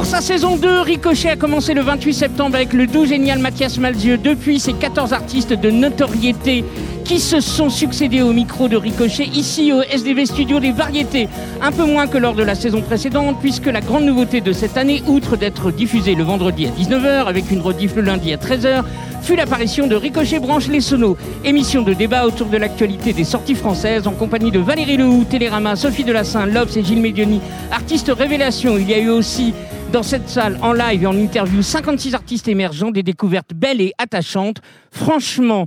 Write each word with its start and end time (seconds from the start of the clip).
Pour 0.00 0.06
sa 0.06 0.22
saison 0.22 0.56
2, 0.56 0.80
Ricochet 0.80 1.28
a 1.28 1.36
commencé 1.36 1.74
le 1.74 1.82
28 1.82 2.14
septembre 2.14 2.56
avec 2.56 2.72
le 2.72 2.86
doux 2.86 3.04
génial 3.04 3.38
Mathias 3.38 3.76
Malzieu. 3.76 4.16
Depuis, 4.16 4.58
ces 4.58 4.72
14 4.72 5.12
artistes 5.12 5.52
de 5.52 5.70
notoriété 5.70 6.64
qui 7.04 7.20
se 7.20 7.40
sont 7.40 7.68
succédés 7.68 8.22
au 8.22 8.32
micro 8.32 8.66
de 8.66 8.78
Ricochet 8.78 9.26
ici 9.26 9.74
au 9.74 9.82
SDV 9.82 10.24
Studio 10.24 10.58
des 10.58 10.72
Variétés. 10.72 11.28
Un 11.60 11.70
peu 11.70 11.84
moins 11.84 12.06
que 12.06 12.16
lors 12.16 12.32
de 12.32 12.42
la 12.42 12.54
saison 12.54 12.80
précédente, 12.80 13.36
puisque 13.42 13.66
la 13.66 13.82
grande 13.82 14.04
nouveauté 14.04 14.40
de 14.40 14.52
cette 14.52 14.78
année, 14.78 15.02
outre 15.06 15.36
d'être 15.36 15.70
diffusée 15.70 16.14
le 16.14 16.24
vendredi 16.24 16.66
à 16.66 16.70
19h 16.70 17.26
avec 17.26 17.50
une 17.50 17.60
rediff 17.60 17.94
le 17.94 18.00
lundi 18.00 18.32
à 18.32 18.38
13h, 18.38 18.84
fut 19.20 19.36
l'apparition 19.36 19.86
de 19.86 19.96
Ricochet 19.96 20.38
Branche 20.38 20.68
Les 20.68 20.80
Sonos, 20.80 21.18
émission 21.44 21.82
de 21.82 21.92
débat 21.92 22.26
autour 22.26 22.46
de 22.46 22.56
l'actualité 22.56 23.12
des 23.12 23.24
sorties 23.24 23.54
françaises 23.54 24.06
en 24.06 24.12
compagnie 24.12 24.50
de 24.50 24.60
Valérie 24.60 24.96
Lehoux, 24.96 25.24
Télérama, 25.28 25.76
Sophie 25.76 26.04
Delassin, 26.04 26.46
Lobs 26.46 26.74
et 26.74 26.82
Gilles 26.82 27.02
Medioni, 27.02 27.42
artistes 27.70 28.10
révélation. 28.16 28.78
Il 28.78 28.88
y 28.88 28.94
a 28.94 28.98
eu 28.98 29.10
aussi 29.10 29.52
dans 29.92 30.02
cette 30.02 30.28
salle, 30.28 30.58
en 30.62 30.72
live 30.72 31.02
et 31.02 31.06
en 31.06 31.16
interview, 31.16 31.62
56 31.62 32.14
artistes 32.14 32.48
émergents, 32.48 32.90
des 32.90 33.02
découvertes 33.02 33.52
belles 33.54 33.80
et 33.80 33.92
attachantes. 33.98 34.60
Franchement, 34.92 35.66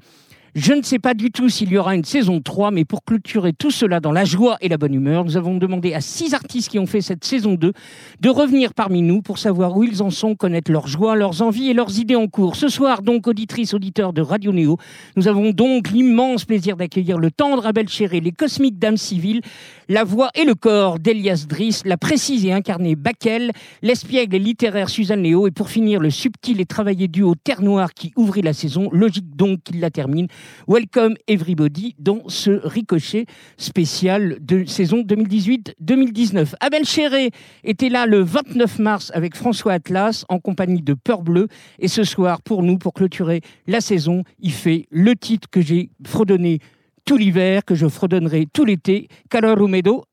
je 0.56 0.74
ne 0.74 0.84
sais 0.84 1.00
pas 1.00 1.16
du 1.16 1.32
tout 1.32 1.50
s'il 1.50 1.72
y 1.72 1.78
aura 1.78 1.96
une 1.96 2.04
saison 2.04 2.40
3, 2.40 2.70
mais 2.70 2.86
pour 2.86 3.04
clôturer 3.04 3.54
tout 3.54 3.72
cela 3.72 4.00
dans 4.00 4.12
la 4.12 4.24
joie 4.24 4.58
et 4.62 4.70
la 4.70 4.78
bonne 4.78 4.94
humeur, 4.94 5.26
nous 5.26 5.36
avons 5.36 5.58
demandé 5.58 5.96
à 5.96 6.02
six 6.02 6.36
artistes 6.36 6.70
qui 6.70 6.78
ont 6.78 6.86
fait 6.86 7.02
cette 7.02 7.26
saison 7.26 7.56
2 7.56 7.74
de 8.20 8.30
revenir 8.30 8.76
parmi 8.76 9.02
nous 9.02 9.24
pour 9.24 9.40
savoir 9.40 9.76
où 9.76 9.84
ils 9.84 10.04
en 10.04 10.12
sont, 10.12 10.36
connaître 10.36 10.72
leurs 10.72 10.86
joies, 10.86 11.16
leurs 11.16 11.42
envies 11.42 11.70
et 11.70 11.74
leurs 11.74 11.98
idées 11.98 12.16
en 12.16 12.28
cours. 12.28 12.56
Ce 12.56 12.68
soir, 12.68 13.02
donc, 13.02 13.28
auditrices, 13.28 13.74
auditeurs 13.74 14.14
de 14.14 14.22
Radio 14.22 14.52
Néo, 14.52 14.78
nous 15.16 15.28
avons 15.28 15.50
donc 15.50 15.90
l'immense 15.90 16.46
plaisir 16.46 16.78
d'accueillir 16.78 17.18
le 17.18 17.32
tendre 17.32 17.66
Abel 17.66 17.90
Chéré, 17.90 18.20
les 18.20 18.32
cosmiques 18.32 18.78
dames 18.78 18.98
civiles, 18.98 19.42
la 19.90 20.04
voix 20.04 20.30
et 20.36 20.46
le 20.46 20.54
corps 20.54 21.00
d'Elias 21.00 21.46
Driss, 21.50 21.82
la 21.84 21.98
précise 21.98 22.46
et 22.46 22.54
incarnée 22.54 22.96
Bakel, 22.96 23.52
l'espiègle 23.82 24.36
et 24.36 24.40
littéraire 24.40 24.90
Suzanne 24.90 25.24
Léo, 25.24 25.48
et 25.48 25.52
pour 25.52 25.70
finir, 25.70 26.00
le 26.00 26.12
subtil 26.12 26.62
et 26.62 26.66
travaillé 26.66 27.08
duo 27.08 27.34
Terre 27.36 27.64
Noire 27.64 27.96
qui 27.96 28.14
ouvrit 28.16 28.44
la 28.44 28.54
saison, 28.54 28.90
logique 28.92 29.36
donc 29.36 29.64
qu'il 29.64 29.80
la 29.80 29.90
termine. 29.90 30.28
Welcome 30.68 31.16
everybody 31.28 31.96
dans 32.00 32.22
ce 32.28 32.52
ricochet 32.52 33.26
spécial 33.58 34.38
de 34.40 34.66
saison 34.66 35.02
2018-2019. 35.02 36.54
Abel 36.60 36.86
Chéré 36.86 37.32
était 37.64 37.90
là 37.90 38.06
le 38.06 38.22
29 38.22 38.80
mars 38.80 39.12
avec 39.14 39.36
François 39.36 39.74
Atlas 39.74 40.26
en 40.30 40.40
compagnie 40.40 40.82
de 40.82 40.94
Peur 40.94 41.22
Bleu. 41.22 41.48
Et 41.80 41.88
ce 41.88 42.04
soir, 42.04 42.42
pour 42.42 42.64
nous, 42.64 42.78
pour 42.78 42.94
clôturer 42.94 43.42
la 43.68 43.82
saison, 43.82 44.24
il 44.40 44.52
fait 44.52 44.88
le 44.90 45.16
titre 45.16 45.50
que 45.50 45.62
j'ai 45.62 45.90
fredonné 46.06 46.60
tout 47.06 47.18
l'hiver, 47.18 47.66
que 47.66 47.76
je 47.76 47.88
fredonnerai 47.88 48.48
tout 48.52 48.66
l'été. 48.66 49.08
Calor. 49.30 49.58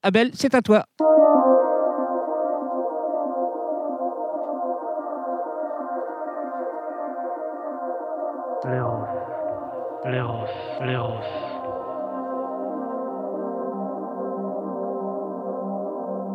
Abel, 0.02 0.30
c'est 0.34 0.54
à 0.54 0.62
toi. 0.62 0.86
Leros, 10.04 10.50
Leros. 10.80 11.26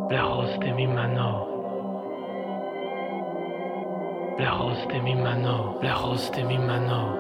Leros 0.08 0.60
de 0.60 0.72
mi 0.74 0.86
mano. 0.86 1.48
Leros 4.38 4.88
de 4.88 5.02
mi 5.02 5.16
mano, 5.16 5.80
Leros 5.82 6.32
de 6.32 6.44
mi 6.44 6.60
mano. 6.60 7.18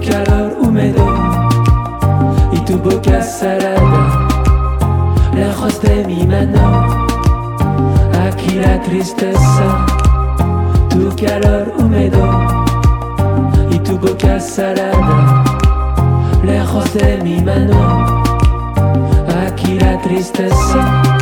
Calor 0.00 0.56
húmedo 0.60 1.06
y 2.52 2.60
tu 2.60 2.78
boca 2.78 3.22
salada 3.22 4.28
lejos 5.34 5.80
de 5.82 6.04
mi 6.04 6.26
mano 6.26 7.06
aquí 8.28 8.56
la 8.56 8.80
tristeza 8.82 9.86
tu 10.90 11.08
calor 11.16 11.72
húmedo 11.78 12.60
y 13.70 13.78
tu 13.78 13.96
boca 13.98 14.40
salada, 14.40 15.44
lejos 16.42 16.92
de 16.94 17.18
mi 17.22 17.40
mano, 17.40 18.22
aquí 19.46 19.78
la 19.78 20.00
tristeza. 20.02 21.19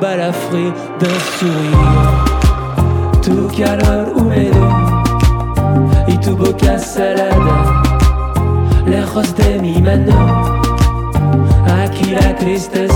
Balafré 0.00 0.72
d'un 0.98 1.18
sourire. 1.38 2.28
Tu 3.22 3.48
calor 3.56 4.12
húmedo 4.16 4.68
y 6.06 6.16
tu 6.18 6.36
boca 6.36 6.78
salada, 6.78 7.82
lejos 8.86 9.34
de 9.36 9.58
mi 9.58 9.80
mano. 9.80 10.60
Aquí 11.82 12.10
la 12.10 12.34
tristeza. 12.36 12.87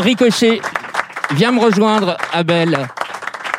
Ricochet. 0.00 0.60
Viens 1.34 1.52
me 1.52 1.60
rejoindre, 1.60 2.16
Abel. 2.32 2.78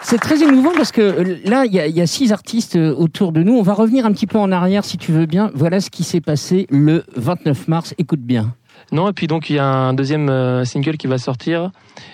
C'est 0.04 0.20
très 0.20 0.42
émouvant 0.44 0.72
parce 0.76 0.92
que 0.92 1.02
euh, 1.02 1.38
là, 1.46 1.66
il 1.66 1.74
y, 1.74 1.80
a- 1.80 1.88
il 1.88 1.96
y 1.96 2.02
a 2.02 2.06
six 2.08 2.32
artistes 2.32 2.76
euh, 2.76 2.94
autour 2.96 3.32
de 3.32 3.42
nous. 3.42 3.54
On 3.54 3.64
va 3.64 3.74
revenir 3.74 4.06
un 4.06 4.12
petit 4.12 4.28
peu 4.28 4.38
en 4.38 4.52
arrière 4.52 4.86
si 4.86 4.98
tu 4.98 5.12
veux 5.12 5.26
bien. 5.26 5.50
Voilà 5.56 5.80
ce 5.82 5.90
qui 5.90 6.04
s'est 6.04 6.22
passé 6.22 6.68
le 6.70 7.04
29 7.16 7.68
mars. 7.68 7.96
Écoute 7.98 8.20
bien. 8.22 8.54
Non, 8.92 9.10
et 9.10 9.14
puis 9.14 9.26
donc 9.26 9.50
il 9.50 9.56
y 9.56 9.60
a 9.60 9.66
un 9.66 9.94
deuxième 9.96 10.30
euh, 10.30 10.64
single 10.64 10.98
qui 10.98 11.08
va 11.08 11.18
sortir 11.18 11.72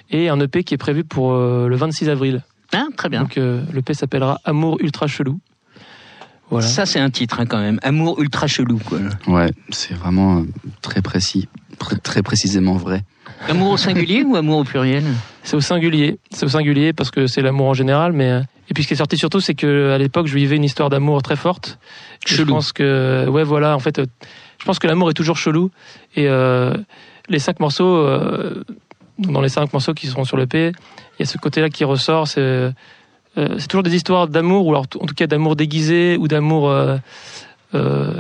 et 0.10 0.30
un 0.30 0.40
EP 0.40 0.64
qui 0.64 0.74
est 0.74 0.78
prévu 0.78 1.04
pour 1.04 1.34
le 1.34 1.76
26 1.76 2.08
avril. 2.10 2.44
Hein, 2.74 2.88
très 2.96 3.10
bien. 3.10 3.24
Donc 3.24 3.38
euh, 3.38 3.62
l'EP 3.74 3.94
s'appellera 3.94 4.40
Amour 4.46 4.78
ultra 4.80 5.08
chelou. 5.08 5.40
Voilà. 6.50 6.68
Ça, 6.68 6.86
c'est 6.86 7.00
un 7.00 7.10
titre 7.10 7.40
hein, 7.42 7.46
quand 7.46 7.60
même. 7.60 7.80
Amour 7.84 8.22
ultra 8.22 8.48
chelou. 8.48 8.80
Quoi. 8.88 9.00
Ouais, 9.28 9.52
c'est 9.70 9.94
vraiment 9.94 10.44
très 10.82 11.02
précis, 11.02 11.50
pr- 11.78 12.00
très 12.00 12.24
précisément 12.24 12.76
vrai. 12.76 13.04
Amour 13.48 13.72
au 13.72 13.78
singulier 13.78 14.24
ou 14.24 14.36
amour 14.36 14.60
au 14.60 14.64
pluriel? 14.64 15.04
C'est 15.44 15.56
au 15.56 15.62
singulier. 15.62 16.20
C'est 16.32 16.46
au 16.46 16.50
singulier 16.50 16.94
parce 16.94 17.12
que 17.12 17.28
c'est 17.28 17.42
l'amour 17.42 17.68
en 17.68 17.74
général, 17.74 18.14
mais 18.14 18.30
euh, 18.30 18.42
et 18.70 18.74
puis 18.74 18.84
ce 18.84 18.88
qui 18.88 18.94
est 18.94 18.98
sorti 18.98 19.18
surtout, 19.18 19.40
c'est 19.40 19.56
que 19.56 19.92
à 19.92 19.98
l'époque, 19.98 20.28
je 20.28 20.36
vivais 20.36 20.56
une 20.56 20.64
histoire 20.64 20.90
d'amour 20.90 21.22
très 21.22 21.36
forte. 21.36 21.80
Je 22.26 22.44
pense 22.44 22.72
que 22.72 23.28
ouais, 23.28 23.44
voilà, 23.44 23.76
en 23.76 23.80
fait, 23.80 24.00
euh, 24.00 24.06
je 24.60 24.66
pense 24.66 24.80
que 24.80 24.88
l'amour 24.88 25.10
est 25.10 25.14
toujours 25.14 25.38
chelou 25.38 25.72
et 26.16 26.28
euh, 26.28 26.76
les 27.30 27.40
cinq 27.40 27.60
morceaux, 27.60 27.98
euh, 27.98 28.64
dans 29.18 29.42
les 29.42 29.50
cinq 29.50 29.74
morceaux 29.74 29.94
qui 29.94 30.08
seront 30.08 30.24
sur 30.24 30.38
l'EP, 30.38 30.72
il 31.18 31.20
y 31.20 31.24
a 31.24 31.26
ce 31.26 31.38
côté-là 31.38 31.70
qui 31.70 31.84
ressort. 31.84 32.28
C'est 32.28 32.72
euh, 33.38 33.56
c'est 33.60 33.68
toujours 33.68 33.84
des 33.84 33.96
histoires 33.96 34.28
d'amour 34.28 34.68
ou 34.68 34.72
alors 34.72 34.86
en 35.00 35.06
tout 35.06 35.16
cas 35.16 35.28
d'amour 35.28 35.56
déguisé 35.56 36.18
ou 36.20 36.28
d'amour 36.28 36.70
euh, 36.70 36.98
euh, 37.74 38.14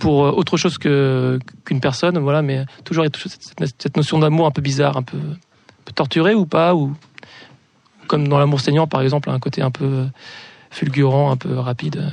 pour 0.00 0.24
euh, 0.26 0.32
autre 0.32 0.56
chose 0.56 0.76
que 0.78 1.38
qu'une 1.64 1.80
personne, 1.80 2.18
voilà. 2.18 2.42
Mais 2.42 2.64
toujours 2.84 3.04
il 3.04 3.06
y 3.06 3.08
a 3.08 3.10
toujours 3.10 3.30
cette, 3.30 3.74
cette 3.80 3.96
notion 3.96 4.18
d'amour 4.18 4.46
un 4.46 4.50
peu 4.50 4.62
bizarre, 4.62 4.96
un 4.96 5.02
peu, 5.02 5.16
un 5.18 5.84
peu 5.84 5.92
torturé 5.94 6.34
ou 6.34 6.46
pas, 6.46 6.74
ou 6.74 6.94
comme 8.08 8.26
dans 8.26 8.38
l'amour 8.38 8.60
saignant 8.60 8.86
par 8.88 9.02
exemple, 9.02 9.30
un 9.30 9.38
côté 9.38 9.62
un 9.62 9.70
peu 9.70 10.06
fulgurant, 10.70 11.30
un 11.30 11.36
peu 11.36 11.58
rapide 11.58 11.96
euh, 11.98 12.08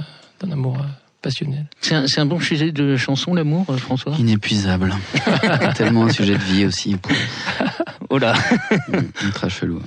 d'un 0.46 0.52
amour 0.52 0.78
euh, 0.80 0.84
passionnel. 1.22 1.66
C'est 1.82 1.96
un, 1.96 2.08
c'est 2.08 2.22
un 2.22 2.26
bon 2.26 2.40
sujet 2.40 2.72
de 2.72 2.96
chanson, 2.96 3.34
l'amour, 3.34 3.66
François? 3.78 4.14
Inépuisable. 4.20 4.94
Tellement 5.76 6.04
un 6.06 6.10
sujet 6.10 6.34
de 6.38 6.44
vie 6.44 6.66
aussi. 6.66 6.96
Oh 8.10 8.18
là 8.20 8.34
Très 9.34 9.50
chelou. 9.50 9.82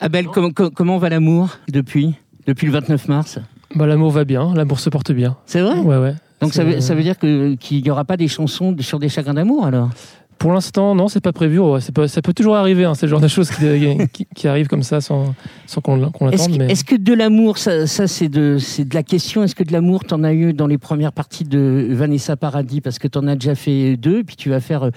Abel, 0.00 0.26
com- 0.26 0.52
com- 0.52 0.70
comment 0.74 0.98
va 0.98 1.08
l'amour 1.08 1.58
depuis 1.68 2.14
Depuis 2.46 2.66
le 2.66 2.72
29 2.72 3.08
mars? 3.08 3.38
Bah 3.74 3.86
l'amour 3.86 4.10
va 4.10 4.24
bien, 4.24 4.52
l'amour 4.54 4.78
se 4.80 4.88
porte 4.90 5.12
bien. 5.12 5.36
C'est 5.46 5.60
vrai? 5.60 5.74
Ouais 5.78 5.98
ouais. 5.98 6.14
Donc 6.44 6.54
ça 6.54 6.62
C'est- 6.62 6.74
veut, 6.76 6.80
ça 6.80 6.94
veut 6.94 7.02
dire 7.02 7.18
que- 7.18 7.54
qu'il 7.54 7.82
n'y 7.82 7.90
aura 7.90 8.04
pas 8.04 8.16
des 8.16 8.28
chansons 8.28 8.74
sur 8.80 8.98
des 8.98 9.08
chagrins 9.08 9.34
d'amour 9.34 9.66
alors? 9.66 9.90
Pour 10.36 10.52
l'instant, 10.52 10.96
non, 10.96 11.06
c'est 11.06 11.20
pas 11.22 11.32
prévu. 11.32 11.60
Ouais, 11.60 11.80
c'est 11.80 11.94
pas- 11.94 12.08
ça 12.08 12.20
peut 12.20 12.32
toujours 12.34 12.56
arriver, 12.56 12.84
hein, 12.84 12.94
c'est 12.94 13.06
le 13.06 13.10
genre 13.10 13.20
de 13.20 13.28
choses 13.28 13.50
qui, 13.50 13.56
qui, 14.12 14.26
qui 14.34 14.48
arrivent 14.48 14.66
comme 14.66 14.82
ça 14.82 15.00
sans, 15.00 15.32
sans 15.66 15.80
qu'on 15.80 16.10
qu'on 16.10 16.28
Est-ce 16.28 16.42
l'attende. 16.42 16.58
que, 16.58 16.64
Mais... 16.64 16.72
est-ce 16.72 16.84
que 16.84 16.96
de 16.96 17.14
l'amour, 17.14 17.56
ça, 17.56 17.86
ça, 17.86 18.08
c'est 18.08 18.28
de, 18.28 18.58
c'est 18.58 18.84
de 18.86 18.94
la 18.94 19.04
question, 19.04 19.44
est-ce 19.44 19.54
que 19.54 19.62
de 19.62 19.72
l'amour, 19.72 20.04
t'en 20.04 20.24
as 20.24 20.32
eu 20.34 20.52
dans 20.52 20.66
les 20.66 20.76
premières 20.76 21.12
parties 21.12 21.44
de 21.44 21.86
Vanessa 21.92 22.36
Paradis? 22.36 22.80
Parce 22.80 22.98
que 22.98 23.06
t'en 23.08 23.26
as 23.28 23.36
déjà 23.36 23.54
fait 23.54 23.96
deux, 23.96 24.18
et 24.18 24.24
puis 24.24 24.34
tu 24.36 24.50
vas 24.50 24.58
faire 24.60 24.82
euh, 24.82 24.90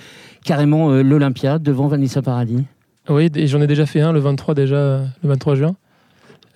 carrément 0.44 0.90
euh, 0.90 1.04
l'Olympia 1.04 1.60
devant 1.60 1.88
Vanessa 1.88 2.22
Paradis. 2.24 2.64
Oui, 3.08 3.30
et 3.36 3.46
j'en 3.48 3.62
ai 3.62 3.68
déjà 3.68 3.86
fait 3.86 4.02
un 4.02 4.12
le 4.12 4.20
23 4.20 4.56
déjà, 4.56 4.76
euh, 4.76 5.06
le 5.24 5.30
23 5.30 5.54
juin. 5.56 5.76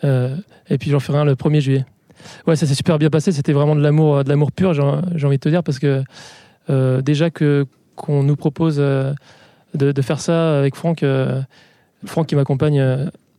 Euh, 0.03 0.35
et 0.69 0.77
puis 0.79 0.89
j'en 0.89 0.99
ferai 0.99 1.19
un 1.19 1.25
le 1.25 1.35
1er 1.35 1.61
juillet. 1.61 1.85
Ouais, 2.47 2.55
ça 2.55 2.65
s'est 2.65 2.75
super 2.75 2.97
bien 2.99 3.09
passé. 3.09 3.31
C'était 3.31 3.53
vraiment 3.53 3.75
de 3.75 3.81
l'amour, 3.81 4.17
euh, 4.17 4.23
de 4.23 4.29
l'amour 4.29 4.51
pur. 4.51 4.73
J'ai 4.73 4.81
envie 5.25 5.37
de 5.37 5.41
te 5.41 5.49
dire 5.49 5.63
parce 5.63 5.79
que 5.79 6.03
euh, 6.69 7.01
déjà 7.01 7.29
que 7.29 7.65
qu'on 7.95 8.23
nous 8.23 8.35
propose 8.35 8.77
euh, 8.79 9.13
de, 9.73 9.91
de 9.91 10.01
faire 10.01 10.19
ça 10.19 10.57
avec 10.57 10.75
Franck, 10.75 11.03
euh, 11.03 11.41
Franck 12.05 12.27
qui 12.27 12.35
m'accompagne 12.35 12.79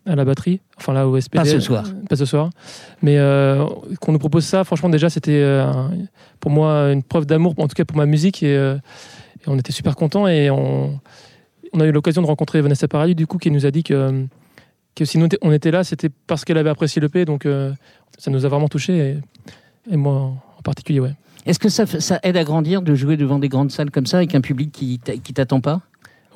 à 0.04 0.16
la 0.16 0.24
batterie, 0.24 0.60
enfin 0.78 0.92
là 0.92 1.06
au 1.06 1.20
SPD. 1.20 1.38
Pas 1.38 1.44
ce 1.44 1.60
soir. 1.60 1.84
Pas 2.08 2.16
ce 2.16 2.24
soir. 2.24 2.50
Mais 3.02 3.18
qu'on 4.00 4.12
nous 4.12 4.18
propose 4.18 4.44
ça, 4.44 4.64
franchement 4.64 4.88
déjà 4.88 5.10
c'était 5.10 5.64
pour 6.40 6.50
moi 6.50 6.92
une 6.92 7.02
preuve 7.02 7.26
d'amour, 7.26 7.54
en 7.58 7.68
tout 7.68 7.74
cas 7.74 7.84
pour 7.84 7.96
ma 7.96 8.06
musique 8.06 8.42
et, 8.42 8.54
et 8.54 9.46
on 9.46 9.58
était 9.58 9.72
super 9.72 9.94
contents 9.94 10.26
et 10.26 10.50
on 10.50 11.00
on 11.72 11.80
a 11.80 11.86
eu 11.86 11.92
l'occasion 11.92 12.22
de 12.22 12.26
rencontrer 12.26 12.60
Vanessa 12.60 12.86
Paradis, 12.88 13.14
du 13.14 13.26
coup, 13.26 13.38
qui 13.38 13.50
nous 13.50 13.66
a 13.66 13.70
dit 13.70 13.82
que, 13.82 14.26
que 14.94 15.04
si 15.04 15.18
nous 15.18 15.28
on 15.42 15.52
était 15.52 15.70
là, 15.70 15.84
c'était 15.84 16.10
parce 16.26 16.44
qu'elle 16.44 16.58
avait 16.58 16.70
apprécié 16.70 17.00
le 17.00 17.08
P, 17.08 17.24
donc 17.24 17.46
euh, 17.46 17.72
ça 18.18 18.30
nous 18.30 18.44
a 18.44 18.48
vraiment 18.48 18.68
touchés, 18.68 18.96
et, 19.88 19.92
et 19.94 19.96
moi 19.96 20.32
en 20.58 20.62
particulier, 20.62 21.00
ouais. 21.00 21.14
Est-ce 21.44 21.58
que 21.58 21.68
ça, 21.68 21.84
aide 22.22 22.36
à 22.36 22.44
grandir 22.44 22.82
de 22.82 22.94
jouer 22.94 23.16
devant 23.16 23.40
des 23.40 23.48
grandes 23.48 23.72
salles 23.72 23.90
comme 23.90 24.06
ça, 24.06 24.18
avec 24.18 24.34
un 24.34 24.40
public 24.40 24.70
qui, 24.70 25.00
t'a- 25.00 25.16
qui 25.16 25.32
t'attend 25.34 25.60
pas? 25.60 25.80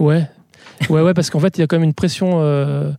Ouais, 0.00 0.28
ouais, 0.90 1.00
ouais, 1.00 1.14
parce 1.14 1.30
qu'en 1.30 1.38
fait, 1.38 1.56
il 1.56 1.60
y 1.60 1.64
a 1.64 1.68
quand 1.68 1.76
même 1.76 1.84
une 1.84 1.94
pression. 1.94 2.40
euh, 2.42 2.90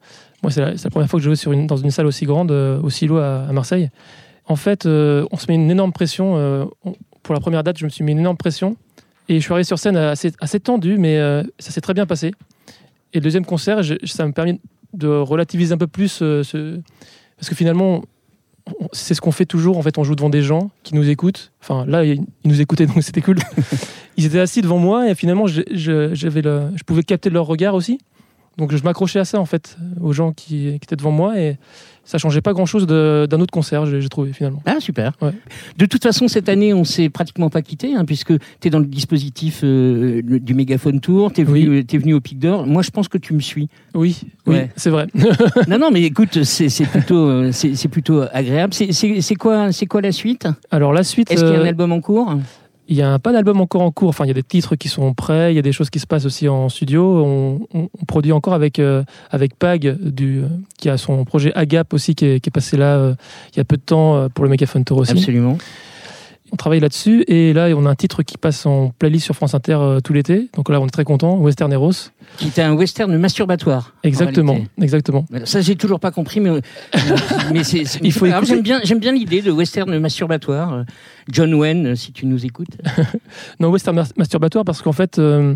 moi, 0.42 0.51
c'est 0.51 0.62
la, 0.62 0.89
première 0.89 1.09
fois 1.09 1.19
que 1.19 1.25
je 1.25 1.36
sur 1.36 1.51
une, 1.51 1.68
dans 1.68 1.75
une 1.75 1.92
salle 1.92 2.06
aussi 2.06 2.25
grande, 2.25 2.51
euh, 2.51 2.80
au 2.81 2.89
Silo 2.89 3.18
à, 3.18 3.42
à 3.50 3.51
Marseille. 3.51 3.89
En 4.45 4.56
fait, 4.56 4.86
euh, 4.86 5.25
on 5.31 5.38
se 5.38 5.48
met 5.50 5.56
une 5.56 5.69
énorme 5.69 5.92
pression. 5.92 6.36
on- 6.86 6.94
pour 7.24 7.33
la 7.33 7.42
première 7.42 7.62
date, 7.63 7.77
je 7.77 7.83
me 7.83 7.89
suis 7.89 8.06
mis 8.06 8.13
une 8.13 8.19
énorme 8.19 8.38
pression. 8.38 8.77
Et 9.27 9.36
je 9.36 9.39
suis 9.42 9.51
arrivé 9.51 9.65
sur 9.65 9.77
scène 9.77 9.98
assez, 9.98 10.31
assez 10.39 10.62
tendu, 10.62 10.98
mais 10.98 11.19
ça 11.60 11.71
s'est 11.71 11.81
très 11.81 11.94
bien 11.94 12.06
passé. 12.06 12.31
Et 13.12 13.18
le 13.18 13.21
deuxième 13.21 13.45
concert, 13.45 13.83
je- 13.83 13.95
ça 14.06 14.25
m'a 14.25 14.31
permis 14.31 14.62
de 14.94 15.07
relativiser 15.07 15.74
un 15.74 15.78
peu 15.78 15.88
plus 15.88 16.19
euh, 16.22 16.44
ce. 16.44 16.80
Parce 17.38 17.50
que 17.50 17.56
finalement, 17.56 18.04
c'est 18.92 19.13
ce 19.13 19.22
qu'on 19.22 19.31
fait 19.31 19.45
toujours. 19.45 19.78
En 19.78 19.81
fait, 19.81 19.98
on 19.98 20.04
joue 20.04 20.16
devant 20.16 20.30
des 20.30 20.42
gens 20.42 20.72
qui 20.84 20.95
nous 20.95 21.10
écoutent. 21.10 21.51
Enfin, 21.62 21.86
là, 21.86 22.04
ils 22.04 22.22
nous 22.45 22.62
écoutaient, 22.62 22.86
donc 22.88 23.04
c'était 23.04 23.22
cool. 23.22 23.38
ils 24.18 24.25
étaient 24.25 24.39
assis 24.39 24.62
devant 24.62 24.80
moi 24.80 25.10
et 25.10 25.16
finalement, 25.16 25.48
je, 25.48 25.62
je 25.72 26.84
pouvais 26.84 27.04
capter 27.04 27.30
leur 27.30 27.45
regard 27.45 27.75
aussi. 27.75 28.00
Donc, 28.57 28.75
je 28.75 28.84
m'accrochais 28.84 29.19
à 29.19 29.25
ça, 29.25 29.39
en 29.39 29.45
fait, 29.45 29.78
aux 30.01 30.13
gens 30.13 30.34
qui, 30.34 30.79
qui 30.79 30.86
étaient 30.86 30.96
devant 30.96 31.12
moi 31.12 31.39
et 31.39 31.58
ça 32.07 32.17
changeait 32.17 32.41
pas 32.41 32.53
grand-chose 32.53 32.87
de- 32.87 33.27
d'un 33.29 33.39
autre 33.41 33.51
concert, 33.51 33.85
j'ai 33.85 34.07
trouvé 34.09 34.31
finalement. 34.31 34.61
Ah, 34.65 34.77
super. 34.79 35.11
Ouais. 35.21 35.33
De 35.77 35.85
toute 35.85 36.01
façon, 36.01 36.27
cette 36.29 36.47
année, 36.47 36.73
on 36.73 36.85
s'est 36.85 37.09
pratiquement 37.09 37.49
pas 37.49 37.61
quitté, 37.61 37.93
hein, 37.95 38.05
puisque 38.05 38.33
tu 38.61 38.67
es 38.67 38.69
dans 38.69 38.79
le 38.79 38.85
dispositif 38.85 39.59
euh, 39.63 40.21
du 40.23 40.53
Mégaphone 40.53 41.01
Tour, 41.01 41.33
tu 41.33 41.41
es, 41.41 41.43
venu 41.43 41.85
t'es 41.85 41.97
venu 41.97 42.13
au 42.13 42.21
Pic 42.21 42.39
d'Or. 42.39 42.65
Moi, 42.65 42.81
je 42.81 42.91
pense 42.91 43.09
que 43.09 43.17
tu 43.17 43.33
me 43.33 43.41
suis. 43.41 43.67
Oui, 43.93 44.21
oui, 44.45 44.57
c'est 44.77 44.89
vrai. 44.89 45.07
non, 45.67 45.77
non, 45.77 45.91
mais 45.91 46.01
écoute, 46.03 46.43
c'est 46.43 46.85
plutôt, 46.89 47.27
euh, 47.27 47.51
c'est 47.51 47.89
plutôt 47.89 48.21
agréable. 48.31 48.73
C'est- 48.73 49.35
quoi, 49.35 49.69
quoi 49.89 50.01
la 50.01 50.11
suite? 50.13 50.47
Alors, 50.71 50.93
la 50.93 51.03
suite. 51.03 51.29
Est-ce 51.31 51.43
qu'il 51.43 51.53
y 51.53 51.57
a 51.57 51.59
un 51.59 51.65
euh, 51.65 51.67
album 51.69 51.91
en 51.91 51.99
cours? 51.99 52.33
Il 52.89 52.96
y 52.96 53.01
a 53.01 53.20
pas 53.20 53.34
d'album 53.34 53.60
encore 53.60 53.82
en 53.82 53.91
cours. 53.91 54.10
Enfin, 54.10 54.24
il 54.25 54.29
y 54.29 54.32
a 54.32 54.34
des 54.34 54.44
titres 54.44 54.75
qui 54.75 54.88
sont 54.88 55.13
prêts. 55.13 55.51
Il 55.51 55.56
y 55.56 55.60
a 55.60 55.62
des 55.62 55.74
choses 55.74 55.89
qui 55.89 56.00
se 56.00 56.08
passent 56.08 56.25
aussi 56.25 56.48
en 56.48 56.70
studio. 56.70 57.03
On, 57.25 57.60
on- 57.74 57.89
on 58.00 58.06
produit 58.06 58.32
encore 58.32 58.53
avec 58.53 58.79
euh, 58.79 59.03
avec 59.29 59.56
Pag 59.58 59.98
du 60.01 60.44
qui 60.77 60.89
a 60.89 60.98
son 60.98 61.25
projet 61.25 61.51
Agap 61.56 61.94
aussi 61.94 62.15
qui 62.15 62.25
est, 62.25 62.39
qui 62.39 62.50
est 62.50 62.51
passé 62.51 62.77
là 62.77 62.96
euh, 62.96 63.15
il 63.53 63.58
y 63.58 63.60
a 63.60 63.65
peu 63.65 63.75
de 63.77 63.82
temps 63.82 64.15
euh, 64.15 64.27
pour 64.29 64.46
le 64.46 64.50
Megaphone 64.50 64.86
Tour 64.86 65.00
aussi. 65.00 65.12
Absolument. 65.12 65.58
On 66.51 66.56
travaille 66.56 66.80
là-dessus 66.80 67.24
et 67.27 67.51
là 67.54 67.68
on 67.75 67.86
a 67.86 67.89
un 67.89 67.96
titre 67.96 68.24
qui 68.24 68.38
passe 68.38 68.66
en 68.66 68.92
playlist 68.98 69.25
sur 69.25 69.36
France 69.36 69.54
Inter 69.54 69.77
euh, 69.80 70.00
tout 70.00 70.13
l'été. 70.13 70.50
Donc 70.56 70.70
là 70.70 70.80
on 70.80 70.88
est 70.88 70.92
très 70.92 71.04
content. 71.04 71.36
Western 71.38 71.72
Eros. 71.74 71.92
Qui 72.38 72.48
était 72.48 72.62
un 72.62 72.74
western 72.74 73.16
masturbatoire. 73.18 73.94
en 74.04 74.08
Exactement, 74.08 74.58
exactement. 74.82 75.25
Ça, 75.46 75.62
j'ai 75.62 75.75
toujours 75.75 76.00
pas 76.00 76.12
compris, 76.12 76.39
mais, 76.39 76.51
mais 77.54 77.63
c'est. 77.63 77.86
c'est- 77.86 78.00
Il 78.04 78.12
faut 78.13 78.25
écouter. 78.25 78.46
J'aime 78.46 78.62
bien, 78.62 78.80
j'aime 78.84 79.00
bien 79.00 79.12
l'idée 79.12 79.42
de 79.42 79.51
western 79.51 79.98
masturbatoire. 80.00 80.74
Euh, 80.74 80.84
John 81.32 81.54
Wayne, 81.54 81.88
euh, 81.88 81.96
si 81.96 82.12
tu 82.13 82.25
nous 82.25 82.46
écoutes. 82.46 82.77
Non, 83.60 83.70
western 83.70 83.96
mas- 83.96 84.13
masturbatoire 84.18 84.63
parce 84.66 84.82
qu'en 84.82 84.92
fait, 84.94 85.20
euh, 85.20 85.56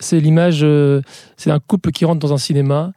c'est 0.00 0.20
l'image, 0.20 0.60
euh, 0.62 1.00
c'est 1.36 1.50
un 1.50 1.58
couple 1.60 1.90
qui 1.90 2.04
rentre 2.04 2.20
dans 2.20 2.32
un 2.32 2.38
cinéma 2.38 2.92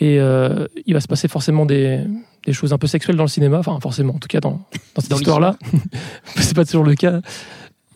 et 0.00 0.18
euh, 0.18 0.66
il 0.86 0.94
va 0.94 1.00
se 1.00 1.08
passer 1.08 1.28
forcément 1.28 1.64
des, 1.66 2.00
des 2.46 2.52
choses 2.52 2.72
un 2.72 2.78
peu 2.78 2.86
sexuelles 2.86 3.16
dans 3.16 3.24
le 3.24 3.28
cinéma, 3.28 3.58
enfin 3.58 3.78
forcément, 3.80 4.14
en 4.14 4.18
tout 4.18 4.28
cas 4.28 4.40
dans, 4.40 4.60
dans 4.94 5.02
cette 5.02 5.12
histoire-là. 5.12 5.56
c'est 6.36 6.54
pas 6.54 6.64
toujours 6.64 6.84
le 6.84 6.94
cas. 6.94 7.20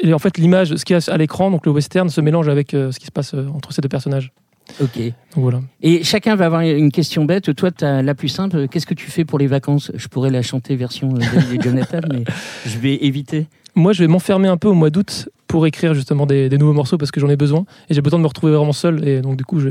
Et 0.01 0.13
en 0.13 0.19
fait, 0.19 0.39
l'image, 0.39 0.75
ce 0.77 0.85
qu'il 0.85 0.97
y 0.97 0.99
a 0.99 1.13
à 1.13 1.17
l'écran, 1.17 1.51
donc 1.51 1.67
le 1.67 1.73
western, 1.73 2.09
se 2.09 2.21
mélange 2.21 2.49
avec 2.49 2.75
euh, 2.75 2.93
ce 2.93 2.99
qui 2.99 3.07
se 3.07 3.13
passe 3.13 3.35
euh, 3.35 3.49
entre 3.55 3.73
ces 3.73 3.81
deux 3.81 3.89
personnages. 3.89 4.33
Ok. 4.81 4.99
Donc 4.99 5.15
voilà. 5.37 5.61
Et 5.81 6.03
chacun 6.03 6.35
va 6.35 6.47
avoir 6.47 6.61
une 6.63 6.91
question 6.91 7.25
bête. 7.25 7.55
Toi, 7.55 7.71
tu 7.71 7.85
as 7.85 8.03
la 8.03 8.15
plus 8.15 8.29
simple. 8.29 8.69
Qu'est-ce 8.69 8.87
que 8.87 8.95
tu 8.95 9.11
fais 9.11 9.25
pour 9.25 9.39
les 9.39 9.47
vacances? 9.47 9.93
Je 9.95 10.09
pourrais 10.09 10.31
la 10.31 10.43
chanter 10.43 10.77
version 10.77 11.15
euh, 11.15 11.19
David 11.19 11.61
et 11.61 11.69
Jonathan, 11.69 12.01
mais 12.13 12.25
je 12.67 12.79
vais 12.79 13.05
éviter. 13.05 13.47
Moi, 13.75 13.93
je 13.93 14.03
vais 14.03 14.09
m'enfermer 14.09 14.49
un 14.49 14.57
peu 14.57 14.69
au 14.69 14.75
mois 14.75 14.91
d'août 14.91 15.29
pour 15.47 15.67
écrire 15.67 15.95
justement 15.95 16.27
des, 16.27 16.49
des 16.49 16.59
nouveaux 16.59 16.73
morceaux 16.73 16.99
parce 16.99 17.11
que 17.11 17.21
j'en 17.21 17.29
ai 17.29 17.37
besoin 17.37 17.65
et 17.89 17.95
j'ai 17.95 18.03
besoin 18.03 18.19
de 18.19 18.23
me 18.23 18.29
retrouver 18.29 18.53
vraiment 18.53 18.73
seul. 18.73 19.07
Et 19.07 19.21
donc, 19.21 19.37
du 19.37 19.45
coup, 19.45 19.61
je, 19.61 19.71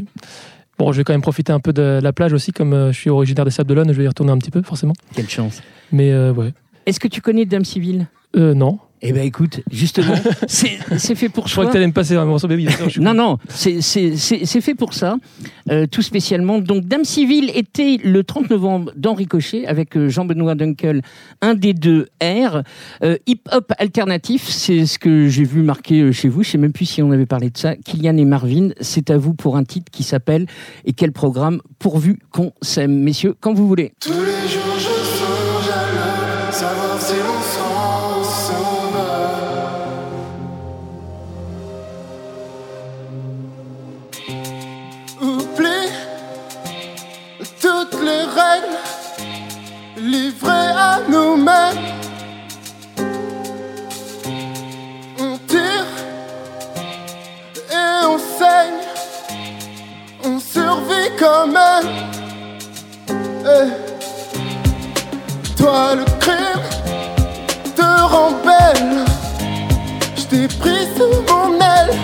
Bon, 0.77 0.91
je 0.91 0.97
vais 0.97 1.03
quand 1.03 1.13
même 1.13 1.21
profiter 1.21 1.53
un 1.53 1.59
peu 1.59 1.71
de 1.73 1.99
la 2.01 2.11
plage 2.13 2.33
aussi, 2.33 2.51
comme 2.51 2.73
euh, 2.73 2.91
je 2.91 2.99
suis 2.99 3.09
originaire 3.09 3.45
des 3.45 3.51
Sables 3.51 3.69
d'Olonne, 3.69 3.91
je 3.93 3.97
vais 3.97 4.03
y 4.03 4.07
retourner 4.07 4.31
un 4.31 4.37
petit 4.37 4.51
peu, 4.51 4.61
forcément. 4.61 4.93
Quelle 5.15 5.29
chance. 5.29 5.61
Mais 5.91 6.11
euh, 6.11 6.33
ouais. 6.33 6.53
Est-ce 6.85 6.99
que 6.99 7.07
tu 7.07 7.21
connais 7.21 7.45
Dame 7.45 7.63
Civile 7.65 8.07
Euh, 8.35 8.53
non. 8.53 8.79
Eh 9.01 9.11
ben 9.11 9.23
écoute, 9.25 9.59
justement, 9.71 10.15
c'est 10.47 10.77
c'est 10.97 11.15
fait 11.15 11.29
pour 11.29 11.47
Je 11.47 11.51
crois 11.53 11.65
toi. 11.65 11.69
que 11.71 11.73
t'allais 11.73 11.87
me 11.87 11.91
passer 11.93 12.15
un 12.15 12.25
morceau, 12.25 12.47
je 12.49 12.89
suis 12.89 13.01
Non, 13.01 13.13
non, 13.13 13.37
c'est- 13.49 13.81
c'est 13.81 14.15
c'est- 14.15 14.45
c'est 14.45 14.61
fait 14.61 14.73
pour 14.73 14.93
ça, 14.93 15.17
euh, 15.69 15.85
tout 15.85 16.01
spécialement. 16.01 16.59
Donc, 16.59 16.85
Dame 16.85 17.03
Civile 17.03 17.51
était 17.53 17.97
le 18.03 18.23
30 18.23 18.49
novembre 18.49 18.91
dans 18.95 19.13
Ricochet 19.13 19.67
avec 19.67 19.95
euh, 19.97 20.09
Jean-Benoît 20.09 20.55
Dunkel, 20.55 21.01
un 21.41 21.53
des 21.55 21.73
deux 21.73 22.07
R. 22.23 22.61
Euh, 23.03 23.17
Hip-hop 23.27 23.73
alternatif, 23.77 24.47
c'est 24.47 24.85
ce 24.85 24.97
que 24.97 25.27
j'ai 25.27 25.43
vu 25.43 25.61
marqué 25.61 26.11
chez 26.13 26.29
vous. 26.29 26.43
Je 26.43 26.51
sais 26.51 26.57
même 26.57 26.71
plus 26.73 26.85
si 26.85 27.01
on 27.03 27.11
avait 27.11 27.25
parlé 27.27 27.49
de 27.49 27.57
ça. 27.57 27.75
Kylian 27.75 28.17
et 28.17 28.25
Marvin, 28.25 28.69
c'est 28.81 29.09
à 29.11 29.17
vous 29.17 29.33
pour 29.33 29.57
un 29.57 29.63
titre 29.65 29.91
qui 29.91 30.03
s'appelle 30.03 30.45
Et 30.85 30.93
quel 30.93 31.11
programme 31.11 31.59
pourvu 31.79 32.17
qu'on 32.31 32.53
s'aime? 32.61 32.97
Messieurs, 33.03 33.35
quand 33.39 33.53
vous 33.53 33.67
voulez. 33.67 33.93
Tous 33.99 34.11
les 34.11 34.15
jours 34.49 34.75
je 34.77 34.83
songe 34.83 35.69
à 35.69 35.93
l'heure, 35.93 36.53
savoir 36.53 36.99
si 37.01 37.13
l'on 37.13 37.74
livrées 50.05 50.73
à 50.77 50.99
nous-mêmes. 51.09 51.77
On 55.19 55.37
tire 55.47 55.87
et 57.71 58.05
on 58.05 58.17
saigne, 58.17 58.81
on 60.23 60.39
survit 60.39 61.11
quand 61.19 61.47
même. 61.47 61.89
Eh. 63.09 63.69
Toi 65.57 65.95
le 65.95 66.05
crime 66.19 66.67
te 67.75 68.01
rend 68.11 68.31
belle 68.43 69.05
Je 70.17 70.23
t'ai 70.23 70.47
pris 70.59 70.87
sous 70.95 71.21
mon 71.29 71.53
aile 71.59 71.95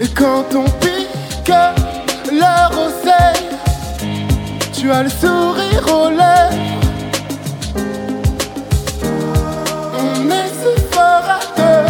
Et 0.00 0.08
quand 0.08 0.44
on 0.54 0.64
pique 0.80 1.52
la 2.32 2.68
roseille 2.68 3.13
Tu 4.84 4.90
as 4.90 5.02
le 5.02 5.08
sourire 5.08 5.86
aux 5.96 6.10
lèvres 6.10 6.80
On 9.98 10.30
est 10.30 10.50
si 10.60 10.72
fort 10.92 11.26
à 11.38 11.40
deux. 11.56 11.88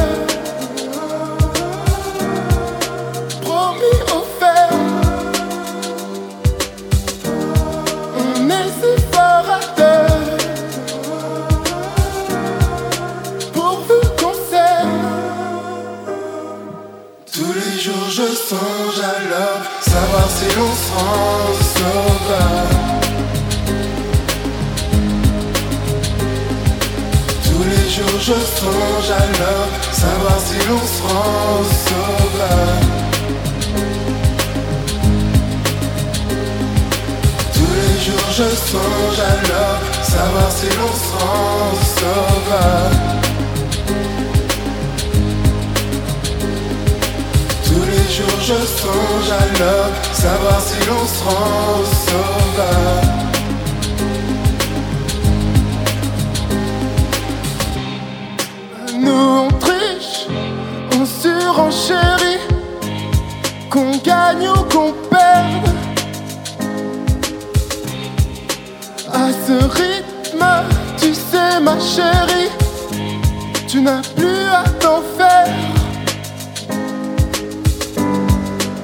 Promis 3.42 4.00
offert 4.20 4.70
On 8.16 8.48
est 8.48 8.70
si 8.80 8.92
fort 9.10 9.48
à 9.58 9.62
deux. 9.80 10.14
Pourvu 13.52 13.98
qu'on 14.20 14.34
s'aime. 14.48 15.02
Tous 17.32 17.54
les 17.58 17.74
jours 17.80 18.08
je 18.08 18.28
songe 18.50 19.00
à 19.02 19.18
l'heure 19.28 19.62
Savoir 19.80 20.28
si 20.30 20.46
l'on 20.56 20.72
se 20.74 20.90
rend 20.94 22.23
jours 27.94 28.20
je 28.20 28.32
songe 28.32 29.10
à 29.10 29.24
l'heure 29.38 29.68
Savoir 29.92 30.38
si 30.46 30.56
l'on 30.68 30.84
se 30.94 31.02
rend 31.02 31.60
au 31.60 31.64
sauveur 31.86 32.66
Tous 37.54 37.72
les 37.78 37.94
jours 38.04 38.30
je 38.38 38.48
songe 38.70 39.20
à 39.20 39.34
l'heure 39.46 39.80
Savoir 40.02 40.50
si 40.50 40.66
l'on 40.76 40.94
se 41.04 41.10
rend 41.20 41.70
au 41.70 41.76
sauveur 42.00 42.90
Tous 47.66 47.84
les 47.92 48.06
jours 48.16 48.40
je 48.40 48.58
songe 48.80 49.30
à 49.42 49.58
l'heure 49.58 49.90
Savoir 50.12 50.60
si 50.60 50.76
l'on 50.88 51.06
se 51.06 51.20
rend 51.24 51.80
au 51.80 53.23
qu'on 64.74 64.92
perde. 65.08 65.68
À 69.12 69.26
ce 69.46 69.52
rythme, 69.52 70.44
tu 70.96 71.14
sais 71.14 71.60
ma 71.60 71.78
chérie 71.78 72.50
Tu 73.68 73.80
n'as 73.80 74.02
plus 74.16 74.46
à 74.62 74.64
t'en 74.80 75.00
faire. 75.16 75.54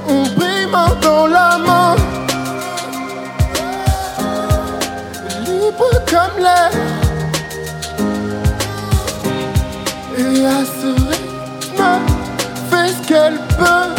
On 0.08 0.22
brille 0.36 0.66
main 0.70 0.92
dans 1.02 1.26
la 1.26 1.58
main. 1.58 1.96
Libre 5.44 5.90
comme 6.12 6.36
l'air. 6.44 6.70
Et 10.18 10.46
à 10.46 10.60
ce 10.78 10.88
rythme, 11.10 11.84
fait 12.70 12.88
ce 12.88 13.08
qu'elle 13.08 13.38
peut 13.58 13.89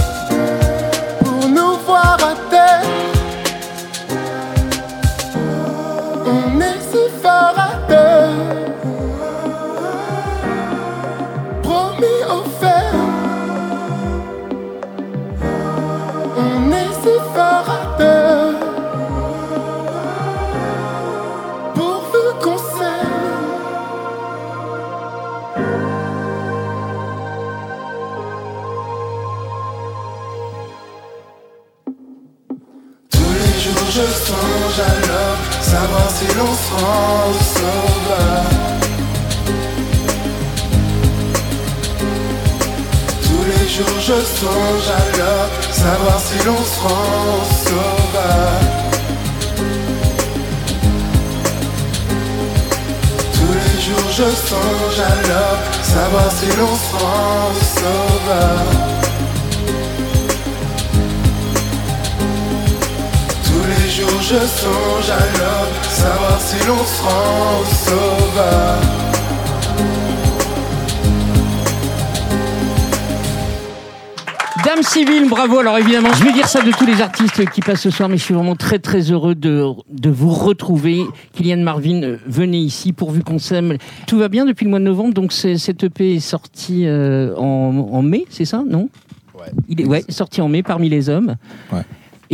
bravo. 75.47 75.59
Alors 75.59 75.77
évidemment, 75.79 76.13
je 76.13 76.23
vais 76.23 76.33
dire 76.33 76.47
ça 76.47 76.61
de 76.61 76.71
tous 76.71 76.85
les 76.85 77.01
artistes 77.01 77.49
qui 77.49 77.61
passent 77.61 77.81
ce 77.81 77.89
soir, 77.89 78.09
mais 78.09 78.17
je 78.17 78.23
suis 78.23 78.33
vraiment 78.33 78.55
très 78.55 78.77
très 78.77 79.11
heureux 79.11 79.33
de, 79.33 79.65
de 79.89 80.09
vous 80.09 80.29
retrouver. 80.29 81.03
Kylian 81.33 81.63
Marvin, 81.63 82.03
euh, 82.03 82.17
venez 82.27 82.59
ici 82.59 82.93
pourvu 82.93 83.23
qu'on 83.23 83.39
s'aime. 83.39 83.77
Tout 84.05 84.19
va 84.19 84.29
bien 84.29 84.45
depuis 84.45 84.65
le 84.65 84.69
mois 84.69 84.79
de 84.79 84.83
novembre, 84.83 85.13
donc 85.13 85.31
cette 85.33 85.83
EP 85.83 86.15
est 86.15 86.19
sortie 86.19 86.85
euh, 86.85 87.35
en, 87.37 87.89
en 87.91 88.01
mai, 88.03 88.25
c'est 88.29 88.45
ça, 88.45 88.63
non? 88.67 88.89
Ouais. 89.33 89.47
Il 89.67 89.81
est 89.81 89.85
ouais, 89.85 90.03
sorti 90.09 90.41
en 90.41 90.47
mai 90.47 90.61
parmi 90.61 90.89
les 90.89 91.09
hommes. 91.09 91.35
Ouais. 91.73 91.81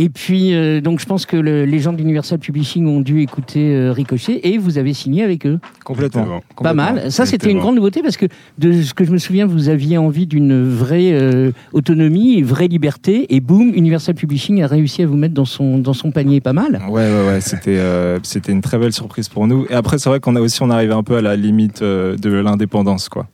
Et 0.00 0.10
puis, 0.10 0.54
euh, 0.54 0.80
donc 0.80 1.00
je 1.00 1.06
pense 1.06 1.26
que 1.26 1.36
le- 1.36 1.64
les 1.64 1.80
gens 1.80 1.92
d'Universal 1.92 2.38
Publishing 2.38 2.86
ont 2.86 3.00
dû 3.00 3.20
écouter 3.20 3.74
euh, 3.74 3.90
Ricochet 3.90 4.40
et 4.44 4.56
vous 4.56 4.78
avez 4.78 4.94
signé 4.94 5.24
avec 5.24 5.44
eux. 5.44 5.58
Complètement. 5.84 6.24
Pas 6.24 6.40
Complètement. 6.54 6.82
mal. 6.94 7.10
Ça, 7.10 7.26
c'était 7.26 7.50
une 7.50 7.58
grande 7.58 7.74
nouveauté 7.74 8.00
parce 8.00 8.16
que 8.16 8.26
de 8.58 8.80
ce 8.82 8.94
que 8.94 9.04
je 9.04 9.10
me 9.10 9.18
souviens, 9.18 9.44
vous 9.46 9.68
aviez 9.68 9.98
envie 9.98 10.28
d'une 10.28 10.62
vraie 10.68 11.10
euh, 11.12 11.50
autonomie, 11.72 12.34
une 12.34 12.44
vraie 12.44 12.68
liberté, 12.68 13.34
et 13.34 13.40
boum, 13.40 13.72
Universal 13.74 14.14
Publishing 14.14 14.62
a 14.62 14.68
réussi 14.68 15.02
à 15.02 15.06
vous 15.06 15.16
mettre 15.16 15.34
dans 15.34 15.44
son 15.44 15.78
dans 15.78 15.94
son 15.94 16.12
panier, 16.12 16.40
pas 16.40 16.52
mal. 16.52 16.80
Ouais, 16.88 17.02
ouais, 17.10 17.26
ouais, 17.26 17.40
c'était 17.40 17.78
euh, 17.78 18.20
c'était 18.22 18.52
une 18.52 18.60
très 18.62 18.78
belle 18.78 18.92
surprise 18.92 19.28
pour 19.28 19.48
nous. 19.48 19.66
Et 19.68 19.74
après, 19.74 19.98
c'est 19.98 20.08
vrai 20.08 20.20
qu'on 20.20 20.36
a 20.36 20.40
aussi, 20.40 20.62
on 20.62 20.70
arrive 20.70 20.92
un 20.92 21.02
peu 21.02 21.16
à 21.16 21.22
la 21.22 21.34
limite 21.34 21.82
euh, 21.82 22.14
de 22.16 22.30
l'indépendance, 22.30 23.08
quoi. 23.08 23.26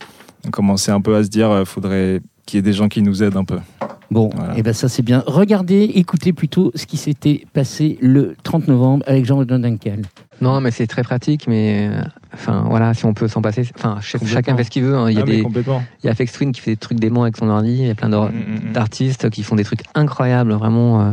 On 0.47 0.51
commençait 0.51 0.93
un 0.93 1.03
peu 1.03 1.15
à 1.15 1.23
se 1.25 1.29
dire, 1.29 1.51
euh, 1.51 1.65
faudrait 1.67 2.21
qu'il 2.47 2.57
y 2.57 2.61
ait 2.61 2.63
des 2.63 2.73
gens 2.73 2.89
qui 2.89 3.03
nous 3.03 3.23
aident 3.23 3.37
un 3.37 3.45
peu. 3.45 3.59
Bon, 4.11 4.31
Voilà. 4.35 4.57
et 4.59 4.63
ben 4.63 4.73
ça 4.73 4.89
c'est 4.89 5.03
bien. 5.03 5.23
Regardez, 5.27 5.83
écoutez 5.95 6.33
plutôt 6.33 6.71
ce 6.75 6.87
qui 6.87 6.97
s'était 6.97 7.47
passé 7.53 7.99
le 8.01 8.37
30 8.43 8.69
novembre 8.69 9.05
avec 9.07 9.25
Jean 9.25 9.39
Redon 9.39 9.59
Dunkel. 9.59 10.03
Non, 10.41 10.61
mais 10.61 10.71
c'est 10.71 10.87
très 10.87 11.03
pratique, 11.03 11.47
mais 11.49 11.89
euh, 11.91 12.03
enfin 12.35 12.65
voilà, 12.69 12.93
si 12.93 13.05
on 13.07 13.15
peut 13.15 13.29
s'en 13.29 13.41
passer. 13.41 13.67
Enfin, 13.79 13.99
chacun 14.01 14.57
fait 14.57 14.65
ce 14.65 14.71
qu'il 14.71 14.83
veut. 14.83 14.97
hein. 14.97 15.09
Il 15.11 15.15
y 15.17 15.19
a 15.19 15.23
Ah, 15.23 15.27
mais 15.27 15.37
des, 15.37 15.43
complètement. 15.43 15.83
il 16.03 16.07
y 16.07 16.11
a 16.11 16.15
Fex 16.15 16.33
Twin 16.33 16.53
qui 16.53 16.61
fait 16.61 16.73
des 16.73 16.77
trucs 16.77 16.99
démons 17.01 17.23
avec 17.23 17.37
son 17.37 17.49
ordi. 17.49 17.71
Il 17.73 17.87
y 17.87 17.91
a 17.91 17.95
plein 17.95 18.09
Mm, 18.09 18.13
mm, 18.13 18.69
mm. 18.71 18.73
d'artistes 18.73 19.31
qui 19.31 19.43
font 19.43 19.55
des 19.57 19.65
trucs 19.65 19.83
incroyables, 19.95 20.53
vraiment. 20.53 21.01
euh, 21.01 21.13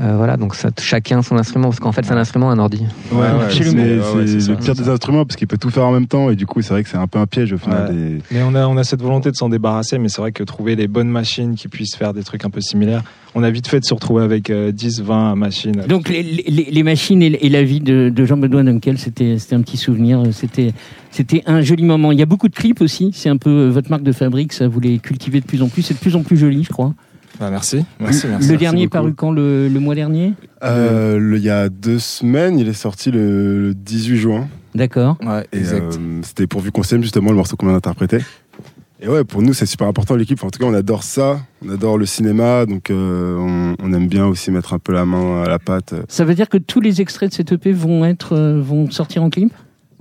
euh, 0.00 0.16
voilà, 0.16 0.36
donc 0.36 0.56
ça, 0.56 0.70
chacun 0.80 1.22
son 1.22 1.36
instrument, 1.36 1.68
parce 1.68 1.78
qu'en 1.78 1.92
fait, 1.92 2.04
c'est 2.04 2.12
un 2.12 2.16
instrument, 2.16 2.50
un 2.50 2.58
ordi. 2.58 2.84
Ouais, 3.12 3.18
ouais, 3.18 3.26
c'est 4.26 4.48
le 4.50 4.56
pire 4.56 4.74
des 4.74 4.88
instruments 4.88 5.24
parce 5.24 5.36
qu'il 5.36 5.46
peut 5.46 5.56
tout 5.58 5.70
faire 5.70 5.84
en 5.86 5.92
même 5.92 6.06
temps 6.08 6.30
et 6.30 6.36
du 6.36 6.46
coup 6.46 6.62
c'est 6.62 6.70
vrai 6.74 6.82
que 6.82 6.88
c'est 6.88 6.96
un 6.96 7.06
peu 7.06 7.18
un 7.20 7.26
piège 7.26 7.52
au 7.52 7.58
final. 7.58 7.90
Ouais. 7.90 7.94
des- 7.94 8.18
Mais 8.32 8.42
on 8.42 8.54
a, 8.56 8.66
on 8.66 8.76
a 8.76 8.82
cette 8.82 9.00
volonté 9.02 9.30
de 9.30 9.36
s'en 9.36 9.48
débarrasser, 9.48 9.98
mais 9.98 10.08
c'est 10.08 10.20
vrai 10.20 10.32
que 10.32 10.42
trouver 10.42 10.74
les 10.74 10.88
bonnes 10.88 11.08
machines 11.08 11.54
qui 11.54 11.68
puissent 11.68 11.94
faire 11.94 12.12
des 12.12 12.24
trucs 12.24 12.44
un 12.44 12.50
peu 12.50 12.60
similaires, 12.60 13.02
on 13.36 13.42
a 13.44 13.50
vite 13.50 13.68
fait 13.68 13.78
de 13.80 13.84
se 13.84 13.94
retrouver 13.94 14.24
avec 14.24 14.50
euh, 14.50 14.72
10, 14.72 15.00
20 15.02 15.36
machines. 15.36 15.82
Donc 15.88 16.08
les, 16.08 16.22
les- 16.22 16.68
les 16.72 16.82
machines 16.82 17.22
et, 17.22 17.26
et 17.26 17.48
la 17.48 17.62
vie 17.62 17.80
de, 17.80 18.08
de 18.14 18.24
Jean-Benoît 18.24 18.62
Dunkel, 18.64 18.98
c'était 18.98 19.38
c'était 19.38 19.54
un 19.54 19.62
petit 19.62 19.76
souvenir, 19.76 20.22
c'était 20.32 20.72
c'était 21.12 21.42
un 21.46 21.60
joli 21.60 21.84
moment. 21.84 22.10
Il 22.10 22.18
y 22.18 22.22
a 22.22 22.26
beaucoup 22.26 22.48
de 22.48 22.54
clips 22.56 22.80
aussi, 22.80 23.12
c'est 23.14 23.28
un 23.28 23.36
peu 23.36 23.50
euh, 23.50 23.70
votre 23.70 23.90
marque 23.90 24.02
de 24.02 24.12
fabrique, 24.12 24.52
ça 24.52 24.66
vous 24.66 24.80
les 24.80 24.98
cultivez 24.98 25.40
de 25.40 25.46
plus 25.46 25.62
en 25.62 25.68
plus, 25.68 25.82
c'est 25.82 25.94
de 25.94 26.00
plus 26.00 26.16
en 26.16 26.22
plus 26.24 26.36
joli 26.36 26.64
je 26.64 26.70
crois. 26.70 26.94
Bah, 27.40 27.50
merci, 27.50 27.84
merci, 28.00 28.26
merci. 28.26 28.26
le 28.28 28.30
merci 28.52 28.56
dernier 28.58 28.84
beaucoup. 28.86 28.90
paru 28.90 29.14
quand 29.14 29.32
le, 29.32 29.68
le 29.68 29.80
mois 29.80 29.94
dernier? 29.94 30.34
Euh, 30.62 31.18
le- 31.18 31.36
il 31.36 31.42
y 31.42 31.50
a 31.50 31.68
deux 31.68 31.98
semaines, 31.98 32.58
il 32.58 32.68
est 32.68 32.72
sorti 32.72 33.10
le, 33.10 33.60
le 33.68 33.74
18 33.74 34.16
juin. 34.16 34.48
D'accord. 34.74 35.16
Ouais, 35.24 35.46
euh, 35.54 35.90
c'était 36.22 36.46
pourvu 36.46 36.70
qu'on 36.72 36.82
s'aime 36.82 37.02
justement 37.02 37.30
le 37.30 37.36
morceau 37.36 37.56
qu'on 37.56 37.66
vient 37.66 37.74
d'interpréter. 37.74 38.18
Et 39.00 39.08
ouais, 39.08 39.24
pour 39.24 39.42
nous 39.42 39.52
c'est 39.52 39.66
super 39.66 39.86
important 39.86 40.14
l'équipe. 40.16 40.42
En 40.44 40.50
tout 40.50 40.58
cas, 40.58 40.66
on 40.66 40.72
adore 40.74 41.02
ça, 41.02 41.40
on 41.66 41.70
adore 41.70 41.98
le 41.98 42.06
cinéma, 42.06 42.64
donc 42.66 42.90
euh, 42.90 43.36
on, 43.36 43.74
on 43.82 43.92
aime 43.92 44.08
bien 44.08 44.26
aussi 44.26 44.50
mettre 44.50 44.72
un 44.72 44.78
peu 44.78 44.92
la 44.92 45.04
main 45.04 45.42
à 45.42 45.48
la 45.48 45.58
pâte. 45.58 45.94
Ça 46.08 46.24
veut 46.24 46.34
dire 46.34 46.48
que 46.48 46.56
tous 46.58 46.80
les 46.80 47.00
extraits 47.00 47.30
de 47.30 47.34
cette 47.34 47.52
EP 47.52 47.72
vont 47.72 48.04
être 48.04 48.34
euh, 48.34 48.60
vont 48.62 48.90
sortir 48.90 49.22
en 49.22 49.30
clip? 49.30 49.52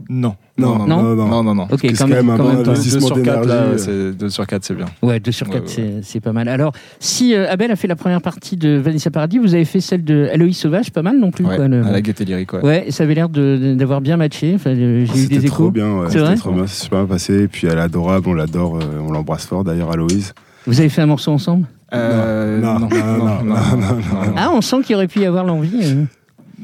Non. 0.09 0.35
Non, 0.57 0.77
Non 0.77 0.85
non, 0.88 1.15
non. 1.15 1.27
Non, 1.27 1.43
non, 1.43 1.55
non. 1.55 1.67
Ok, 1.71 1.79
c'est 1.81 1.93
quand 1.93 2.07
même, 2.07 2.29
un 2.29 2.38
bon 2.38 2.43
même 2.47 2.57
pas. 2.57 2.63
2 2.63 2.69
investissement 2.71 3.07
sur 3.07 3.21
4, 3.23 3.45
là, 3.47 3.62
d'énergie. 3.63 3.83
c'est 3.83 4.12
2 4.17 4.29
sur 4.29 4.45
4, 4.47 4.63
c'est 4.65 4.75
bien. 4.75 4.85
Ouais, 5.01 5.19
2 5.19 5.31
sur 5.31 5.47
Ouais, 5.47 5.53
4, 5.53 5.63
ouais, 5.63 5.69
c'est 5.69 5.91
c'est 6.03 6.19
pas 6.19 6.33
mal. 6.33 6.47
Alors, 6.47 6.73
si 7.00 7.33
euh, 7.35 7.50
Abel 7.50 7.71
a 7.71 7.75
fait 7.75 7.88
la 7.88 7.95
première 7.95 8.21
partie 8.21 8.57
de 8.57 8.77
Vanessa 8.77 9.09
Paradis, 9.12 9.39
vous 9.39 9.53
avez 9.55 9.65
fait 9.65 9.79
celle 9.81 10.03
de 10.03 10.29
Aloïs 10.33 10.57
Sauvage, 10.57 10.91
pas 10.91 11.01
mal 11.01 11.17
non 11.19 11.31
plus. 11.31 11.45
Ouais, 11.45 11.55
quoi, 11.55 11.67
le- 11.67 11.83
à 11.85 11.91
la 11.91 12.01
gaieté 12.01 12.25
lyrique, 12.25 12.53
ouais. 12.53 12.62
Ouais, 12.63 12.85
ça 12.91 13.03
avait 13.03 13.15
l'air 13.15 13.29
d'avoir 13.29 14.01
bien 14.01 14.17
matché. 14.17 14.53
Enfin, 14.55 14.71
euh, 14.71 15.05
J'ai 15.05 15.13
eu 15.19 15.23
C'était 15.23 15.39
des 15.39 15.47
trop 15.47 15.63
échos. 15.65 15.71
bien, 15.71 16.00
ouais. 16.00 16.09
C'était 16.09 16.35
trop 16.35 16.51
bien, 16.51 16.67
c'est 16.67 16.83
super 16.83 17.00
bien 17.00 17.07
passé. 17.07 17.43
Et 17.43 17.47
puis 17.47 17.67
elle 17.67 17.77
est 17.77 17.81
adorable, 17.81 18.27
on 18.29 18.33
l'adore, 18.33 18.77
euh, 18.77 19.00
on 19.07 19.12
l'embrasse 19.12 19.45
fort 19.45 19.63
d'ailleurs, 19.63 19.91
Aloïse. 19.91 20.33
Vous 20.67 20.79
avez 20.79 20.89
fait 20.89 21.01
un 21.01 21.07
morceau 21.07 21.31
ensemble? 21.31 21.65
Euh, 21.93 22.59
Non, 22.59 22.79
non, 22.79 22.89
non, 22.89 23.17
non, 23.17 23.43
non, 23.43 23.55
non. 23.55 24.33
Ah, 24.38 24.50
on 24.53 24.62
sent 24.62 24.77
qu'il 24.83 24.95
aurait 24.95 25.07
pu 25.07 25.19
y 25.19 25.25
avoir 25.25 25.43
l'envie. 25.43 25.95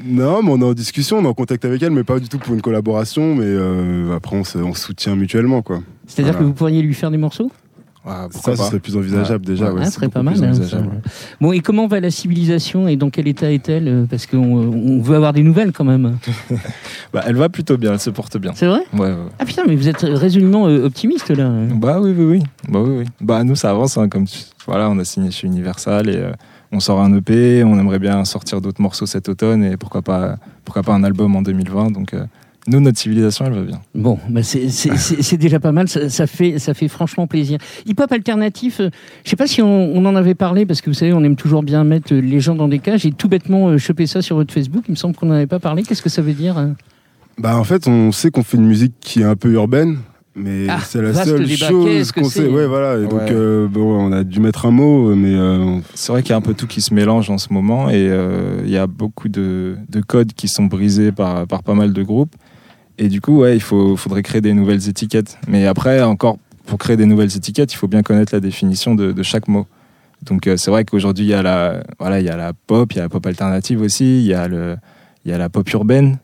Non, 0.04 0.42
mais 0.42 0.50
on 0.50 0.60
est 0.60 0.64
en 0.64 0.72
discussion, 0.74 1.18
on 1.18 1.24
est 1.24 1.28
en 1.28 1.34
contact 1.34 1.64
avec 1.64 1.82
elle, 1.82 1.90
mais 1.92 2.04
pas 2.04 2.18
du 2.18 2.28
tout 2.28 2.38
pour 2.38 2.54
une 2.54 2.62
collaboration. 2.62 3.34
Mais 3.34 3.44
euh, 3.46 4.14
après, 4.16 4.36
on 4.36 4.44
se, 4.44 4.58
on 4.58 4.74
se 4.74 4.86
soutient 4.86 5.16
mutuellement, 5.16 5.62
quoi. 5.62 5.80
C'est-à-dire 6.06 6.32
Voilà. 6.32 6.38
que 6.44 6.48
vous 6.48 6.54
pourriez 6.54 6.82
lui 6.82 6.94
faire 6.94 7.10
des 7.10 7.18
morceaux? 7.18 7.50
Ouais, 8.06 8.12
Ça, 8.12 8.28
pourquoi 8.32 8.56
ce 8.56 8.62
serait 8.64 8.78
plus 8.80 8.96
envisageable 8.96 9.44
déjà. 9.44 9.66
Ouais, 9.66 9.72
ouais. 9.72 9.76
Ah, 9.80 9.84
c'est 9.84 9.90
ce 9.90 9.96
serait 9.96 10.08
pas 10.08 10.22
mal. 10.22 10.42
hein. 10.42 10.52
Bon, 11.38 11.52
et 11.52 11.60
comment 11.60 11.86
va 11.86 12.00
la 12.00 12.10
civilisation 12.10 12.88
et 12.88 12.96
dans 12.96 13.10
quel 13.10 13.28
état 13.28 13.52
est-elle 13.52 13.88
euh, 13.88 14.04
Parce 14.08 14.24
qu'on 14.24 14.38
on 14.38 15.02
veut 15.02 15.16
avoir 15.16 15.34
des 15.34 15.42
nouvelles 15.42 15.72
quand 15.72 15.84
même. 15.84 16.16
Bah, 17.12 17.24
elle 17.26 17.34
va 17.34 17.48
plutôt 17.48 17.76
bien, 17.76 17.92
elle 17.92 17.98
se 18.00 18.08
porte 18.10 18.38
bien. 18.38 18.52
C'est 18.54 18.68
vrai? 18.68 18.82
Ouais, 18.94 19.00
ouais. 19.00 19.14
Ah 19.40 19.44
putain, 19.44 19.64
mais 19.66 19.74
vous 19.74 19.88
êtes 19.88 20.02
résolument 20.02 20.68
euh, 20.68 20.86
optimiste 20.86 21.28
là. 21.30 21.50
Bah 21.74 21.98
oui, 22.00 22.14
oui, 22.16 22.24
oui. 22.24 22.42
Bah 22.68 22.78
oui, 22.84 22.98
oui. 23.00 23.04
Bah 23.20 23.42
nous, 23.42 23.56
ça 23.56 23.70
avance. 23.70 23.98
hein, 23.98 24.08
comme 24.08 24.26
tu- 24.26 24.38
voilà, 24.64 24.88
on 24.88 24.96
a 24.98 25.04
signé 25.04 25.32
chez 25.32 25.48
Universal 25.48 26.08
et 26.08 26.16
euh, 26.16 26.30
on 26.72 26.80
sort 26.80 27.00
un 27.00 27.12
EP. 27.16 27.64
On 27.64 27.78
aimerait 27.78 27.98
bien 27.98 28.24
sortir 28.24 28.60
d'autres 28.60 28.80
morceaux 28.82 29.06
cet 29.06 29.28
automne 29.28 29.64
et 29.64 29.76
pourquoi 29.76 30.02
pas, 30.02 30.36
pourquoi 30.64 30.82
pas 30.82 30.92
un 30.94 31.02
album 31.04 31.34
en 31.36 31.42
2020. 31.42 31.90
Donc 31.92 32.14
euh, 32.14 32.24
nous, 32.66 32.78
notre 32.80 32.98
civilisation, 32.98 33.46
elle 33.46 33.54
va 33.54 33.62
bien. 33.62 33.80
Bon, 33.94 34.18
bah 34.28 34.42
c'est- 34.42 34.68
c'est 34.68 34.94
c'est- 34.96 35.22
c'est 35.22 35.36
déjà 35.38 35.58
pas 35.58 35.72
mal, 35.72 35.88
ça, 35.88 36.08
ça 36.10 36.26
fait, 36.26 36.58
ça 36.58 36.74
fait 36.74 36.88
franchement 36.88 37.26
plaisir. 37.26 37.58
Hip-hop 37.86 38.12
alternatif, 38.12 38.80
euh, 38.80 38.90
je 39.24 39.30
sais 39.30 39.36
pas 39.36 39.46
si 39.46 39.62
on, 39.62 39.66
on 39.96 40.04
en 40.04 40.14
avait 40.14 40.34
parlé, 40.34 40.66
parce 40.66 40.80
que 40.82 40.90
vous 40.90 40.94
savez, 40.94 41.12
on 41.14 41.24
aime 41.24 41.36
toujours 41.36 41.62
bien 41.62 41.84
mettre 41.84 42.12
euh, 42.12 42.20
les 42.20 42.38
gens 42.38 42.54
dans 42.54 42.68
des 42.68 42.78
cages. 42.78 43.00
J'ai 43.00 43.12
tout 43.12 43.28
bêtement 43.28 43.68
euh, 43.68 43.78
chopé 43.78 44.06
ça 44.06 44.20
sur 44.20 44.36
votre 44.36 44.52
Facebook, 44.52 44.84
il 44.88 44.92
me 44.92 44.96
semble 44.96 45.16
qu'on 45.16 45.26
n'en 45.26 45.34
avait 45.34 45.46
pas 45.46 45.58
parlé. 45.58 45.82
Qu'est-ce 45.82 46.02
que 46.02 46.10
ça 46.10 46.20
veut 46.22 46.34
dire 46.34 46.58
hein 46.58 46.74
Bah, 47.38 47.56
en 47.58 47.64
fait, 47.64 47.88
on 47.88 48.12
sait 48.12 48.30
qu'on 48.30 48.42
fait 48.42 48.58
une 48.58 48.66
musique 48.66 48.92
qui 49.00 49.22
est 49.22 49.24
un 49.24 49.36
peu 49.36 49.50
urbaine. 49.52 49.96
Mais 50.36 50.66
Ah, 50.68 50.78
c'est 50.84 51.02
la 51.02 51.12
seule 51.12 51.44
débat. 51.46 51.68
chose 51.68 52.12
qu'on 52.12 52.24
c'est 52.24 52.42
sait. 52.42 52.48
Ouais, 52.48 52.66
voilà. 52.66 52.98
Et 52.98 53.02
donc, 53.02 53.14
Ouais. 53.14 53.32
euh, 53.32 53.66
bon, 53.66 53.82
on 54.08 54.12
a 54.12 54.22
dû 54.22 54.38
mettre 54.40 54.64
un 54.66 54.70
mot, 54.70 55.14
mais 55.16 55.34
euh, 55.34 55.78
C'est 55.94 56.12
vrai 56.12 56.22
qu'il 56.22 56.30
y 56.30 56.32
a 56.34 56.36
un 56.36 56.40
peu 56.40 56.54
tout 56.54 56.66
qui 56.68 56.80
se 56.80 56.94
mélange 56.94 57.30
en 57.30 57.38
ce 57.38 57.52
moment 57.52 57.90
et 57.90 58.06
euh, 58.08 58.60
il 58.64 58.70
y 58.70 58.76
a 58.78 58.86
beaucoup 58.86 59.28
de, 59.28 59.76
de 59.88 60.00
codes 60.00 60.32
qui 60.34 60.46
sont 60.46 60.64
brisés 60.66 61.10
par, 61.10 61.46
par 61.48 61.62
pas 61.64 61.74
mal 61.74 61.92
de 61.92 62.02
groupes. 62.02 62.34
Et 62.98 63.08
du 63.08 63.20
coup, 63.20 63.38
ouais, 63.40 63.56
il 63.56 63.60
faut, 63.60 63.96
faudrait 63.96 64.22
créer 64.22 64.40
des 64.40 64.52
nouvelles 64.52 64.88
étiquettes. 64.88 65.38
Mais 65.48 65.66
après, 65.66 66.00
encore, 66.02 66.36
pour 66.66 66.78
créer 66.78 66.96
des 66.96 67.06
nouvelles 67.06 67.36
étiquettes, 67.36 67.72
il 67.72 67.76
faut 67.76 67.88
bien 67.88 68.02
connaître 68.02 68.32
la 68.34 68.40
définition 68.40 68.94
de, 68.94 69.10
de 69.12 69.22
chaque 69.24 69.48
mot. 69.48 69.66
Donc 70.22 70.46
euh, 70.46 70.56
c'est 70.58 70.70
vrai 70.70 70.84
qu'aujourd'hui, 70.84 71.24
il 71.24 71.30
y, 71.30 71.34
a 71.34 71.42
la, 71.42 71.82
voilà, 71.98 72.20
il 72.20 72.26
y 72.26 72.28
a 72.28 72.36
la 72.36 72.52
pop, 72.52 72.92
il 72.92 72.96
y 72.96 72.98
a 73.00 73.02
la 73.04 73.08
pop 73.08 73.24
alternative 73.26 73.80
aussi, 73.80 74.20
il 74.20 74.26
y, 74.26 74.34
a 74.34 74.46
le, 74.48 74.76
il 75.24 75.30
y 75.30 75.34
a 75.34 75.38
la 75.38 75.48
pop 75.48 75.68
urbaine. 75.72 76.18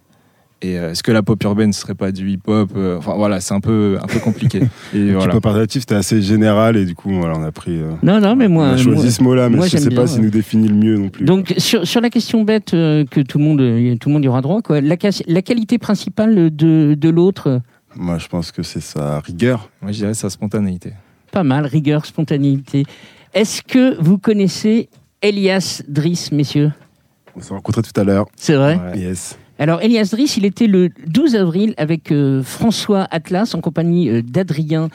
Et 0.63 0.79
euh, 0.79 0.93
est-ce 0.93 1.03
que 1.03 1.13
la 1.13 1.23
pop 1.23 1.43
urbaine 1.45 1.69
ne 1.69 1.73
serait 1.75 1.95
pas 1.95 2.13
du 2.13 2.31
hip-hop 2.31 2.71
Euh, 2.77 2.97
Enfin 2.97 3.15
voilà, 3.17 3.41
c'est 3.41 3.53
un 3.53 3.61
peu, 3.61 3.99
un 4.03 4.07
peu 4.07 4.19
compliqué. 4.21 4.61
Et 4.95 4.99
le 4.99 5.13
voilà. 5.15 5.33
hip-hop 5.35 5.45
alternatif, 5.47 5.81
c'était 5.83 5.95
assez 5.97 6.23
général. 6.23 6.77
Et 6.79 6.87
du 6.87 6.95
coup, 6.95 7.11
voilà, 7.13 7.35
on 7.37 7.43
a 7.43 7.53
pris. 7.53 7.77
euh, 7.79 7.93
Non, 8.03 8.21
non, 8.21 8.35
mais 8.37 8.47
on 8.47 8.51
moi. 8.51 8.69
a 8.71 8.77
choisi 8.79 9.03
moi- 9.03 9.11
ce 9.11 9.23
mot-là, 9.23 9.49
mais 9.51 9.57
moi, 9.57 9.67
je 9.67 9.73
j'aime 9.73 9.83
sais 9.83 9.89
bien, 9.91 10.01
pas 10.01 10.07
s'il 10.07 10.21
ouais. 10.21 10.25
nous 10.25 10.31
définit 10.31 10.69
le 10.69 10.75
mieux 10.75 10.97
non 10.97 11.09
plus. 11.11 11.25
Donc, 11.27 11.53
sur, 11.59 11.87
sur 11.87 12.01
la 12.01 12.09
question 12.09 12.43
bête 12.43 12.73
euh, 12.73 13.05
que 13.05 13.21
tout 13.21 13.37
le 13.39 13.45
monde, 13.45 13.99
tout 14.01 14.09
le 14.09 14.13
monde 14.15 14.25
y 14.25 14.29
aura 14.29 14.41
droit, 14.41 14.63
quoi, 14.63 14.81
la, 14.81 14.97
la 15.27 15.43
qualité 15.43 15.77
principale 15.79 16.55
de, 16.55 16.95
de 16.99 17.09
l'autre, 17.11 17.61
Moi, 17.95 18.17
je 18.19 18.27
pense 18.29 18.51
que 18.51 18.63
c'est 18.63 18.81
sa 18.81 19.21
rigueur. 19.21 19.69
Moi, 19.83 19.93
je 19.93 19.99
dirais 19.99 20.15
sa 20.15 20.31
spontanéité. 20.31 20.95
pas 21.33 21.45
mal, 21.45 21.67
rigueur, 21.67 22.07
spontanéité. 22.07 22.85
Est-ce 23.35 23.61
que 23.61 24.01
vous 24.03 24.17
connaissez 24.17 24.89
Elias 25.21 25.83
Driss, 25.87 26.33
messieurs? 26.33 26.73
On 27.37 27.43
s'est 27.43 27.53
rencontrés 27.53 27.83
tout 27.83 28.01
à 28.01 28.05
l'heure. 28.05 28.25
C'est 28.37 28.55
vrai? 28.55 28.81
Ouais. 28.95 28.99
Yes. 29.01 29.37
Alors, 29.59 29.81
Elias 29.81 30.11
Driss, 30.13 30.37
il 30.37 30.45
était 30.45 30.67
le 30.67 30.91
12 31.07 31.35
avril 31.35 31.75
avec 31.79 32.13
euh, 32.13 32.43
François 32.43 33.07
Atlas 33.11 33.55
en 33.55 33.61
compagnie 33.63 34.11
euh, 34.11 34.21
d'Adrien 34.21 34.91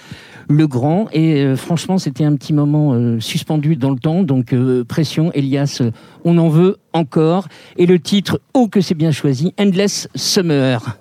Legrand. 0.50 1.08
Et 1.14 1.42
euh, 1.42 1.56
franchement, 1.56 1.98
c'était 1.98 2.26
un 2.26 2.36
petit 2.36 2.54
moment 2.54 3.20
suspendu 3.20 3.76
dans 3.76 3.90
le 3.90 3.98
temps. 3.98 4.24
Donc, 4.24 4.54
pression, 4.88 5.32
Elias, 5.34 5.82
on 6.26 6.38
en 6.38 6.50
veut 6.50 6.78
encore. 6.94 7.48
Et 7.78 7.86
le 7.86 8.00
titre, 8.00 8.40
oh 8.54 8.68
que 8.68 8.82
c'est 8.82 8.96
bien 8.96 9.12
choisi, 9.12 9.54
Endless 9.60 10.08
Summer. 10.14 10.98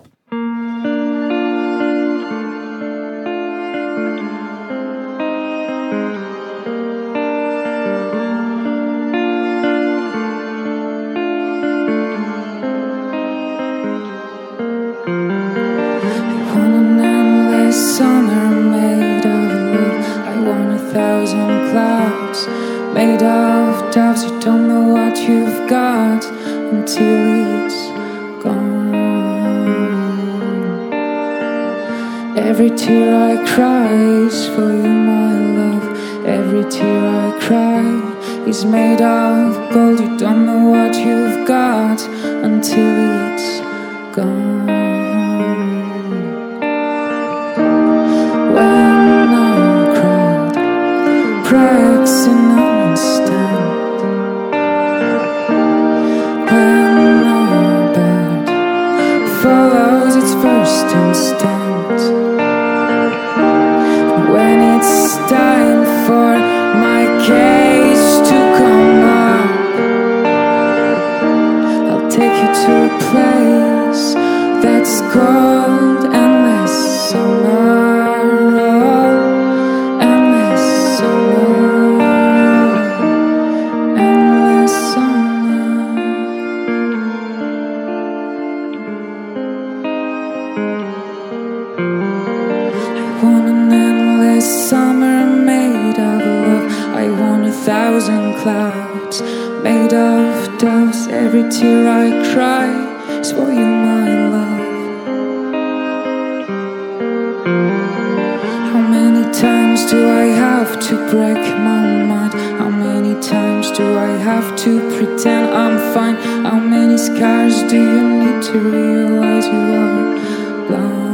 Have 110.64 110.79
to 110.79 110.94
break 111.11 111.38
my 111.57 112.05
mind? 112.05 112.35
How 112.35 112.68
many 112.68 113.18
times 113.23 113.70
do 113.70 113.96
I 113.96 114.11
have 114.29 114.55
to 114.57 114.79
pretend 114.94 115.55
I'm 115.55 115.79
fine? 115.94 116.16
How 116.44 116.61
many 116.61 116.99
scars 116.99 117.62
do 117.62 117.79
you 117.79 118.03
need 118.20 118.42
to 118.42 118.59
realize 118.59 119.46
you 119.46 119.62
are 119.81 120.66
blind? 120.66 121.10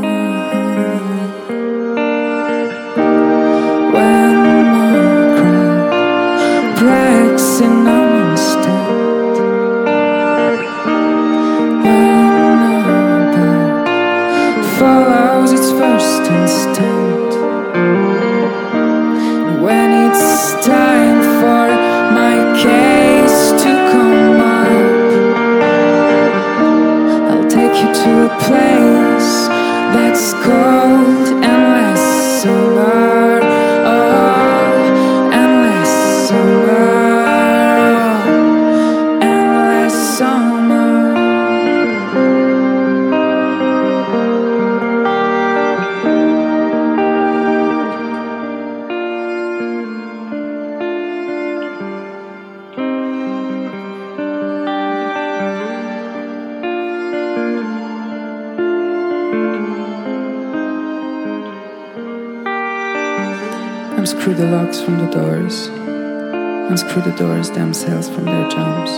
The 67.07 67.17
doors 67.17 67.51
themselves 67.53 68.09
from 68.09 68.25
their 68.25 68.49
jumps. 68.49 68.91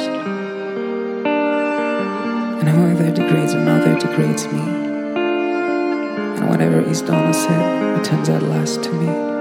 And 2.59 2.67
whoever 2.67 3.11
degrades 3.11 3.53
another 3.53 3.99
degrades 3.99 4.47
me. 4.47 4.61
And 6.39 6.49
whatever 6.49 6.81
is 6.81 7.03
done 7.03 7.29
or 7.29 7.35
said 7.35 7.99
returns 7.99 8.31
at 8.31 8.43
last 8.43 8.83
to 8.85 8.93
me. 8.93 9.38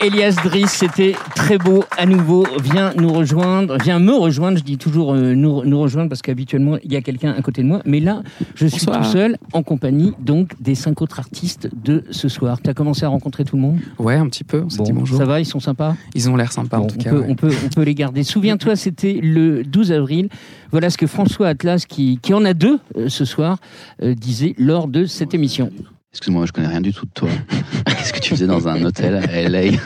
Elias 0.00 0.36
Driss, 0.44 0.70
c'était 0.70 1.14
très 1.34 1.58
beau 1.58 1.84
à 1.96 2.06
nouveau. 2.06 2.46
Viens 2.62 2.92
nous 2.96 3.12
rejoindre, 3.12 3.76
viens 3.82 3.98
me 3.98 4.12
rejoindre. 4.12 4.58
Je 4.58 4.62
dis 4.62 4.78
toujours 4.78 5.12
euh, 5.12 5.34
nous, 5.34 5.64
nous 5.64 5.80
rejoindre 5.80 6.08
parce 6.08 6.22
qu'habituellement 6.22 6.76
il 6.84 6.92
y 6.92 6.96
a 6.96 7.00
quelqu'un 7.00 7.32
à 7.32 7.42
côté 7.42 7.62
de 7.62 7.66
moi, 7.66 7.80
mais 7.84 7.98
là 7.98 8.22
je 8.54 8.66
suis 8.66 8.86
Bonsoir. 8.86 9.04
tout 9.04 9.10
seul 9.12 9.36
en 9.52 9.62
compagnie 9.62 10.12
donc 10.20 10.52
des 10.60 10.74
cinq 10.76 11.02
autres 11.02 11.18
artistes 11.18 11.68
de 11.84 12.04
ce 12.10 12.28
soir. 12.28 12.60
Tu 12.62 12.70
as 12.70 12.74
commencé 12.74 13.04
à 13.04 13.08
rencontrer 13.08 13.44
tout 13.44 13.56
le 13.56 13.62
monde? 13.62 13.78
Ouais, 13.98 14.14
un 14.14 14.28
petit 14.28 14.44
peu. 14.44 14.62
On 14.64 14.70
s'est 14.70 14.82
dit 14.82 14.92
Bon, 14.92 15.00
bonjour. 15.00 15.18
Ça 15.18 15.24
va, 15.24 15.40
ils 15.40 15.46
sont 15.46 15.60
sympas? 15.60 15.96
Ils 16.14 16.30
ont 16.30 16.36
l'air 16.36 16.52
sympas 16.52 16.78
Bon, 16.78 16.84
en 16.84 16.86
tout 16.86 16.96
on, 17.00 17.02
cas. 17.02 17.10
peut, 17.10 17.18
ouais. 17.20 17.26
on, 17.28 17.34
peut, 17.34 17.50
on 17.64 17.68
peut 17.68 17.82
les 17.82 17.94
garder. 17.94 18.22
Souviens-toi, 18.22 18.76
c'était 18.76 19.18
le 19.20 19.64
12 19.64 19.90
avril. 19.92 20.28
Voilà 20.70 20.90
ce 20.90 20.98
que 20.98 21.06
François 21.06 21.48
Atlas, 21.48 21.86
qui, 21.86 22.18
qui 22.22 22.34
en 22.34 22.44
a 22.44 22.54
deux 22.54 22.78
euh, 22.96 23.08
ce 23.08 23.24
soir, 23.24 23.58
euh, 24.02 24.14
disait 24.14 24.54
lors 24.58 24.86
de 24.86 25.06
cette 25.06 25.34
émission. 25.34 25.70
Excuse-moi, 26.18 26.46
je 26.46 26.52
connais 26.52 26.66
rien 26.66 26.80
du 26.80 26.92
tout 26.92 27.06
de 27.06 27.10
toi. 27.14 27.28
Qu'est-ce 27.86 28.12
que 28.12 28.18
tu 28.18 28.30
faisais 28.30 28.48
dans 28.48 28.66
un 28.66 28.82
hôtel 28.84 29.14
à 29.14 29.48
LA 29.48 29.70
Moi, 29.70 29.76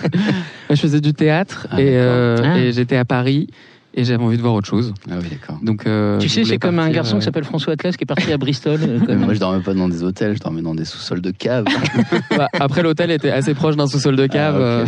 je 0.71 0.77
faisais 0.77 1.03
du 1.03 1.13
théâtre 1.13 1.67
Ah, 1.71 1.79
et, 1.79 1.89
euh, 1.91 2.39
Ah. 2.43 2.59
et 2.59 2.73
j'étais 2.73 2.97
à 2.97 3.05
Paris 3.05 3.49
et 3.93 4.05
j'avais 4.05 4.25
envie 4.25 4.39
de 4.39 4.43
voir 4.43 4.55
autre 4.55 4.67
chose. 4.67 4.95
Ah 5.11 5.17
oui, 5.21 5.27
d'accord. 5.31 5.59
Donc, 5.63 5.87
euh, 5.87 6.17
tu 6.19 6.31
sais, 6.31 6.45
c'est 6.47 6.57
comme 6.57 6.79
un 6.79 6.89
garçon 6.89 7.17
euh, 7.17 7.19
qui 7.19 7.27
s'appelle 7.27 7.45
François 7.45 7.75
Atlas 7.75 7.95
qui 7.99 8.05
est 8.05 8.07
parti 8.07 8.33
à 8.33 8.39
Bristol. 8.39 8.81
euh, 8.83 8.99
comme- 9.07 9.19
moi, 9.19 9.35
je 9.35 9.41
dormais 9.41 9.61
pas 9.63 9.75
dans 9.75 9.91
des 9.91 10.03
hôtels, 10.03 10.35
je 10.37 10.41
dormais 10.41 10.63
dans 10.63 10.75
des 10.75 10.87
sous-sols 10.87 11.21
de 11.21 11.33
cave. 11.33 11.67
bah, 12.35 12.49
après, 12.59 12.83
l'hôtel 12.83 13.11
était 13.11 13.31
assez 13.31 13.53
proche 13.53 13.77
d'un 13.77 13.87
sous-sol 13.87 14.17
de 14.17 14.27
cave. 14.27 14.55
Ah, 14.57 14.63
euh, 14.63 14.87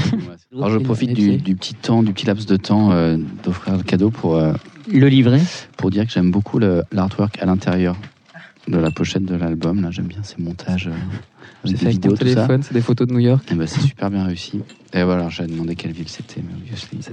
Alors, 0.57 0.71
je 0.71 0.79
profite 0.79 1.13
du, 1.13 1.37
du 1.37 1.55
petit 1.57 1.75
temps, 1.75 2.03
du 2.03 2.15
petit 2.15 2.25
laps 2.25 2.47
de 2.47 2.57
temps 2.57 2.93
euh, 2.93 3.19
d'offrir 3.45 3.77
le 3.77 3.83
cadeau 3.83 4.09
pour, 4.09 4.37
euh, 4.37 4.55
Le 4.91 5.09
livret. 5.09 5.43
pour 5.77 5.91
dire 5.91 6.07
que 6.07 6.11
j'aime 6.13 6.31
beaucoup 6.31 6.59
le- 6.59 6.85
l'artwork 6.91 7.37
à 7.43 7.45
l'intérieur 7.45 7.97
de 8.69 8.79
la 8.79 8.91
pochette 8.91 9.25
de 9.25 9.35
l'album. 9.35 9.83
Là, 9.83 9.91
j'aime 9.91 10.07
bien 10.07 10.23
ces 10.23 10.41
montages. 10.43 10.89
euh, 10.89 10.93
J'ai 11.65 11.71
avec 11.75 11.79
fait 11.79 11.85
des 11.85 11.87
avec 11.87 11.95
mon 11.97 12.01
vidéos, 12.01 12.11
tout 12.13 12.17
ça. 12.17 12.35
téléphone, 12.35 12.63
c'est 12.63 12.75
des 12.75 12.81
photos 12.81 13.07
de 13.09 13.13
New 13.13 13.19
York. 13.21 13.45
Eh 13.51 13.55
ben, 13.55 13.67
c'est 13.67 13.81
super 13.81 14.11
bien 14.11 14.25
réussi. 14.25 14.61
Et 14.93 15.03
voilà, 15.03 15.29
j'ai 15.29 15.47
demandé 15.47 15.75
quelle 15.75 15.93
ville 15.93 16.09
c'était. 16.09 16.41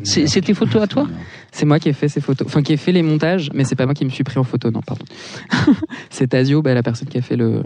C'est 0.03 0.27
c'est 0.27 0.41
tes 0.41 0.53
photos 0.53 0.81
à 0.83 0.87
toi? 0.87 1.07
C'est 1.51 1.65
moi 1.65 1.79
qui 1.79 1.89
ai 1.89 1.93
fait 1.93 2.07
ces 2.07 2.21
photos, 2.21 2.47
enfin 2.47 2.61
qui 2.61 2.73
ai 2.73 2.77
fait 2.77 2.91
les 2.91 3.01
montages, 3.01 3.49
mais 3.53 3.63
c'est 3.63 3.75
pas 3.75 3.85
moi 3.85 3.93
qui 3.95 4.05
me 4.05 4.09
suis 4.11 4.23
pris 4.23 4.37
en 4.39 4.43
photo, 4.43 4.69
non, 4.71 4.81
pardon. 4.81 5.05
c'est 6.09 6.27
Tazio, 6.27 6.61
bah, 6.61 6.73
la 6.73 6.83
personne 6.83 7.07
qui 7.07 7.17
a 7.17 7.21
fait 7.21 7.35
le, 7.37 7.63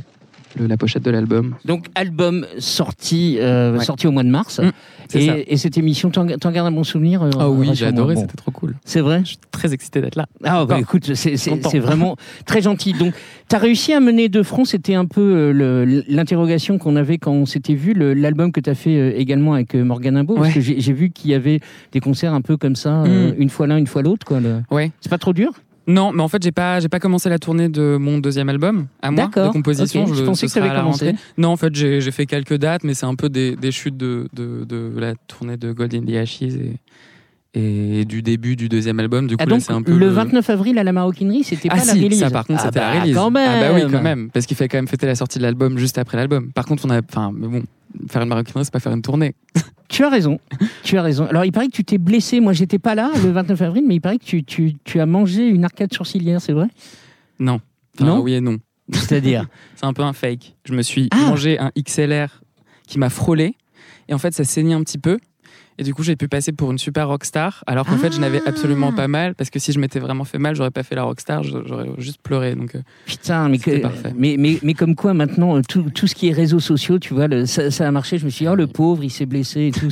le- 0.57 0.67
la 0.67 0.77
pochette 0.77 1.03
de 1.03 1.11
l'album. 1.11 1.55
Donc, 1.65 1.85
album 1.95 2.45
sorti, 2.59 3.37
euh, 3.39 3.77
Ouais. 3.77 3.83
sorti 3.83 4.07
au 4.07 4.11
mois 4.11 4.23
de 4.23 4.29
mars. 4.29 4.59
Mm, 4.59 5.17
et, 5.17 5.53
et 5.53 5.57
cette 5.57 5.77
émission, 5.77 6.09
t'en 6.09 6.25
t'en 6.25 6.51
gardes 6.51 6.67
un 6.67 6.71
bon 6.71 6.83
souvenir 6.83 7.23
euh, 7.23 7.29
Ah 7.39 7.49
oui, 7.49 7.69
j'ai 7.73 7.85
adoré, 7.85 8.15
Bon. 8.15 8.21
c'était 8.21 8.35
trop 8.37 8.51
cool. 8.51 8.75
C'est 8.85 9.01
vrai 9.01 9.19
Je 9.23 9.29
suis 9.29 9.37
très 9.51 9.73
excité 9.73 10.01
d'être 10.01 10.15
là. 10.15 10.25
Ah 10.43 10.65
bah 10.65 10.79
écoute, 10.79 11.13
c'est- 11.13 11.35
vraiment 11.79 12.15
très 12.45 12.61
gentil. 12.61 12.93
Donc, 12.93 13.13
tu 13.49 13.55
as 13.55 13.59
réussi 13.59 13.93
à 13.93 13.99
mener 13.99 14.29
de 14.29 14.41
front, 14.43 14.65
c'était 14.65 14.95
un 14.95 15.05
peu 15.05 15.21
euh, 15.21 16.01
l'interrogation 16.07 16.77
qu'on 16.77 16.95
avait 16.95 17.17
quand 17.17 17.31
on 17.33 17.45
s'était 17.45 17.75
vu, 17.75 17.93
l'album 17.93 18.51
que 18.51 18.59
tu 18.59 18.69
as 18.69 18.75
fait 18.75 19.19
également 19.19 19.53
avec 19.53 19.75
Morgan 19.75 20.17
Imbo, 20.17 20.35
parce 20.35 20.53
que 20.53 20.61
j'ai 20.61 20.93
vu 20.93 21.09
qu'il 21.11 21.31
y 21.31 21.33
avait 21.33 21.59
des 21.91 21.99
concerts 21.99 22.33
un 22.33 22.41
peu 22.41 22.57
comme 22.57 22.75
ça, 22.75 23.03
euh, 23.03 23.31
Mm. 23.31 23.41
une 23.41 23.49
fois 23.49 23.67
l'un, 23.67 23.77
une 23.77 23.87
fois 23.87 24.01
l'autre. 24.01 24.25
quoi. 24.25 24.39
le- 24.39 24.61
Ouais. 24.71 24.91
C'est 25.01 25.09
pas 25.09 25.17
trop 25.17 25.33
dur? 25.33 25.51
Non, 25.87 26.11
mais 26.11 26.21
en 26.23 26.27
fait, 26.27 26.41
j'ai 26.43 26.51
pas, 26.51 26.79
j'ai 26.79 26.89
pas 26.89 26.99
commencé 26.99 27.29
la 27.29 27.37
tournée 27.37 27.69
de 27.69 27.97
mon 27.97 28.17
deuxième 28.17 28.49
album 28.49 28.87
à 29.01 29.11
moi 29.11 29.27
de 29.27 29.49
composition. 29.51 30.05
ok. 30.05 30.13
Je 30.15 30.19
le- 30.21 30.25
pensais 30.25 30.47
que 30.47 30.51
sera 30.51 30.65
à 30.65 30.79
commencé. 30.81 31.09
rentrée. 31.09 31.23
Non, 31.37 31.49
en 31.49 31.57
fait, 31.57 31.75
j'ai 31.75 32.11
fait 32.11 32.25
quelques 32.25 32.55
dates, 32.57 32.83
mais 32.83 32.93
c'est 32.95 33.05
un 33.05 33.15
peu 33.15 33.29
des, 33.29 33.55
des 33.55 33.71
chutes 33.71 33.97
de, 33.97 34.27
de, 34.33 34.63
de 34.65 34.91
la 34.97 35.13
tournée 35.27 35.57
de 35.57 35.71
God 35.73 35.93
in 35.93 36.01
the 36.05 36.15
Ashes 36.15 36.41
et, 36.41 36.73
et 37.53 38.03
du 38.05 38.21
début 38.21 38.55
du 38.55 38.67
deuxième 38.67 38.99
album. 38.99 39.27
Du 39.27 39.37
coup, 39.37 39.43
Ah, 39.43 39.45
là, 39.45 39.51
donc, 39.55 39.61
c'est 39.61 39.71
un 39.73 39.81
peu 39.83 39.95
le 39.95 40.07
29 40.09 40.49
avril 40.49 40.77
à 40.79 40.83
la 40.83 40.91
maroquinerie, 40.91 41.43
c'était 41.43 41.69
Ah 41.71 41.75
pas 41.77 41.85
la 41.85 41.93
release. 41.93 42.19
ça 42.19 42.29
par 42.31 42.45
contre 42.47 42.59
Ah 42.63 42.65
c'était 42.67 42.79
bah, 42.79 42.93
la 42.95 43.01
release. 43.01 43.15
Quand 43.15 43.31
même. 43.31 43.49
Ah 43.53 43.59
bah 43.61 43.73
oui 43.75 43.91
quand 43.91 44.01
même, 44.01 44.29
parce 44.31 44.45
qu'il 44.45 44.57
fait 44.57 44.67
quand 44.67 44.77
même 44.77 44.87
fêter 44.87 45.05
la 45.05 45.15
sortie 45.15 45.37
de 45.37 45.43
l'album 45.43 45.77
juste 45.77 45.97
après 45.97 46.17
l'album. 46.17 46.51
Par 46.51 46.65
contre 46.65 46.85
on 46.85 46.89
a, 46.89 46.99
enfin 47.01 47.31
mais 47.33 47.47
bon, 47.47 47.63
faire 48.09 48.23
une 48.23 48.29
maroquinerie 48.29 48.65
c'est 48.65 48.73
pas 48.73 48.79
faire 48.79 48.91
une 48.93 49.01
tournée. 49.03 49.35
Tu 49.87 50.03
as 50.03 50.09
raison. 50.09 50.39
tu 50.83 50.97
as 50.97 51.01
raison. 51.01 51.25
Alors, 51.27 51.45
il 51.45 51.51
paraît 51.51 51.67
que 51.67 51.71
tu 51.73 51.83
t'es 51.83 51.97
blessé. 51.97 52.39
Moi, 52.39 52.53
j'étais 52.53 52.79
pas 52.79 52.95
là 52.95 53.11
le 53.23 53.31
29 53.31 53.61
avril, 53.61 53.83
mais 53.87 53.95
il 53.95 53.99
paraît 54.01 54.17
que 54.17 54.25
tu, 54.25 54.43
tu, 54.43 54.73
tu 54.83 54.99
as 54.99 55.05
mangé 55.05 55.47
une 55.47 55.63
arcade 55.63 55.93
sourcilière, 55.93 56.41
c'est 56.41 56.53
vrai? 56.53 56.67
Non. 57.39 57.59
Enfin, 57.95 58.05
Non? 58.05 58.19
Oui 58.21 58.33
et 58.33 58.41
non. 58.41 58.57
C'est-à-dire? 58.91 59.47
C'est 59.75 59.85
un 59.85 59.93
peu 59.93 60.03
un 60.03 60.13
fake. 60.13 60.55
Je 60.65 60.73
me 60.73 60.81
suis 60.81 61.07
Ah. 61.11 61.17
mangé 61.17 61.57
un 61.59 61.71
XLR 61.77 62.41
qui 62.87 62.99
m'a 62.99 63.09
frôlé 63.09 63.55
et 64.07 64.13
en 64.13 64.17
fait 64.19 64.33
ça 64.33 64.43
saignait 64.43 64.73
un 64.75 64.83
petit 64.83 64.97
peu. 64.99 65.19
Et 65.77 65.83
du 65.83 65.93
coup, 65.93 66.03
j'ai 66.03 66.15
pu 66.15 66.27
passer 66.29 66.53
pour 66.53 66.71
une 66.71 66.77
super 66.77 67.09
rockstar, 67.09 67.63
alors 67.67 67.85
qu'en 67.85 67.97
fait, 67.97 68.13
je 68.13 68.19
n'avais 68.21 68.41
absolument 68.47 68.91
Ah. 68.93 68.95
pas 68.95 69.07
mal, 69.09 69.35
parce 69.35 69.49
que 69.49 69.59
si 69.59 69.73
je 69.73 69.79
m'étais 69.79 69.99
vraiment 69.99 70.23
fait 70.23 70.37
mal, 70.37 70.55
j'aurais 70.55 70.71
pas 70.71 70.83
fait 70.83 70.95
la 70.95 71.03
rockstar, 71.03 71.43
j'aurais 71.43 71.89
juste 71.97 72.21
pleuré. 72.21 72.55
Donc, 72.55 72.75
euh, 72.75 72.79
Putain, 73.05 73.49
mais, 73.49 73.57
C'était 73.57 73.77
que- 73.77 73.81
parfait. 73.81 74.13
mais, 74.17 74.35
mais, 74.39 74.57
mais 74.63 74.73
comme 74.73 74.95
quoi 74.95 75.13
maintenant, 75.13 75.61
tout, 75.61 75.83
tout 75.93 76.07
ce 76.07 76.15
qui 76.15 76.29
est 76.29 76.33
réseaux 76.33 76.61
sociaux, 76.61 76.97
tu 76.99 77.13
vois, 77.13 77.27
le- 77.27 77.45
ça, 77.45 77.71
ça 77.71 77.87
a 77.87 77.91
marché. 77.91 78.17
Je 78.17 78.25
me 78.25 78.29
suis 78.29 78.45
dit, 78.45 78.49
oh 78.49 78.55
le 78.55 78.67
pauvre, 78.67 79.03
il 79.03 79.09
s'est 79.09 79.25
blessé 79.25 79.67
et 79.67 79.71
tout. 79.71 79.89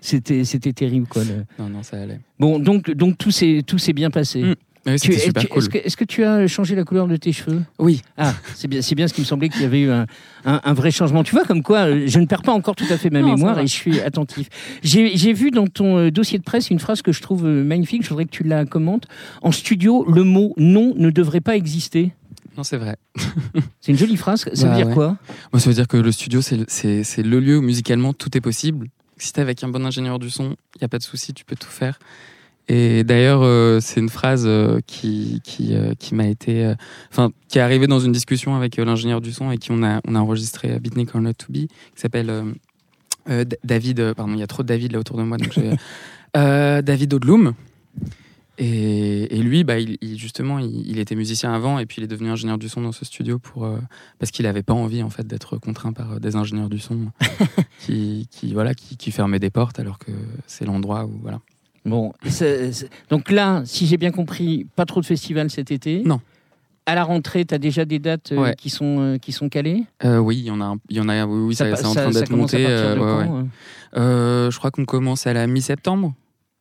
C'était 0.00 0.72
terrible, 0.72 1.06
quoi. 1.06 1.22
le- 1.24 1.44
non, 1.58 1.70
non, 1.70 1.82
ça 1.82 2.02
allait. 2.02 2.20
Bon, 2.38 2.58
donc, 2.58 2.90
donc 2.90 3.16
tout 3.16 3.30
s'est 3.30 3.62
tout 3.66 3.78
s'est 3.78 3.92
bien 3.92 4.10
passé. 4.10 4.42
Mm. 4.42 4.54
Oui, 4.86 4.98
Tu- 5.00 5.12
c'était 5.12 5.24
super 5.26 5.42
tu- 5.42 5.48
cool. 5.48 5.58
Est-ce 5.62 5.68
que, 5.70 5.78
est-ce 5.78 5.96
que 5.96 6.04
tu 6.04 6.24
as 6.24 6.46
changé 6.46 6.74
la 6.74 6.84
couleur 6.84 7.08
de 7.08 7.16
tes 7.16 7.32
cheveux? 7.32 7.62
Oui. 7.78 8.02
Ah, 8.18 8.34
c'est 8.54 8.68
bien, 8.68 8.82
c'est 8.82 8.94
bien 8.94 9.08
ce 9.08 9.14
qui 9.14 9.22
me 9.22 9.26
semblait 9.26 9.48
qu'il 9.48 9.62
y 9.62 9.64
avait 9.64 9.80
eu 9.80 9.90
un, 9.90 10.06
un- 10.44 10.60
un 10.62 10.72
vrai 10.74 10.90
changement. 10.90 11.24
Tu 11.24 11.34
vois, 11.34 11.44
comme 11.44 11.62
quoi, 11.62 11.86
euh, 11.88 12.04
je 12.06 12.18
ne 12.18 12.26
perds 12.26 12.42
pas 12.42 12.52
encore 12.52 12.76
tout 12.76 12.84
à 12.90 12.98
fait 12.98 13.08
ma 13.10 13.20
Non, 13.20 13.34
mémoire 13.34 13.58
et 13.60 13.66
je 13.66 13.72
suis 13.72 14.00
attentif. 14.00 14.48
J'ai 14.82 15.16
j'ai 15.16 15.32
vu 15.32 15.50
dans 15.50 15.66
ton 15.66 15.96
euh, 15.98 16.10
dossier 16.10 16.38
de 16.38 16.44
presse 16.44 16.70
une 16.70 16.78
phrase 16.80 17.00
que 17.02 17.12
je 17.12 17.22
trouve 17.22 17.46
euh, 17.46 17.64
magnifique. 17.64 18.02
Je 18.02 18.08
voudrais 18.10 18.26
que 18.26 18.30
tu 18.30 18.42
la 18.42 18.66
commentes. 18.66 19.06
En 19.42 19.52
studio, 19.52 20.04
le 20.10 20.22
mot 20.24 20.52
non 20.58 20.92
ne 20.96 21.08
devrait 21.10 21.40
pas 21.40 21.56
exister. 21.56 22.12
Non, 22.56 22.62
c'est 22.62 22.76
vrai. 22.76 22.96
C'est 23.80 23.90
une 23.92 23.98
jolie 23.98 24.16
phrase. 24.16 24.48
Ça 24.52 24.66
Bah 24.66 24.70
veut 24.70 24.76
dire 24.76 24.86
ouais. 24.88 24.94
quoi? 24.94 25.16
Moi, 25.52 25.60
ça 25.60 25.68
veut 25.70 25.74
dire 25.74 25.88
que 25.88 25.96
le 25.96 26.12
studio, 26.12 26.40
c'est 26.42 26.56
le- 26.56 26.66
c'est 26.68 27.02
c'est 27.04 27.22
le 27.22 27.40
lieu 27.40 27.58
où 27.58 27.62
musicalement 27.62 28.12
tout 28.12 28.36
est 28.36 28.40
possible. 28.40 28.88
Si 29.16 29.32
t'es 29.32 29.40
avec 29.40 29.64
un 29.64 29.68
bon 29.68 29.84
ingénieur 29.84 30.18
du 30.18 30.28
son, 30.30 30.56
il 30.76 30.80
n'y 30.80 30.84
a 30.84 30.88
pas 30.88 30.98
de 30.98 31.02
souci, 31.02 31.32
tu 31.34 31.44
peux 31.44 31.56
tout 31.56 31.68
faire. 31.70 31.98
Et 32.68 33.04
d'ailleurs, 33.04 33.42
euh, 33.42 33.78
c'est 33.80 34.00
une 34.00 34.08
phrase 34.08 34.44
euh, 34.46 34.80
qui, 34.86 35.40
qui, 35.44 35.74
euh, 35.74 35.92
qui 35.98 36.14
m'a 36.14 36.26
été. 36.26 36.72
Enfin, 37.10 37.30
qui 37.48 37.58
est 37.58 37.60
arrivée 37.60 37.86
dans 37.86 38.00
une 38.00 38.12
discussion 38.12 38.54
avec 38.56 38.76
l'ingénieur 38.76 39.20
du 39.20 39.32
son 39.32 39.50
et 39.50 39.58
qui 39.58 39.70
on 39.70 39.82
a, 39.82 40.00
on 40.06 40.14
a 40.14 40.18
enregistré 40.20 40.72
à 40.72 40.78
Beatnik 40.78 41.14
or 41.14 41.20
Not 41.20 41.34
to 41.34 41.46
Be, 41.52 41.66
qui 41.66 41.68
s'appelle 41.96 42.32
David. 43.64 44.14
pardon, 44.14 44.32
il 44.34 44.38
y 44.40 44.42
a 44.42 44.46
trop 44.46 44.62
de 44.62 44.68
David 44.68 44.92
là 44.92 44.98
autour 44.98 45.16
de 45.18 45.22
moi, 45.22 45.36
donc 45.36 45.58
David 46.34 47.14
Odloum. 47.14 47.54
Et, 48.56 49.36
et 49.36 49.42
lui, 49.42 49.64
bah, 49.64 49.80
il, 49.80 49.98
il- 50.00 50.16
justement, 50.16 50.60
il, 50.60 50.88
il 50.88 50.98
était 51.00 51.16
musicien 51.16 51.52
avant 51.52 51.80
et 51.80 51.86
puis 51.86 51.96
il 52.00 52.04
est 52.04 52.08
devenu 52.08 52.30
ingénieur 52.30 52.56
du 52.56 52.68
son 52.68 52.82
dans 52.82 52.92
ce 52.92 53.04
studio 53.04 53.40
pour, 53.40 53.64
euh, 53.64 53.78
parce 54.20 54.30
qu'il 54.30 54.44
n'avait 54.44 54.62
pas 54.62 54.74
envie 54.74 55.02
en 55.02 55.10
fait 55.10 55.26
d'être 55.26 55.58
contraint 55.58 55.92
par 55.92 56.20
des 56.20 56.36
ingénieurs 56.36 56.68
du 56.68 56.78
son 56.78 57.10
qui, 57.80 58.28
qui, 58.30 58.52
voilà, 58.52 58.74
qui, 58.74 58.96
qui 58.96 59.10
fermaient 59.10 59.40
des 59.40 59.50
portes 59.50 59.80
alors 59.80 59.98
que 59.98 60.12
c'est 60.46 60.64
l'endroit 60.66 61.04
où 61.04 61.18
voilà. 61.20 61.40
Bon, 61.84 62.12
donc 63.10 63.30
là, 63.30 63.62
si 63.66 63.86
j'ai 63.86 63.96
bien 63.98 64.10
compris, 64.10 64.66
pas 64.74 64.86
trop 64.86 65.00
de 65.00 65.06
festivals 65.06 65.50
cet 65.50 65.70
été. 65.70 66.02
Non. 66.04 66.20
À 66.86 66.94
la 66.94 67.04
rentrée, 67.04 67.44
tu 67.44 67.54
as 67.54 67.58
déjà 67.58 67.84
des 67.84 67.98
dates 67.98 68.32
euh, 68.32 68.36
Ouais. 68.42 68.54
qui 68.56 68.68
sont 68.70 69.00
euh, 69.00 69.16
qui 69.18 69.32
sont 69.32 69.48
calées? 69.48 69.84
Euh, 70.04 70.18
oui, 70.18 70.36
il 70.38 70.44
y 70.44 70.50
en 70.50 70.60
a, 70.60 70.74
y 70.90 71.00
en 71.00 71.08
a, 71.08 71.24
oui, 71.26 71.48
oui, 71.48 71.54
ça, 71.54 71.64
pa- 71.66 71.76
c'est 71.76 71.86
en 71.86 71.92
train 71.94 72.12
ça 72.12 72.20
d'être 72.20 72.32
à 72.32 72.36
monté. 72.36 72.62
partir 72.64 72.94
de 72.96 73.00
ouais, 73.00 73.26
quand, 73.26 73.40
ouais. 73.40 74.50
je 74.50 74.56
crois 74.58 74.70
qu'on 74.70 74.84
commence 74.84 75.26
à 75.26 75.32
la 75.32 75.46
mi-septembre. 75.46 76.14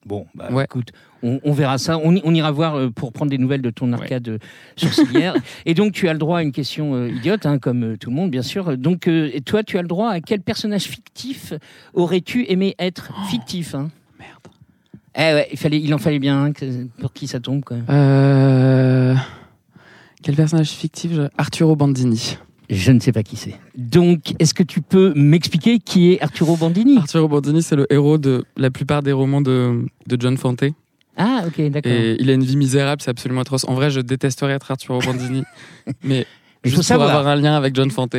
Bon, 0.06 0.26
bah, 0.36 0.50
Ouais. 0.52 0.66
écoute, 0.66 0.90
on, 1.24 1.40
on 1.46 1.54
verra 1.54 1.78
ça. 1.78 1.98
On, 1.98 2.14
ira 2.34 2.52
voir 2.52 2.92
pour 2.92 3.14
prendre 3.14 3.32
des 3.32 3.38
nouvelles 3.38 3.62
de 3.62 3.70
ton 3.70 3.92
arcade 3.94 4.28
euh, 4.28 4.38
sourcilière. 4.76 5.34
et 5.66 5.74
donc, 5.74 5.94
tu 5.94 6.10
as 6.10 6.14
le 6.14 6.20
droit 6.20 6.40
à 6.40 6.42
une 6.44 6.52
question 6.52 6.94
euh, 6.96 7.10
idiote, 7.10 7.46
hein, 7.46 7.58
comme 7.60 7.84
euh, 7.94 7.98
tout 7.98 8.10
le 8.10 8.16
monde, 8.18 8.30
bien 8.30 8.42
sûr. 8.42 8.78
Donc, 8.78 9.08
euh, 9.08 9.32
toi, 9.46 9.64
tu 9.64 9.78
as 9.78 9.82
le 9.82 9.88
droit 9.88 10.10
à 10.10 10.20
quel 10.20 10.42
personnage 10.42 10.84
fictif 10.84 11.54
aurais-tu 11.94 12.50
aimé 12.52 12.76
être? 12.80 13.14
Fictif 13.30 13.76
hein 13.76 13.90
Merde. 14.20 14.53
Eh 15.16 15.20
ouais, 15.22 15.48
il, 15.52 15.58
fallait, 15.58 15.80
il 15.80 15.94
en 15.94 15.98
fallait 16.00 16.20
bien 16.20 16.44
un 16.44 16.52
que- 16.54 16.86
pour 17.00 17.14
qui 17.14 17.28
ça 17.28 17.40
tombe, 17.40 17.64
quand 17.64 17.76
même. 17.76 17.86
Euh, 17.90 19.14
Quel 20.24 20.36
personnage 20.36 20.70
fictif 20.70 21.14
je- 21.14 21.28
Arturo 21.38 21.76
Bandini. 21.76 22.38
Je 22.70 22.92
ne 22.92 23.00
sais 23.00 23.12
pas 23.12 23.24
qui 23.24 23.36
c'est. 23.36 23.56
Donc, 23.78 24.34
est-ce 24.40 24.54
que 24.54 24.64
tu 24.64 24.82
peux 24.82 25.14
m'expliquer 25.16 25.80
qui 25.80 26.14
est 26.14 26.22
Arturo 26.22 26.56
Bandini? 26.56 26.98
Arturo 26.98 27.28
Bandini, 27.28 27.62
c'est 27.62 27.76
le 27.76 27.86
héros 27.94 28.18
de 28.18 28.44
la 28.58 28.72
plupart 28.72 29.04
des 29.04 29.12
romans 29.12 29.42
de, 29.42 29.86
de 30.08 30.18
John 30.20 30.38
Fante. 30.38 30.64
Ah, 31.18 31.44
ok, 31.46 31.70
d'accord. 31.70 31.92
Et 31.92 32.16
il 32.20 32.30
a 32.30 32.34
une 32.34 32.44
vie 32.44 32.56
misérable, 32.58 33.02
c'est 33.04 33.12
absolument 33.12 33.42
atroce. 33.42 33.66
En 33.68 33.76
vrai, 33.76 33.92
je 33.92 34.00
détesterais 34.00 34.54
être 34.54 34.72
Arturo 34.72 35.00
Bandini. 35.00 35.44
mais 36.04 36.26
Il 36.66 36.72
faut 36.72 36.76
juste 36.76 36.76
pour 36.78 36.84
savoir. 36.86 37.10
avoir 37.10 37.28
un 37.28 37.36
lien 37.36 37.56
avec 37.56 37.76
John 37.76 37.92
Fante, 37.92 38.16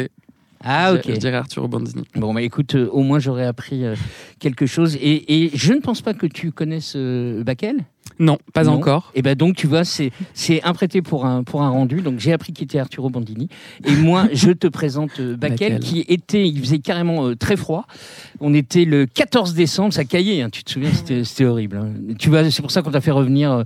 Ah, 0.65 0.93
ok. 0.95 1.03
je 1.07 1.13
dirais 1.17 1.37
Arturo 1.37 1.69
Bandini. 1.69 2.05
Bon, 2.17 2.33
bah 2.35 2.43
écoute, 2.43 2.75
euh, 2.75 2.89
au 2.91 3.03
moins 3.03 3.19
j'aurais 3.19 3.47
appris 3.47 3.85
euh, 3.85 3.95
quelque 4.39 4.67
chose. 4.67 4.97
Et, 4.97 5.45
et 5.45 5.51
je 5.55 5.73
ne 5.73 5.81
pense 5.81 6.01
pas 6.03 6.15
que 6.15 6.27
tu 6.27 6.53
connaisses 6.53 6.95
euh, 6.97 7.45
Bakel? 7.45 7.85
Non, 8.21 8.39
pas 8.53 8.63
Non. 8.65 8.75
encore. 8.75 9.11
Et 9.17 9.23
ben 9.23 9.35
donc 9.35 9.57
tu 9.57 9.67
vois, 9.67 9.83
c'est 9.83 10.13
c'est 10.35 10.63
un 10.63 10.73
prêté 10.73 11.03
pour 11.03 11.27
un 11.27 11.43
pour 11.43 11.63
un 11.63 11.69
rendu. 11.71 12.01
Donc 12.01 12.21
j'ai 12.21 12.33
appris 12.33 12.53
qu'il 12.53 12.65
était 12.65 12.79
Arturo 12.79 13.11
Bandini. 13.11 13.49
Et 13.85 13.97
moi, 13.97 14.29
je 14.33 14.53
te 14.53 14.69
présente 14.69 15.19
euh, 15.19 15.37
Bakel, 15.37 15.81
qui 15.81 16.05
était, 16.07 16.47
il 16.47 16.61
faisait 16.61 16.79
carrément 16.79 17.27
euh, 17.27 17.35
très 17.35 17.57
froid. 17.57 17.87
On 18.41 18.55
était 18.55 18.85
le 18.85 19.07
14 19.07 19.55
décembre, 19.55 19.93
ça 19.93 20.05
caillait. 20.05 20.43
hein, 20.43 20.49
tu 20.51 20.63
te 20.63 20.71
souviens, 20.71 20.93
c'était 20.93 21.25
c'était 21.25 21.45
horrible. 21.45 21.77
hein. 21.79 21.89
Tu 22.17 22.29
vois, 22.29 22.49
c'est 22.53 22.63
pour 22.63 22.71
ça 22.71 22.83
qu'on 22.83 22.93
t'a 22.93 23.01
fait 23.01 23.11
revenir 23.11 23.51
euh, 23.51 23.63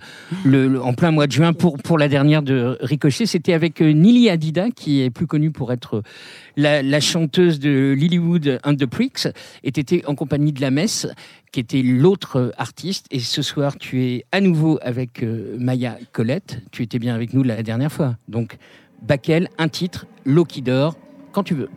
le, 0.46 0.66
le- 0.66 0.82
en 0.82 0.94
plein 0.94 1.10
mois 1.10 1.26
de 1.26 1.32
juin 1.32 1.52
pour 1.52 1.76
pour 1.76 1.98
la 1.98 2.08
dernière 2.08 2.40
de 2.42 2.78
Ricochet. 2.80 3.26
C'était 3.26 3.52
avec 3.52 3.80
Nili 3.82 4.30
Hadida, 4.30 4.70
qui 4.70 5.02
est 5.02 5.10
plus 5.10 5.26
connue 5.26 5.50
pour 5.50 5.72
être 5.74 5.96
euh, 5.96 6.02
la, 6.58 7.00
chanteuse 7.00 7.60
de 7.60 7.94
Lilywood 7.96 8.60
and 8.64 8.74
the 8.74 8.86
Pricks, 8.86 9.28
étais 9.62 10.04
en 10.06 10.14
compagnie 10.14 10.52
de 10.52 10.60
la 10.60 10.70
Messe, 10.70 11.06
qui 11.52 11.60
était 11.60 11.82
l'autre 11.82 12.36
euh, 12.36 12.50
artiste. 12.58 13.06
Et 13.10 13.20
ce 13.20 13.42
soir, 13.42 13.76
tu 13.78 14.04
es 14.04 14.26
à 14.32 14.40
nouveau 14.40 14.78
avec 14.82 15.22
euh, 15.22 15.56
Maya 15.58 15.96
Colette. 16.12 16.60
Tu 16.72 16.82
étais 16.82 16.98
bien 16.98 17.14
avec 17.14 17.32
nous 17.32 17.42
la 17.42 17.62
dernière 17.62 17.92
fois. 17.92 18.16
Donc, 18.28 18.58
Bakel, 19.02 19.48
un 19.56 19.68
titre, 19.68 20.06
l'eau 20.24 20.44
qui 20.44 20.60
dort, 20.60 20.96
quand 21.32 21.44
tu 21.44 21.54
veux. 21.54 21.70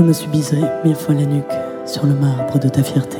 Je 0.00 0.04
me 0.06 0.14
suis 0.14 0.30
mille 0.82 0.94
fois 0.94 1.14
la 1.14 1.26
nuque 1.26 1.52
sur 1.84 2.06
le 2.06 2.14
marbre 2.14 2.58
de 2.58 2.70
ta 2.70 2.82
fierté. 2.82 3.18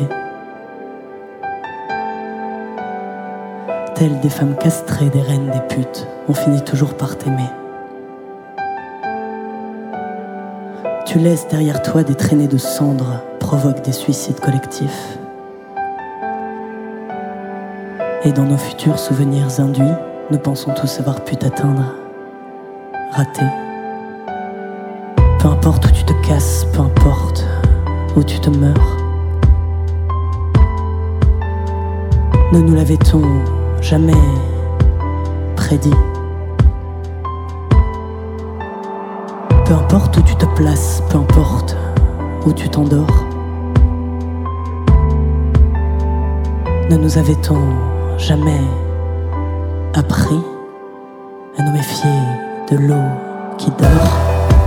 Telles 3.95 4.19
des 4.21 4.31
femmes 4.31 4.57
castrées, 4.57 5.11
des 5.11 5.21
reines, 5.21 5.51
des 5.51 5.75
putes, 5.75 6.07
on 6.27 6.33
finit 6.33 6.63
toujours 6.63 6.95
par 6.95 7.19
t'aimer. 7.19 7.51
Tu 11.05 11.19
laisses 11.19 11.47
derrière 11.49 11.83
toi 11.83 12.03
des 12.03 12.15
traînées 12.15 12.49
de 12.49 12.57
cendres, 12.57 13.23
provoquent 13.41 13.85
des 13.85 13.93
suicides 13.93 14.41
collectifs. 14.41 15.19
Et 18.25 18.33
dans 18.33 18.47
nos 18.47 18.57
futurs 18.57 18.99
souvenirs 18.99 19.61
induits, 19.61 19.85
nous 20.31 20.39
pensons 20.39 20.73
tous 20.73 20.99
avoir 20.99 21.23
pu 21.25 21.37
t'atteindre. 21.37 21.95
Raté. 23.13 23.45
Peu 25.41 25.49
importe 25.49 25.87
où 25.87 25.91
tu 25.91 26.05
te 26.05 26.13
casses, 26.27 26.67
peu 26.75 26.81
importe 26.81 27.47
où 28.15 28.23
tu 28.23 28.39
te 28.41 28.51
meurs. 28.51 28.99
Ne 32.53 32.61
nous 32.61 32.75
l'avait-on 32.75 33.23
jamais 33.81 34.13
prédit 35.57 35.95
Peu 39.65 39.73
importe 39.73 40.19
où 40.19 40.23
tu 40.23 40.37
te 40.37 40.45
places, 40.57 41.03
peu 41.09 41.17
importe 41.17 41.75
où 42.45 42.53
tu 42.53 42.69
t'endors. 42.69 43.25
Ne 46.91 46.97
nous 46.97 47.17
avait-on 47.17 48.19
jamais 48.19 48.61
appris 49.95 50.41
à 51.57 51.63
nous 51.63 51.73
méfier 51.73 52.11
de 52.71 52.77
l'eau 52.77 53.09
qui 53.57 53.71
dort? 53.71 54.60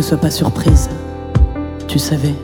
Ne 0.00 0.04
sois 0.06 0.16
pas 0.16 0.30
surprise. 0.30 0.88
Tu 1.86 1.98
savais 1.98 2.34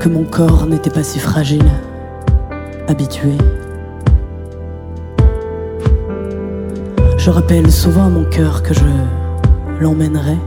que 0.00 0.08
mon 0.08 0.24
corps 0.24 0.64
n'était 0.66 0.88
pas 0.88 1.02
si 1.02 1.18
fragile, 1.18 1.70
habitué. 2.88 3.36
Je 7.18 7.28
rappelle 7.28 7.70
souvent 7.70 8.06
à 8.06 8.08
mon 8.08 8.24
cœur 8.24 8.62
que 8.62 8.72
je 8.72 8.80
l'emmènerai 9.78 10.38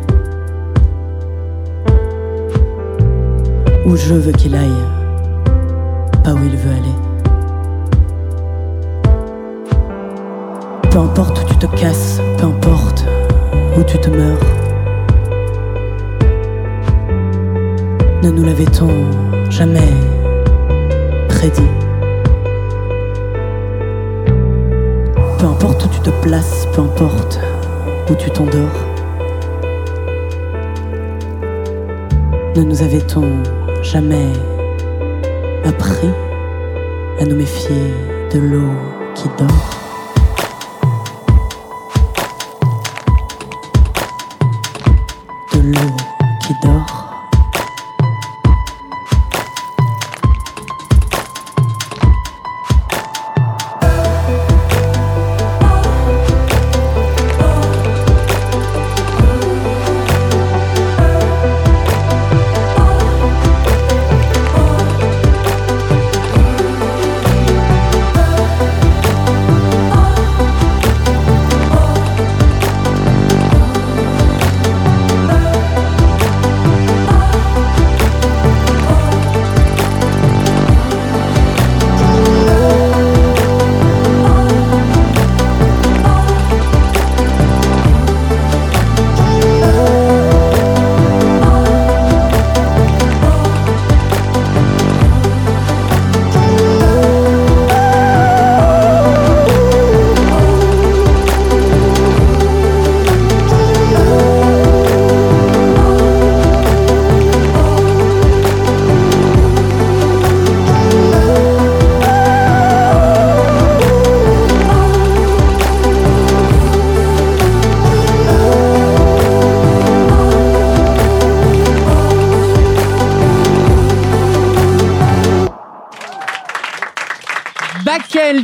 où 3.86 3.96
je 3.96 4.16
veux 4.16 4.32
qu'il 4.32 4.56
aille, 4.56 4.84
pas 6.24 6.34
où 6.34 6.40
il 6.44 6.58
veut 6.58 6.72
aller. 6.72 6.98
Peu 10.90 10.98
importe 10.98 11.44
où 11.44 11.46
tu 11.46 11.56
te 11.58 11.68
casses, 11.80 12.20
peu 12.40 12.46
importe 12.46 13.09
où 13.78 13.84
tu 13.84 13.98
te 14.00 14.10
meurs. 14.10 14.40
Ne 18.24 18.30
nous 18.32 18.44
l'avait-on 18.44 18.90
jamais 19.50 19.94
prédit? 21.28 21.62
Peu 25.38 25.46
importe 25.46 25.86
où 25.86 25.88
tu 25.90 26.00
te 26.02 26.10
places, 26.22 26.68
peu 26.74 26.82
importe 26.82 27.40
où 28.10 28.16
tu 28.16 28.30
t'endors. 28.30 28.80
Ne 32.56 32.64
nous 32.64 32.82
avait-on 32.82 33.44
jamais 33.84 34.34
appris 35.64 36.10
à 37.22 37.26
nous 37.26 37.36
méfier 37.36 37.94
de 38.34 38.40
l'eau 38.40 38.72
qui 39.16 39.30
dort? 39.38 39.89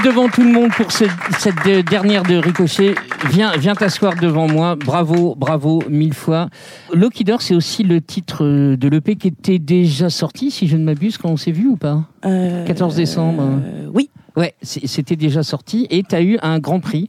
Devant 0.05 0.29
tout 0.29 0.43
le 0.43 0.51
monde 0.51 0.69
pour 0.71 0.91
ce- 0.91 1.05
cette 1.39 1.55
de- 1.65 1.81
dernière 1.81 2.21
de 2.23 2.35
Ricochet. 2.35 2.93
Viens, 3.31 3.57
viens 3.57 3.73
t'asseoir 3.73 4.13
devant 4.15 4.47
moi. 4.47 4.75
Bravo, 4.75 5.33
bravo, 5.35 5.81
mille 5.89 6.13
fois. 6.13 6.49
Loki 6.93 7.23
Door, 7.23 7.41
c'est 7.41 7.55
aussi 7.55 7.83
le 7.83 8.01
titre 8.01 8.45
euh, 8.45 8.77
de 8.77 8.87
l'EP 8.87 9.15
qui 9.15 9.29
était 9.29 9.57
déjà 9.57 10.09
sorti, 10.11 10.51
si 10.51 10.67
je 10.67 10.77
ne 10.77 10.83
m'abuse, 10.83 11.17
quand 11.17 11.29
on 11.29 11.37
s'est 11.37 11.51
vu 11.51 11.67
ou 11.67 11.75
pas 11.75 12.03
14 12.21 12.95
décembre. 12.95 13.41
Euh, 13.63 13.87
oui. 13.93 14.09
Ouais, 14.37 14.53
c'était 14.61 15.15
déjà 15.15 15.41
sorti 15.43 15.87
et 15.89 16.03
tu 16.03 16.13
as 16.13 16.21
eu 16.21 16.37
un 16.43 16.59
grand 16.59 16.79
prix 16.81 17.07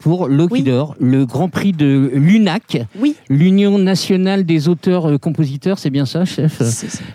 pour 0.00 0.28
Loki 0.28 0.62
Door, 0.62 0.94
le 1.00 1.24
grand 1.24 1.48
prix 1.48 1.72
de 1.72 2.10
l'UNAC, 2.12 2.82
Oui. 3.00 3.14
l'Union 3.30 3.78
nationale 3.78 4.44
des 4.44 4.68
auteurs-compositeurs, 4.68 5.78
c'est 5.78 5.90
bien 5.90 6.04
ça, 6.04 6.24
chef? 6.26 6.60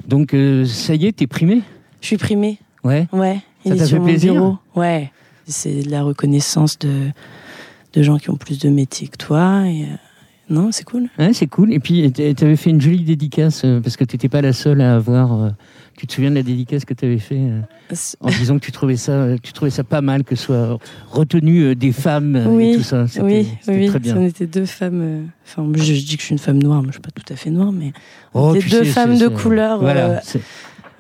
Donc 0.08 0.34
euh, 0.34 0.66
ça 0.66 0.96
y 0.96 1.06
est, 1.06 1.12
t'es 1.12 1.28
primé? 1.28 1.62
Je 2.02 2.08
suis 2.08 2.18
primée. 2.18 2.58
Ouais. 2.84 3.08
Ouais. 3.14 3.40
Ça 3.66 3.76
t'a 3.76 3.86
fait 3.86 4.00
plaisir 4.00 4.34
bureau. 4.34 4.58
Ouais. 4.76 5.12
C'est 5.48 5.82
la 5.90 6.04
reconnaissance 6.04 6.78
de, 6.80 7.10
de 7.94 8.02
gens 8.04 8.18
qui 8.18 8.30
ont 8.30 8.36
plus 8.38 8.60
de 8.60 8.70
métier 8.70 9.08
que 9.08 9.18
toi. 9.18 9.64
Et, 9.68 9.84
euh, 9.84 9.86
non, 10.50 10.70
c'est 10.72 10.84
cool. 10.84 11.08
Ouais, 11.18 11.34
c'est 11.34 11.48
cool. 11.48 11.72
Et 11.74 11.80
puis, 11.80 12.12
tu 12.12 12.22
avais 12.44 12.56
fait 12.56 12.70
une 12.70 12.82
jolie 12.82 13.04
dédicace 13.04 13.64
euh, 13.66 13.80
parce 13.80 13.98
que 13.98 14.04
tu 14.04 14.16
n'étais 14.16 14.30
pas 14.30 14.42
la 14.42 14.54
seule 14.54 14.82
à 14.82 14.96
avoir. 14.96 15.34
euh, 15.44 15.50
tu 15.98 16.08
te 16.08 16.14
souviens 16.14 16.32
de 16.32 16.36
la 16.36 16.42
dédicace 16.44 16.84
que 16.84 16.96
tu 16.96 17.06
avais 17.06 17.20
fait 17.20 17.40
en 18.22 18.30
disant 18.30 18.58
que 18.58 18.66
tu 18.66 18.72
trouvais 18.72 18.96
ça, 18.96 19.36
tu 19.44 19.54
trouvais 19.54 19.70
ça 19.70 19.84
pas 19.84 20.02
mal 20.02 20.24
que 20.24 20.36
soit 20.36 20.80
retenu 21.12 21.76
des 21.76 21.92
femmes 21.92 22.42
oui, 22.48 22.72
et 22.72 22.78
tout 22.78 22.82
ça. 22.84 23.06
Oui, 23.22 23.48
oui. 23.68 23.86
très 23.88 24.00
bien. 24.00 24.18
On 24.18 24.26
était 24.26 24.48
deux 24.48 24.66
femmes. 24.66 25.28
Enfin, 25.46 25.70
je, 25.76 25.84
je 25.84 26.04
dis 26.06 26.16
que 26.16 26.22
je 26.22 26.26
suis 26.28 26.34
une 26.34 26.40
femme 26.40 26.58
noire, 26.64 26.82
mais 26.82 26.88
je 26.88 26.94
suis 26.94 27.02
pas 27.02 27.12
tout 27.12 27.32
à 27.32 27.36
fait 27.36 27.52
noire, 27.52 27.72
mais 27.72 27.92
Oh, 28.34 28.48
on 28.52 28.56
était 28.56 28.68
deux 28.70 28.84
sais, 28.86 28.92
femmes 28.92 29.18
de 29.20 29.28
couleur. 29.28 29.80
voilà, 29.80 30.06
euh, 30.12 30.20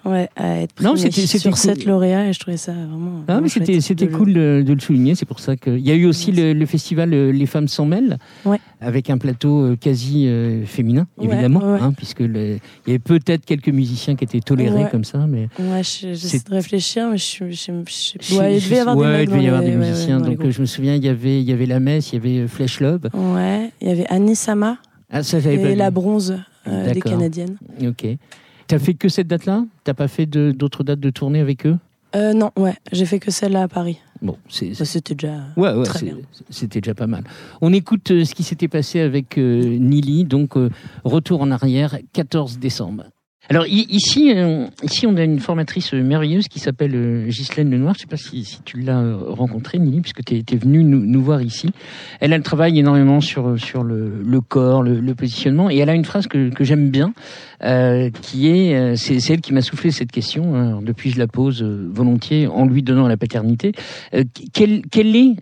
ouais, 0.06 0.30
à 0.36 0.62
être 0.62 0.82
Non, 0.82 0.96
c'était- 0.96 1.26
sur 1.28 1.52
cool. 1.52 1.60
cette 1.60 1.86
lauréat 1.86 2.28
et 2.30 2.34
je 2.34 2.40
trouvais 2.40 2.58
ça 2.58 2.72
vraiment. 2.74 3.22
Vraiment 3.28 3.42
mais 3.42 3.50
c'était 3.50 3.82
c'était 3.82 4.08
cool 4.08 4.34
de, 4.34 4.64
de 4.66 4.74
le 4.74 4.80
souligner. 4.80 5.16
C'est 5.16 5.26
pour 5.26 5.40
ça 5.40 5.56
qu'il 5.56 5.80
y 5.80 5.92
a 5.92 5.96
eu 5.96 6.06
aussi 6.06 6.32
le, 6.32 6.54
le 6.54 6.66
festival 6.66 7.14
euh, 7.14 7.32
Les 7.32 7.46
femmes 7.46 7.68
s'en 7.68 7.86
mêlent, 7.86 8.18
Ouais. 8.46 8.60
avec 8.80 9.10
un 9.10 9.18
plateau 9.18 9.62
euh, 9.66 9.76
quasi 9.76 10.28
euh, 10.28 10.66
féminin, 10.66 11.08
évidemment, 11.22 11.60
ouais, 11.60 11.74
ouais. 11.74 11.80
hein, 11.82 11.94
puisque 11.96 12.20
le- 12.22 12.58
il 12.86 12.88
y 12.88 12.90
avait 12.92 13.00
peut-être 13.00 13.46
quelques 13.46 13.70
musiciens 13.70 14.16
qui 14.16 14.24
étaient 14.24 14.40
tolérés 14.42 14.86
comme 14.92 15.04
ça, 15.04 15.26
mais 15.28 15.48
Ouais, 15.60 15.84
je- 15.84 16.14
j'essaie 16.14 16.40
de 16.40 16.54
réfléchir, 16.54 17.08
mais 17.12 17.18
je, 17.18 17.50
je, 17.50 17.72
je, 17.88 18.14
je- 18.22 18.36
ouais, 18.38 18.58
il 18.58 18.64
devait 18.64 18.76
y 18.76 18.80
avoir 18.80 18.96
des 18.96 19.04
mecs 19.04 19.22
il 19.30 19.32
devait 19.32 19.44
y 19.44 19.48
avoir 19.48 19.62
les- 19.62 19.70
des 19.72 19.76
musiciens. 19.78 20.20
donc 20.20 20.50
je 20.50 20.62
me 20.62 20.66
souviens, 20.66 20.96
il 20.96 21.04
y 21.06 21.10
avait, 21.10 21.42
il 21.42 21.48
y 21.50 21.54
avait 21.54 21.66
la 21.66 21.80
messe, 21.80 22.12
il 22.12 22.16
y 22.16 22.18
avait 22.40 22.48
Flesh 22.48 22.80
Lobe. 22.80 23.10
Ouais, 23.14 23.72
il 23.82 23.88
y 23.88 23.92
avait 23.92 24.06
Annie 24.10 24.36
Sama 24.36 24.78
Ah, 25.10 25.24
ça, 25.24 25.40
j'avais 25.40 25.58
pas 25.58 25.70
et 25.70 25.76
la 25.76 25.92
bronze 25.92 26.38
euh, 26.68 26.94
des. 26.94 27.02
Canadiennes. 27.02 27.58
Ok. 27.86 28.06
T'as 28.68 28.80
fait 28.80 28.94
que 28.94 29.10
cette 29.10 29.28
date-là? 29.28 29.66
T'as 29.84 29.94
pas 29.94 30.08
fait 30.08 30.26
d'autres 30.26 30.84
dates 30.84 31.00
de 31.00 31.10
tournée 31.10 31.40
avec 31.40 31.66
eux? 31.66 31.78
Euh, 32.16 32.34
non, 32.34 32.52
ouais, 32.58 32.76
j'ai 32.92 33.06
fait 33.06 33.20
que 33.20 33.32
celle-là 33.32 33.64
à 33.64 33.68
Paris. 33.68 33.98
Bon. 34.22 34.34
Bah, 34.34 34.86
C'était 34.86 35.16
déjà 35.16 35.38
Ouais, 35.58 35.74
ouais, 35.74 35.84
très 35.84 36.04
bien. 36.06 36.18
c'était 36.50 36.80
déjà 36.82 36.94
pas 36.94 37.08
mal. 37.08 37.24
On 37.62 37.74
écoute 37.74 38.12
euh, 38.12 38.24
ce 38.26 38.36
qui 38.36 38.44
s'était 38.44 38.68
passé 38.68 39.00
avec 39.00 39.38
euh, 39.38 39.78
Nili, 39.78 40.26
donc 40.26 40.58
euh, 40.58 40.70
retour 41.04 41.42
en 41.42 41.52
arrière, 41.52 41.98
14 42.14 42.60
décembre. 42.60 43.06
Alors 43.52 43.66
ici, 43.68 44.32
euh, 44.34 44.68
ici, 44.82 45.06
on 45.06 45.18
a 45.18 45.24
une 45.26 45.42
formatrice 45.42 45.92
merveilleuse 45.92 46.48
qui 46.48 46.60
s'appelle 46.60 46.96
euh, 46.96 47.28
Ghislaine 47.28 47.70
Lenoir. 47.70 47.96
Je 47.96 48.00
sais 48.00 48.08
pas 48.08 48.16
si, 48.16 48.60
tu 48.64 48.80
l'as 48.80 49.02
euh, 49.02 49.18
rencontrée, 49.28 49.78
Nili, 49.78 50.00
puisque 50.00 50.24
tu 50.24 50.36
es, 50.38 50.56
venue 50.56 50.86
nous, 50.86 51.22
voir 51.22 51.42
ici. 51.42 51.70
Elle, 52.22 52.32
elle 52.32 52.44
travaille 52.44 52.80
énormément 52.80 53.20
sur, 53.20 53.60
sur 53.60 53.84
le, 53.84 54.40
corps, 54.40 54.84
le, 54.84 55.14
positionnement, 55.16 55.70
et 55.70 55.76
elle 55.80 55.90
a 55.90 55.96
une 55.96 56.06
phrase 56.06 56.28
que, 56.28 56.50
j'aime 56.62 56.92
bien, 56.92 57.14
qui 58.22 58.48
est, 58.48 58.96
c'est 58.96 59.18
elle 59.30 59.42
qui 59.42 59.54
m'a 59.54 59.62
soufflé 59.62 59.92
cette 59.92 60.14
question. 60.14 60.56
hein. 60.56 60.80
Depuis, 60.82 61.12
je 61.12 61.20
la 61.20 61.28
pose 61.28 61.62
volontiers 61.62 62.48
en 62.48 62.66
lui 62.66 62.84
donnant 62.84 63.10
la 63.10 63.18
paternité. 63.18 63.74
Quelle, 64.54 64.84
quelle 64.90 65.14
est, 65.14 65.36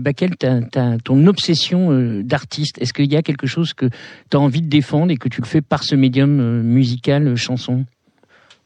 Bakel, 0.00 0.36
ta, 0.36 0.62
ta- 0.62 0.98
ton 0.98 1.28
obsession 1.28 2.20
d'artiste? 2.24 2.82
Est-ce 2.82 2.92
qu'il 2.92 3.10
y 3.12 3.16
a 3.16 3.22
quelque 3.22 3.46
chose 3.46 3.72
que 3.72 3.86
tu 3.86 4.36
as 4.36 4.40
envie 4.40 4.62
de 4.62 4.68
défendre 4.68 5.12
et 5.12 5.16
que 5.16 5.28
tu 5.28 5.40
le 5.40 5.46
fais 5.46 5.60
par 5.60 5.84
ce 5.84 5.94
médium 5.94 6.62
musical, 6.62 7.38
chanson 7.56 7.84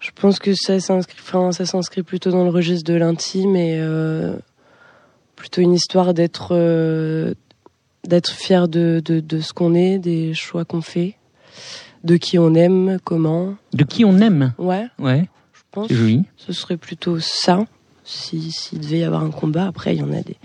Je 0.00 0.10
pense 0.14 0.38
que 0.38 0.54
ça 0.54 0.78
s'inscrit, 0.80 1.16
enfin, 1.20 1.52
ça 1.52 1.66
s'inscrit 1.66 2.02
plutôt 2.02 2.30
dans 2.30 2.44
le 2.44 2.50
registre 2.50 2.90
de 2.90 2.96
l'intime 2.98 3.56
et 3.56 3.78
euh, 3.78 4.36
plutôt 5.34 5.60
une 5.60 5.74
histoire 5.74 6.14
d'être 6.14 6.48
euh, 6.52 7.34
d'être 8.04 8.30
fier 8.30 8.68
de, 8.68 9.02
de, 9.04 9.20
de 9.20 9.40
ce 9.40 9.52
qu'on 9.52 9.74
est, 9.74 9.98
des 9.98 10.32
choix 10.34 10.64
qu'on 10.64 10.80
fait, 10.80 11.16
de 12.04 12.16
qui 12.16 12.38
on 12.38 12.54
aime, 12.54 12.98
comment. 13.02 13.56
De 13.72 13.84
qui 13.84 14.04
on 14.04 14.18
aime 14.18 14.54
Ouais. 14.58 14.86
Ouais. 14.98 15.28
Je 15.52 15.60
pense. 15.72 15.92
Joli. 15.92 16.24
Ce 16.36 16.52
serait 16.52 16.76
plutôt 16.76 17.18
ça. 17.18 17.64
Si 18.04 18.52
s'il 18.52 18.80
devait 18.80 19.00
y 19.00 19.04
avoir 19.04 19.24
un 19.24 19.32
combat, 19.32 19.66
après 19.66 19.96
il 19.96 19.98
y 19.98 20.02
en 20.02 20.12
a 20.12 20.22
des 20.22 20.36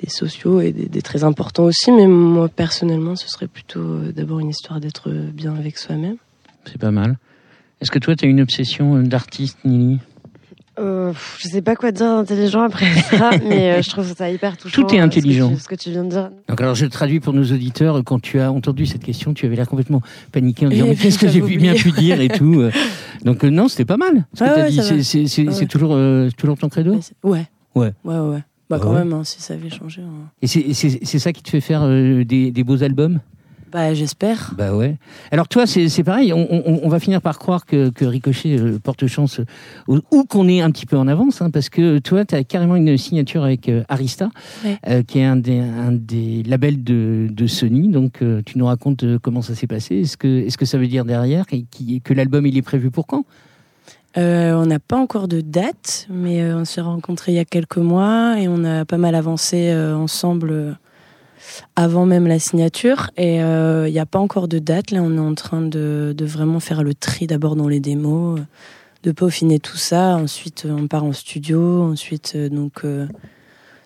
des 0.00 0.10
sociaux 0.10 0.60
et 0.60 0.72
des, 0.72 0.86
des 0.86 1.02
très 1.02 1.24
importants 1.24 1.64
aussi. 1.64 1.92
Mais 1.92 2.06
moi, 2.06 2.48
personnellement, 2.48 3.16
ce 3.16 3.28
serait 3.28 3.48
plutôt 3.48 3.80
euh, 3.80 4.12
d'abord 4.12 4.40
une 4.40 4.48
histoire 4.48 4.80
d'être 4.80 5.10
bien 5.10 5.54
avec 5.54 5.78
soi-même. 5.78 6.16
C'est 6.64 6.78
pas 6.78 6.90
mal. 6.90 7.18
Est-ce 7.80 7.90
que 7.90 7.98
toi, 7.98 8.14
tu 8.16 8.24
as 8.24 8.28
une 8.28 8.40
obsession 8.40 8.96
euh, 8.96 9.02
d'artiste, 9.02 9.58
Nili 9.64 9.98
Euh, 10.78 11.12
je 11.38 11.48
sais 11.48 11.62
pas 11.62 11.76
quoi 11.76 11.92
dire 11.92 12.06
d'intelligent 12.06 12.62
après 12.62 12.86
ça, 13.10 13.30
mais 13.48 13.72
euh, 13.72 13.82
je 13.82 13.90
trouve 13.90 14.14
ça 14.14 14.30
hyper 14.30 14.56
touchant. 14.56 14.82
Tout 14.82 14.94
est 14.94 14.98
intelligent. 15.00 15.48
Ce 15.48 15.50
que, 15.50 15.56
tu, 15.56 15.62
ce 15.62 15.68
que 15.68 15.74
tu 15.74 15.90
viens 15.90 16.04
de 16.04 16.10
dire. 16.10 16.30
Donc 16.48 16.60
alors 16.60 16.74
je 16.74 16.86
traduis 16.86 17.20
pour 17.20 17.32
nos 17.32 17.42
auditeurs, 17.44 18.02
quand 18.04 18.20
tu 18.20 18.38
as 18.40 18.50
entendu 18.52 18.86
cette 18.86 19.02
question, 19.04 19.34
tu 19.34 19.46
avais 19.46 19.56
l'air 19.56 19.68
complètement 19.68 20.00
paniqué 20.32 20.66
en 20.66 20.68
disant 20.70 20.84
Et 20.86 20.88
mais 20.90 20.94
qu'est-ce 20.96 21.18
que 21.18 21.28
j'ai 21.28 21.40
bien 21.40 21.74
pu 21.74 21.90
dire 21.92 22.20
et 22.20 22.28
tout. 22.28 22.62
Donc 23.24 23.44
euh, 23.44 23.50
non, 23.50 23.68
c'était 23.68 23.84
pas 23.86 23.96
mal. 23.96 24.26
Ce 24.34 24.40
que 24.40 24.48
Ouais, 24.48 24.54
t'as 24.54 24.68
dit, 24.70 24.76
ça 24.76 24.82
c'est 24.84 24.96
va. 24.96 25.02
c'est- 25.02 25.26
c'est- 25.26 25.46
Ouais. 25.48 25.52
c'est 25.54 25.66
toujours, 25.66 25.92
euh, 25.94 26.28
toujours 26.36 26.56
ton 26.58 26.68
credo? 26.68 26.92
Ouais. 26.94 27.00
Ouais. 27.24 27.46
Ouais, 27.74 27.92
ouais, 28.04 28.18
ouais. 28.34 28.42
Bah, 28.70 28.78
quand 28.80 28.90
Ouais. 28.92 29.00
même, 29.00 29.12
hein, 29.12 29.24
si 29.24 29.40
ça 29.42 29.54
avait 29.54 29.68
changé. 29.70 30.00
hein. 30.02 30.28
Et 30.42 30.46
c'est- 30.46 30.72
c'est 30.74 31.00
c'est 31.02 31.18
ça 31.18 31.32
qui 31.32 31.42
te 31.42 31.50
fait 31.50 31.60
faire 31.60 31.82
euh, 31.82 32.24
des, 32.24 32.52
des 32.52 32.62
beaux 32.64 32.82
albums? 32.84 33.20
Bah, 33.72 33.94
j'espère. 33.94 34.52
Bah 34.58 34.74
ouais. 34.74 34.96
Alors 35.30 35.46
toi, 35.46 35.64
c'est 35.66 35.88
c'est 35.88 36.02
pareil, 36.02 36.32
on, 36.32 36.46
on- 36.50 36.80
on 36.82 36.88
va 36.88 36.98
finir 36.98 37.20
par 37.22 37.38
croire 37.38 37.66
que, 37.66 37.90
que 37.90 38.04
Ricochet 38.04 38.58
euh, 38.58 38.78
porte 38.82 39.06
chance 39.06 39.38
euh, 39.40 39.44
ou, 39.86 40.00
ou 40.10 40.24
qu'on 40.24 40.48
est 40.48 40.60
un 40.60 40.70
petit 40.72 40.86
peu 40.86 40.96
en 40.96 41.06
avance, 41.06 41.40
hein, 41.40 41.50
parce 41.50 41.68
que 41.68 41.98
toi, 41.98 42.24
tu 42.24 42.34
as 42.34 42.42
carrément 42.42 42.74
une 42.76 42.96
signature 42.98 43.44
avec 43.44 43.68
euh, 43.68 43.84
Arista, 43.88 44.30
Ouais. 44.64 44.78
euh, 44.88 45.02
qui 45.04 45.20
est 45.20 45.24
un 45.24 45.36
des, 45.36 45.58
un 45.60 45.92
des 45.92 46.42
labels 46.42 46.82
de, 46.82 47.28
de 47.30 47.46
Sony. 47.46 47.88
Donc 47.88 48.22
euh, 48.22 48.42
tu 48.44 48.58
nous 48.58 48.66
racontes 48.66 49.04
comment 49.22 49.42
ça 49.42 49.54
s'est 49.54 49.68
passé. 49.68 50.00
Est-ce 50.00 50.16
que, 50.16 50.26
est 50.40 50.48
-ce 50.48 50.56
que 50.58 50.64
ça 50.66 50.76
veut 50.76 50.88
dire 50.88 51.04
derrière 51.04 51.44
et 51.52 51.64
qui- 51.70 52.00
que 52.00 52.12
l'album 52.12 52.46
il 52.46 52.56
est 52.58 52.62
prévu 52.62 52.90
pour 52.90 53.06
quand? 53.06 53.24
Euh, 54.16 54.54
on 54.54 54.66
n'a 54.66 54.80
pas 54.80 54.96
encore 54.96 55.28
de 55.28 55.40
date, 55.40 56.08
mais 56.10 56.52
on 56.52 56.64
s'est 56.64 56.80
rencontrés 56.80 57.30
il 57.30 57.36
y 57.36 57.38
a 57.38 57.44
quelques 57.44 57.76
mois 57.78 58.34
et 58.40 58.48
on 58.48 58.64
a 58.64 58.84
pas 58.84 58.98
mal 58.98 59.14
avancé 59.14 59.72
ensemble 59.94 60.76
avant 61.76 62.06
même 62.06 62.26
la 62.26 62.38
signature. 62.38 63.10
Et 63.16 63.42
euh, 63.42 63.88
il 63.88 63.92
n'y 63.92 63.98
a 63.98 64.06
pas 64.06 64.18
encore 64.18 64.48
de 64.48 64.58
date. 64.58 64.90
Là, 64.90 65.02
on 65.02 65.16
est 65.16 65.20
en 65.20 65.34
train 65.34 65.62
de, 65.62 66.14
vraiment 66.20 66.60
faire 66.60 66.82
le 66.82 66.94
tri 66.94 67.26
d'abord 67.26 67.56
dans 67.56 67.68
les 67.68 67.80
démos, 67.80 68.38
euh, 68.38 68.42
de 69.02 69.12
peaufiner 69.12 69.58
tout 69.58 69.76
ça. 69.76 70.16
Ensuite, 70.16 70.64
euh, 70.66 70.76
on 70.78 70.86
part 70.86 71.04
en 71.04 71.12
studio. 71.12 71.82
Ensuite, 71.82 72.36
donc, 72.36 72.84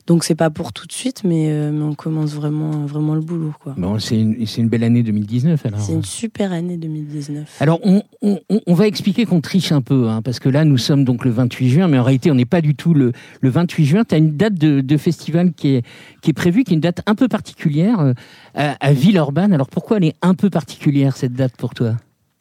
donc 0.06 0.22
c'est 0.24 0.34
pas 0.34 0.50
pour 0.50 0.72
tout 0.72 0.86
de 0.86 0.92
suite, 0.92 1.22
mais, 1.24 1.46
euh, 1.50 1.70
mais 1.72 1.82
on 1.82 1.94
commence 1.94 2.34
vraiment, 2.34 2.84
vraiment 2.86 3.14
le 3.14 3.20
boulot. 3.22 3.52
quoi. 3.62 3.74
Bon, 3.78 3.98
c'est 3.98 4.18
une, 4.20 4.68
belle 4.68 4.84
année 4.84 5.02
2019 5.02 5.64
alors. 5.64 5.80
C'est 5.80 5.92
une 5.94 6.04
super 6.04 6.52
année 6.52 6.76
2019. 6.76 7.56
Alors, 7.60 7.80
on, 7.84 8.02
on- 8.20 8.38
on- 8.50 8.60
on 8.66 8.74
va 8.74 8.86
expliquer 8.86 9.24
qu'on 9.24 9.40
triche 9.40 9.72
un 9.72 9.80
peu, 9.80 10.08
hein, 10.08 10.20
parce 10.22 10.40
que 10.40 10.48
là, 10.50 10.64
nous 10.64 10.76
sommes 10.78 11.04
donc 11.04 11.24
le 11.24 11.30
28 11.30 11.70
juin, 11.70 11.88
mais 11.88 11.98
en 11.98 12.02
réalité, 12.02 12.30
on 12.30 12.34
n'est 12.34 12.44
pas 12.44 12.60
du 12.60 12.74
tout 12.74 12.92
le, 12.92 13.12
le 13.40 13.48
28 13.48 13.84
juin. 13.86 14.04
Tu 14.04 14.14
as 14.14 14.18
une 14.18 14.36
date 14.36 14.54
de, 14.54 14.80
de 14.82 14.96
festival 14.96 15.52
qui 15.54 15.68
est, 15.76 15.86
qui 16.20 16.30
est 16.30 16.34
prévue, 16.34 16.64
qui 16.64 16.72
est 16.72 16.74
une 16.74 16.80
date 16.80 17.00
un 17.06 17.14
peu 17.14 17.28
particulière, 17.28 18.00
euh, 18.00 18.12
à, 18.54 18.72
à 18.86 18.92
Villeurbanne. 18.92 19.52
Alors, 19.54 19.68
pourquoi 19.68 19.96
elle 19.96 20.04
est 20.04 20.16
un 20.22 20.34
peu 20.34 20.50
particulière, 20.50 21.16
cette 21.16 21.32
date, 21.32 21.56
pour 21.56 21.72
toi? 21.74 21.94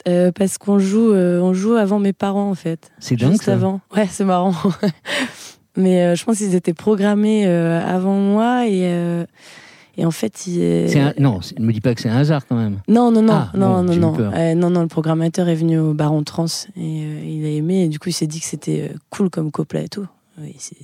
Euh, 0.05 0.33
parce 0.33 0.57
qu'on 0.57 0.79
joue, 0.79 1.13
euh, 1.13 1.39
on 1.39 1.53
joue 1.53 1.75
avant 1.75 1.97
mes 1.97 2.11
parents 2.11 2.49
en 2.49 2.55
fait. 2.55 2.91
C'est 2.99 3.15
dingue, 3.15 3.31
Juste 3.31 3.43
ça. 3.43 3.53
avant. 3.53 3.79
Ouais, 3.95 4.05
c'est 4.11 4.25
marrant. 4.25 4.53
Mais 5.77 6.03
euh, 6.03 6.15
je 6.15 6.23
pense 6.23 6.37
qu'ils 6.37 6.55
étaient 6.55 6.73
programmés 6.73 7.47
euh, 7.47 7.81
avant 7.83 8.15
moi 8.15 8.67
et 8.67 8.81
euh, 8.83 9.25
et 9.97 10.05
en 10.05 10.11
fait 10.11 10.45
un- 10.47 11.13
Non, 11.19 11.39
ne 11.59 11.65
me 11.65 11.71
dis 11.73 11.81
pas 11.81 11.93
que 11.93 12.01
c'est 12.01 12.09
un 12.09 12.17
hasard, 12.17 12.47
quand 12.47 12.55
même. 12.55 12.79
Non, 12.87 13.11
non, 13.11 13.21
non, 13.21 13.33
Ah, 13.33 13.51
non, 13.55 13.83
non, 13.83 13.95
non. 13.95 14.17
Euh, 14.33 14.55
non, 14.55 14.69
non, 14.71 14.81
le 14.81 14.87
programmateur 14.87 15.47
est 15.49 15.55
venu 15.55 15.77
au 15.79 15.93
Baron 15.93 16.23
Trans 16.23 16.45
et 16.75 16.79
euh, 17.05 17.23
il 17.25 17.45
a 17.45 17.49
aimé 17.49 17.83
et 17.83 17.87
du 17.89 17.99
coup 17.99 18.09
il 18.09 18.13
s'est 18.13 18.27
dit 18.27 18.39
que 18.39 18.45
c'était 18.47 18.91
cool 19.09 19.29
comme 19.29 19.51
couplet 19.51 19.85
et 19.85 19.89
tout. 19.89 20.07
Oui, 20.41 20.55
c'est 20.57 20.77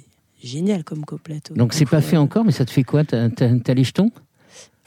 génial 0.44 0.84
comme 0.84 1.06
couplet. 1.06 1.40
Donc, 1.56 1.74
c'est 1.74 1.86
pas 1.86 2.02
fait 2.02 2.18
encore, 2.18 2.46
mais 2.46 2.52
ça 2.52 2.66
te 2.66 2.72
fait 2.72 2.84
quoi 2.84 3.04
T'as 3.04 3.74
les 3.74 3.84
jetons 3.84 4.12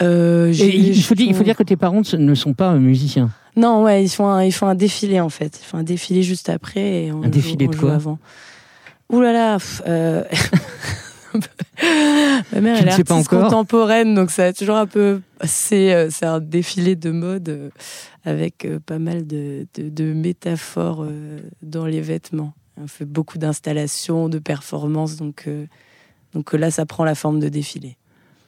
Euh, 0.01 0.51
il, 0.53 1.01
faut 1.03 1.15
dire, 1.15 1.27
il 1.27 1.33
faut 1.33 1.39
j'ai- 1.39 1.43
dire 1.45 1.55
que 1.57 1.63
tes 1.63 1.75
parents 1.77 2.01
ne 2.17 2.35
sont 2.35 2.53
pas 2.53 2.73
musiciens. 2.75 3.29
Non, 3.55 3.83
ouais, 3.83 4.03
ils 4.03 4.09
font 4.09 4.27
un, 4.27 4.43
ils 4.43 4.51
font 4.51 4.67
un 4.67 4.75
défilé 4.75 5.19
en 5.19 5.29
fait. 5.29 5.59
Ils 5.61 5.65
font 5.65 5.77
un 5.77 5.83
défilé 5.83 6.23
juste 6.23 6.49
après. 6.49 7.05
Et 7.05 7.11
on 7.11 7.23
Un 7.23 7.29
défilé 7.29 7.65
joue, 7.65 7.71
de 7.71 7.75
on 7.75 7.79
joue 7.79 7.85
quoi? 7.87 7.95
avant. 7.95 8.19
Ouh 9.11 9.21
là 9.21 9.33
là. 9.33 9.57
euh, 9.87 10.23
Ma 12.53 12.61
mère, 12.61 12.77
elle 12.77 12.87
est 12.89 13.03
pas 13.03 13.15
artiste 13.15 13.29
contemporaine, 13.29 14.13
donc 14.13 14.29
ça 14.31 14.45
a 14.45 14.53
toujours 14.53 14.75
un 14.75 14.85
peu. 14.85 15.21
C'est 15.43 15.93
euh, 15.93 16.09
un 16.21 16.39
défilé 16.39 16.95
de 16.95 17.11
mode 17.11 17.49
euh, 17.49 17.69
avec 18.23 18.67
pas 18.85 18.99
mal 18.99 19.25
de, 19.25 19.67
de, 19.75 19.89
de 19.89 20.13
métaphores 20.13 21.07
dans 21.61 21.85
les 21.85 22.01
vêtements. 22.01 22.53
On 22.81 22.87
fait 22.87 23.05
beaucoup 23.05 23.37
d'installations, 23.37 24.29
de 24.29 24.39
performances, 24.39 25.17
donc, 25.17 25.47
donc 26.33 26.53
là, 26.53 26.71
ça 26.71 26.85
prend 26.85 27.03
la 27.03 27.15
forme 27.15 27.39
de 27.39 27.49
défilé. 27.49 27.97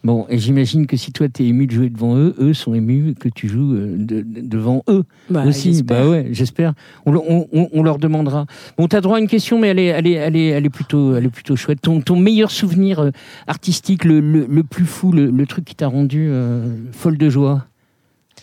Bon, 0.06 0.28
et 0.30 0.38
j'imagine 0.38 0.86
que 0.86 0.98
si 0.98 1.12
toi 1.12 1.28
t'es 1.30 1.46
ému 1.46 1.66
de 1.66 1.72
jouer 1.72 1.90
devant 1.90 2.16
eux, 2.16 2.36
eux 2.40 2.54
sont 2.54 2.76
émus 2.76 3.16
que 3.16 3.28
tu 3.28 3.48
joues 3.48 3.74
euh, 3.74 3.96
de- 3.98 4.22
de- 4.22 4.42
devant 4.42 4.84
eux 4.88 5.04
Bah, 5.32 5.44
aussi. 5.48 5.82
Bah 5.82 6.08
ouais, 6.08 6.28
j'espère. 6.32 6.74
On, 7.08 7.16
on- 7.16 7.48
on- 7.52 7.70
on 7.74 7.82
leur 7.82 7.98
demandera. 7.98 8.46
Bon, 8.78 8.88
t'as 8.88 9.02
droit 9.02 9.18
à 9.18 9.20
une 9.20 9.28
question, 9.28 9.58
mais 9.60 9.70
elle 9.70 9.80
est, 9.80 9.86
elle 9.88 10.06
est, 10.06 10.12
elle 10.12 10.36
est, 10.36 10.46
elle 10.50 10.66
est 10.66 10.70
plutôt, 10.70 11.16
elle 11.16 11.26
est 11.26 11.30
plutôt 11.30 11.56
chouette. 11.56 11.82
Ton, 11.82 12.02
ton 12.02 12.18
meilleur 12.18 12.52
souvenir 12.52 13.00
euh, 13.00 13.10
artistique, 13.48 14.06
le, 14.06 14.20
le, 14.20 14.46
le 14.48 14.64
plus 14.64 14.86
fou, 14.86 15.12
le, 15.12 15.32
le 15.32 15.48
truc 15.48 15.66
qui 15.66 15.74
t'a 15.76 15.88
rendu 15.88 16.28
euh, 16.30 16.68
folle 16.92 17.18
de 17.18 17.30
joie, 17.30 17.66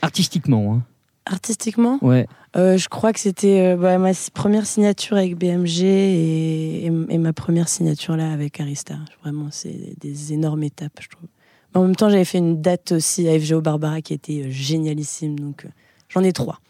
artistiquement. 0.03 0.75
Hein. 0.75 0.83
Artistiquement? 1.27 1.99
Ouais. 2.03 2.27
Euh, 2.57 2.77
je 2.77 2.89
crois 2.89 3.13
que 3.13 3.21
c'était 3.21 3.61
euh, 3.75 3.77
bah, 3.77 3.97
ma 3.99 4.11
première 4.35 4.67
signature 4.67 5.17
avec 5.17 5.37
BMG 5.39 5.83
et, 5.85 6.87
et- 6.87 6.93
et 7.11 7.19
ma 7.19 7.33
première 7.33 7.69
signature 7.69 8.17
là 8.17 8.33
avec 8.33 8.61
Arista. 8.61 8.95
Vraiment, 9.23 9.47
c'est 9.51 9.95
des 10.01 10.33
énormes 10.33 10.65
étapes, 10.65 10.99
je 11.01 11.09
trouve. 11.09 11.29
Mais 11.75 11.81
en 11.81 11.85
même 11.85 11.97
temps, 11.97 12.09
j'avais 12.09 12.25
fait 12.25 12.39
une 12.39 12.61
date 12.61 12.93
aussi 12.93 13.29
à 13.29 13.39
FGO 13.39 13.61
Barbara 13.61 14.01
qui 14.01 14.15
était 14.15 14.43
euh, 14.45 14.51
génialissime, 14.51 15.39
donc 15.39 15.65
euh, 15.65 15.69
j'en 16.09 16.23
ai 16.23 16.33
trois. 16.33 16.61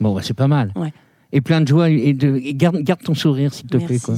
Bon, 0.00 0.14
bah, 0.14 0.20
c'est 0.22 0.34
pas 0.34 0.48
mal. 0.48 0.72
Ouais. 0.76 0.92
Et 1.32 1.40
plein 1.40 1.60
de 1.60 1.68
joie 1.68 1.88
et 1.88 2.12
de 2.12 2.36
et 2.36 2.54
garde, 2.54 2.78
garde 2.78 3.02
ton 3.02 3.14
sourire, 3.14 3.54
s'il 3.54 3.66
te 3.66 3.78
plaît. 3.78 3.98
Quoi. 3.98 4.16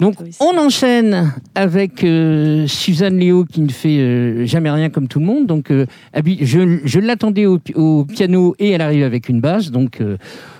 Donc, 0.00 0.16
on 0.40 0.58
enchaîne 0.58 1.32
avec 1.54 2.02
euh, 2.02 2.66
Suzanne 2.66 3.18
Léo 3.18 3.44
qui 3.44 3.60
ne 3.60 3.70
fait 3.70 3.98
euh, 3.98 4.44
jamais 4.44 4.70
rien 4.70 4.90
comme 4.90 5.06
tout 5.06 5.20
le 5.20 5.26
monde. 5.26 5.46
Donc, 5.46 5.70
euh, 5.70 5.86
je, 6.40 6.80
je 6.84 6.98
l'attendais 6.98 7.46
au, 7.46 7.60
au 7.76 8.04
piano 8.04 8.56
et 8.58 8.70
elle 8.70 8.80
arrive 8.80 9.04
avec 9.04 9.28
une 9.28 9.40
basse. 9.40 9.70
Donc, 9.70 10.00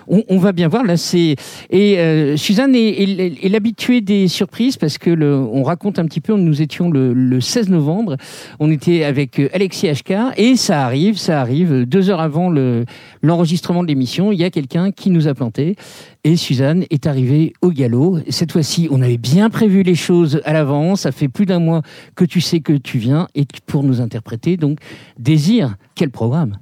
on, 0.07 0.37
va 0.37 0.51
bien 0.51 0.67
voir. 0.67 0.83
Là, 0.83 0.97
c'est 0.97 1.35
et 1.69 1.99
euh, 1.99 2.37
Suzanne 2.37 2.75
est, 2.75 2.79
est- 2.79 3.45
est 3.45 3.49
l'habituée 3.49 4.01
des 4.01 4.27
surprises 4.27 4.77
parce 4.77 4.97
que 4.97 5.09
le, 5.09 5.35
on 5.35 5.63
raconte 5.63 5.99
un 5.99 6.05
petit 6.05 6.21
peu. 6.21 6.35
Nous 6.35 6.61
étions 6.61 6.89
le, 6.89 7.13
le 7.13 7.41
16 7.41 7.69
novembre. 7.69 8.17
On 8.59 8.69
était 8.71 9.03
avec 9.03 9.39
euh, 9.39 9.49
Alexis 9.53 9.87
HK 9.91 10.13
et 10.37 10.55
ça 10.55 10.83
arrive, 10.85 11.17
ça 11.17 11.41
arrive 11.41 11.85
deux 11.85 12.09
heures 12.09 12.21
avant 12.21 12.49
le 12.49 12.85
l'enregistrement 13.21 13.81
de 13.83 13.87
l'émission. 13.87 14.31
Il 14.31 14.39
y 14.39 14.43
a 14.43 14.49
quelqu'un 14.49 14.91
qui 14.91 15.09
nous 15.09 15.27
a 15.27 15.33
planté. 15.33 15.75
Et 16.23 16.37
Suzanne 16.37 16.85
est 16.89 17.05
arrivée 17.05 17.53
au 17.61 17.69
galop. 17.69 18.17
Cette 18.29 18.51
fois-ci, 18.51 18.87
on 18.89 19.01
avait 19.03 19.17
bien 19.17 19.49
prévu 19.51 19.83
les 19.83 19.93
choses 19.95 20.41
à 20.43 20.53
l'avance. 20.53 21.01
Ça 21.01 21.11
fait 21.11 21.27
plus 21.27 21.45
d'un 21.45 21.59
mois 21.59 21.81
que 22.15 22.25
tu 22.25 22.41
sais 22.41 22.61
que 22.61 22.73
tu 22.73 22.97
viens 22.97 23.27
et 23.35 23.45
pour 23.67 23.83
nous 23.83 24.01
interpréter. 24.01 24.57
Donc, 24.57 24.79
Désir, 25.19 25.75
quel 25.93 26.09
programme? 26.09 26.57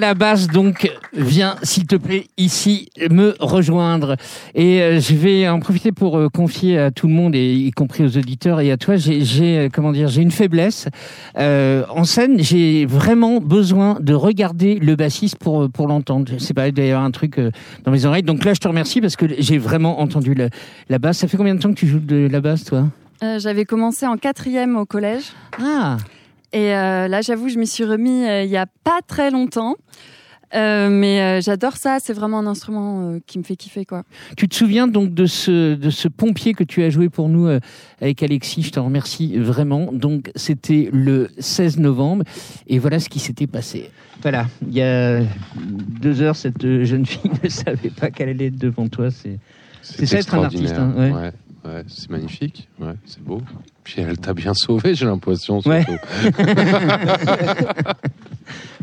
À 0.00 0.06
la 0.06 0.14
basse, 0.14 0.46
donc 0.46 0.90
viens 1.12 1.56
s'il 1.62 1.86
te 1.86 1.96
plaît 1.96 2.24
ici 2.38 2.88
me 3.10 3.36
rejoindre. 3.38 4.16
Et 4.54 4.80
euh, 4.80 4.98
je 4.98 5.14
vais 5.14 5.46
en 5.46 5.60
profiter 5.60 5.92
pour 5.92 6.16
euh, 6.16 6.28
confier 6.28 6.78
à 6.78 6.90
tout 6.90 7.06
le 7.06 7.12
monde, 7.12 7.34
et 7.34 7.52
y 7.52 7.70
compris 7.70 8.02
aux 8.04 8.16
auditeurs 8.16 8.60
et 8.60 8.70
à 8.72 8.78
toi, 8.78 8.96
j'ai, 8.96 9.58
euh, 9.58 9.68
comment 9.70 9.92
dire, 9.92 10.08
j'ai 10.08 10.22
une 10.22 10.30
faiblesse 10.30 10.88
Euh, 11.36 11.84
en 11.90 12.04
scène. 12.04 12.38
J'ai 12.40 12.86
vraiment 12.86 13.40
besoin 13.40 13.98
de 14.00 14.14
regarder 14.14 14.78
le 14.78 14.96
bassiste 14.96 15.36
pour 15.36 15.68
pour 15.70 15.86
l'entendre. 15.86 16.32
Sais 16.38 16.54
pas, 16.54 16.64
avoir 16.64 17.04
un 17.04 17.10
truc 17.10 17.38
dans 17.84 17.92
mes 17.92 18.06
oreilles. 18.06 18.22
Donc 18.22 18.44
là, 18.44 18.54
je 18.54 18.60
te 18.60 18.68
remercie 18.68 19.00
parce 19.00 19.16
que 19.16 19.26
j'ai 19.38 19.58
vraiment 19.58 20.00
entendu 20.00 20.32
la, 20.34 20.48
la 20.88 20.98
basse. 20.98 21.18
Ça 21.18 21.28
fait 21.28 21.36
combien 21.36 21.54
de 21.54 21.60
temps 21.60 21.70
que 21.70 21.78
tu 21.78 21.86
joues 21.86 22.00
de 22.00 22.28
la 22.30 22.40
basse, 22.40 22.64
toi? 22.64 22.86
J'avais 23.20 23.66
commencé 23.66 24.06
en 24.06 24.16
quatrième 24.16 24.76
au 24.76 24.86
collège. 24.86 25.24
Ah 25.62 25.98
Et 26.52 26.74
euh, 26.74 27.08
là, 27.08 27.20
j'avoue, 27.22 27.48
je 27.48 27.58
m'y 27.58 27.66
suis 27.66 27.84
remis 27.84 28.24
euh, 28.24 28.42
il 28.44 28.50
y 28.50 28.56
a 28.56 28.66
pas 28.84 29.00
très 29.06 29.30
longtemps. 29.30 29.76
Euh, 30.52 30.88
mais 30.90 31.20
euh, 31.20 31.40
j'adore 31.40 31.76
ça, 31.76 31.98
c'est 32.02 32.12
vraiment 32.12 32.40
un 32.40 32.46
instrument 32.48 33.02
euh, 33.12 33.18
qui 33.24 33.38
me 33.38 33.44
fait 33.44 33.54
kiffer 33.54 33.84
quoi. 33.84 34.02
Tu 34.36 34.48
te 34.48 34.54
souviens 34.56 34.88
donc 34.88 35.14
de 35.14 35.26
ce, 35.26 35.76
de 35.76 35.90
ce 35.90 36.08
pompier 36.08 36.54
que 36.54 36.64
tu 36.64 36.82
as 36.82 36.90
joué 36.90 37.08
pour 37.08 37.28
nous 37.28 37.46
euh, 37.46 37.60
avec 38.00 38.20
Alexis, 38.24 38.62
je 38.64 38.72
t'en 38.72 38.84
remercie 38.84 39.38
vraiment. 39.38 39.92
Donc 39.92 40.32
c'était 40.34 40.88
le 40.92 41.28
16 41.38 41.78
novembre 41.78 42.24
et 42.66 42.80
voilà 42.80 42.98
ce 42.98 43.08
qui 43.08 43.20
s'était 43.20 43.46
passé. 43.46 43.90
Voilà, 44.22 44.48
il 44.66 44.74
y 44.74 44.82
a 44.82 45.20
deux 45.56 46.20
heures, 46.20 46.34
cette 46.34 46.62
jeune 46.82 47.06
fille 47.06 47.30
ne 47.44 47.48
savait 47.48 47.90
pas 47.90 48.10
qu'elle 48.10 48.30
allait 48.30 48.46
être 48.46 48.58
devant 48.58 48.88
toi. 48.88 49.12
C'est 49.12 49.38
c'est 49.82 50.04
ça 50.04 50.18
être 50.18 50.34
un 50.34 50.42
artiste. 50.42 50.74
hein, 50.76 50.92
ouais. 50.96 51.12
ouais. 51.12 51.32
Ouais, 51.64 51.84
c'est 51.88 52.10
magnifique, 52.10 52.68
ouais, 52.80 52.94
c'est 53.06 53.22
beau. 53.22 53.40
Puis 53.84 53.96
elle 54.02 54.18
t'a 54.18 54.34
bien 54.34 54.52
sauvé, 54.54 54.94
j'ai 54.94 55.06
l'impression. 55.06 55.60
Ouais. 55.66 55.84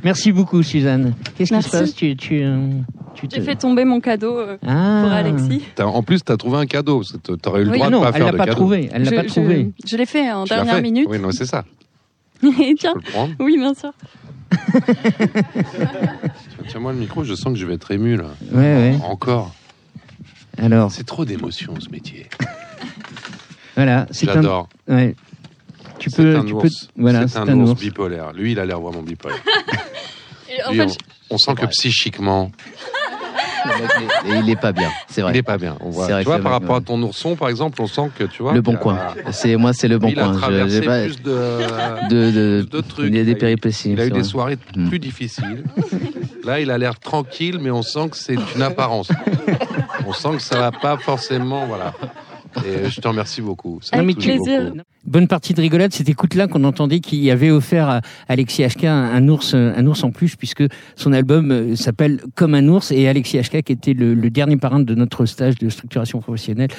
Merci 0.04 0.32
beaucoup, 0.32 0.62
Suzanne. 0.64 1.14
Qu'est-ce 1.36 1.54
qui 1.54 1.62
se 1.62 1.70
passe 1.70 1.94
Tu, 1.96 2.16
tu, 2.16 2.42
euh, 2.44 2.70
tu 3.16 3.28
te- 3.28 3.36
J'ai 3.36 3.42
fait 3.42 3.56
tomber 3.56 3.84
mon 3.84 4.00
cadeau 4.00 4.38
euh, 4.38 4.58
Ah. 4.66 5.02
pour 5.04 5.12
Alexis. 5.12 5.64
En 5.80 6.04
plus, 6.04 6.24
t'as 6.24 6.38
trouvé 6.38 6.58
un 6.60 6.66
cadeau, 6.66 7.02
que 7.02 7.34
t'aurais 7.34 7.62
eu 7.62 7.66
le 7.66 7.72
Oui, 7.72 7.78
droit 7.78 7.90
non, 7.90 8.00
de 8.00 8.04
pas 8.04 8.10
elle 8.10 8.16
faire 8.18 8.26
l'a 8.28 8.32
de 8.32 8.38
pas 8.38 8.46
cadeau. 8.46 8.56
trouvé, 8.58 8.90
elle 8.92 9.04
l'a 9.04 9.12
pas 9.12 9.24
trouvé. 9.28 9.72
Je 9.86 9.98
l'ai 9.98 10.06
fait 10.06 10.32
en 10.32 10.44
Tu 10.46 10.54
dernière 10.54 10.76
fait 10.76 10.82
minute. 10.82 11.08
Oui, 11.10 11.20
non, 11.20 11.32
c'est 11.32 11.46
ça. 11.46 11.66
Et 12.62 12.76
tiens. 12.78 12.94
peux 12.94 13.00
le 13.00 13.12
prendre 13.12 13.34
Oui, 13.40 13.58
bien 13.58 13.74
sûr. 13.74 13.92
Tiens-moi 16.70 16.94
le 16.94 17.00
micro, 17.00 17.24
je 17.24 17.34
sens 17.34 17.54
que 17.54 17.60
je 17.60 17.66
vais 17.66 17.74
être 17.74 17.92
ému 17.92 18.16
là. 18.18 18.26
Ouais, 18.54 18.60
ouais. 18.62 18.96
Encore. 19.04 19.54
Alors, 20.58 20.92
C'est 20.92 21.06
trop 21.06 21.26
d'émotion 21.26 21.74
ce 21.80 21.90
métier. 21.90 22.28
Voilà, 23.78 24.06
c'est 24.12 24.28
un. 24.30 24.34
J'adore. 24.34 24.68
Ouais. 24.90 25.16
Tu 26.00 26.10
C'est 26.10 26.18
peux, 26.22 26.36
un 26.38 26.44
tu 26.44 26.54
ours. 26.54 26.64
peux. 26.88 27.02
Voilà, 27.02 27.28
c'est 27.28 27.38
un, 27.40 27.60
ours, 27.60 27.80
bipolaire. 27.80 28.34
Lui, 28.34 28.52
il 28.52 28.60
a 28.60 28.66
l'air 28.66 28.80
vraiment 28.82 29.02
bipolaire. 29.02 29.40
Et 30.50 30.64
en 30.64 30.72
Lui, 30.72 30.78
fait, 30.80 30.84
on, 30.86 30.88
je- 30.90 30.96
on 31.32 31.38
sent 31.38 31.56
que 31.56 31.66
psychiquement, 31.68 32.52
Et 34.26 34.30
il 34.44 34.50
est 34.50 34.56
pas 34.56 34.72
bien, 34.72 34.90
c'est 35.10 35.22
vrai. 35.22 35.34
il 35.34 35.38
est 35.38 35.44
pas 35.44 35.58
bien. 35.58 35.76
On 35.82 35.90
voit. 35.90 36.06
C'est 36.06 36.12
vrai 36.14 36.22
Tu 36.24 36.28
vois, 36.30 36.40
par 36.40 36.52
rapport 36.54 36.72
ouais. 36.72 36.78
à 36.78 36.82
ton 36.82 37.02
ourson, 37.02 37.36
par 37.36 37.50
exemple, 37.50 37.82
on 37.82 37.88
sent 37.88 38.10
que 38.18 38.24
tu 38.24 38.42
vois. 38.44 38.54
Le 38.54 38.62
bon 38.62 38.76
a- 38.76 38.78
coin. 38.78 39.00
C'est 39.32 39.56
moi, 39.58 39.74
c'est 39.74 39.88
le 39.88 39.98
bon 40.00 40.08
il 40.10 40.20
a 40.20 40.24
coin. 40.24 40.34
Je- 40.34 40.38
traversé 40.40 40.76
j'ai 40.82 40.82
pas- 40.88 41.02
plus 41.04 41.22
de, 41.22 42.10
de, 42.10 42.62
de, 42.62 42.82
trucs. 42.82 43.08
Il 43.10 43.16
y 43.18 43.20
a 43.20 43.24
des 43.26 43.32
Il 43.32 43.38
péripéties. 43.38 43.92
Il 43.92 44.00
a 44.00 44.06
eu 44.06 44.12
des 44.12 44.24
soirées 44.24 44.58
Mm. 44.76 44.88
plus 44.90 45.00
difficiles. 45.00 45.64
Là, 46.46 46.60
il 46.62 46.72
a 46.72 46.78
l'air 46.78 46.98
tranquille, 47.00 47.58
mais 47.62 47.72
on 47.72 47.82
sent 47.82 48.10
que 48.10 48.18
c'est 48.18 48.38
une 48.56 48.62
apparence. 48.62 49.10
on 50.08 50.14
sent 50.14 50.30
que 50.38 50.42
ça 50.42 50.60
va 50.60 50.72
pas 50.72 50.96
forcément, 50.98 51.66
voilà. 51.66 51.94
Et 52.66 52.90
je 52.90 53.02
te 53.02 53.08
remercie 53.08 53.42
beaucoup. 53.42 53.80
Ça 53.82 53.98
tu- 54.14 54.38
beaucoup. 54.38 54.78
Bonne 55.06 55.28
partie 55.28 55.54
de 55.54 55.62
rigolade, 55.62 55.94
c'était 55.94 56.12
écoute-là 56.12 56.48
qu'on 56.48 56.64
entendait 56.66 57.00
qu'il 57.00 57.30
avait 57.32 57.50
offert 57.50 57.88
à 57.90 58.02
Alexis 58.28 58.64
HK 58.64 58.84
un, 58.86 59.28
ours, 59.30 59.54
un 59.54 59.86
ours 59.88 60.04
en 60.04 60.12
peluche, 60.12 60.36
puisque 60.36 60.64
son 60.96 61.14
album 61.14 61.52
euh, 61.52 61.76
s'appelle 61.78 62.22
Comme 62.36 62.54
un 62.56 62.68
ours, 62.68 62.92
et 62.92 63.08
Alexis 63.08 63.40
HK 63.40 63.62
qui 63.64 63.72
était 63.72 63.94
le, 63.94 64.14
le 64.14 64.30
dernier 64.30 64.58
parrain 64.58 64.82
de 64.82 64.96
notre 64.96 65.26
stage 65.26 65.56
de 65.56 65.70
structuration 65.70 66.20
professionnelle 66.20 66.70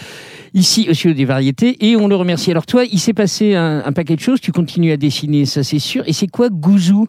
ici 0.53 0.87
au 0.91 0.95
Studio 0.95 1.15
des 1.17 1.25
Variétés, 1.25 1.77
et 1.89 1.97
on 1.97 2.07
le 2.09 2.17
remercie. 2.17 2.51
Alors 2.51 2.67
toi, 2.67 2.85
il 2.85 2.99
s'est 2.99 3.15
passé 3.15 3.55
un, 3.55 3.83
un 3.85 3.93
paquet 3.93 4.15
de 4.17 4.21
choses, 4.21 4.41
tu 4.41 4.53
continues 4.53 4.93
à 4.93 4.97
dessiner, 4.99 5.47
ça 5.47 5.63
c'est 5.63 5.79
sûr, 5.79 6.03
et 6.07 6.13
c'est 6.13 6.27
quoi 6.29 6.51
Gouzou? 6.51 7.07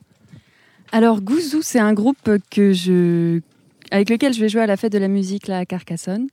Alors 0.91 1.21
Gouzou, 1.21 1.59
c'est 1.61 1.79
un 1.79 1.93
groupe 1.93 2.29
que 2.49 2.71
je 2.73 3.41
avec 3.91 4.09
lequel 4.09 4.33
je 4.33 4.39
vais 4.39 4.49
jouer 4.49 4.61
à 4.61 4.67
la 4.67 4.77
fête 4.77 4.91
de 4.93 4.97
la 4.99 5.07
musique 5.07 5.47
là 5.47 5.57
à 5.59 5.65
Carcassonne. 5.65 6.27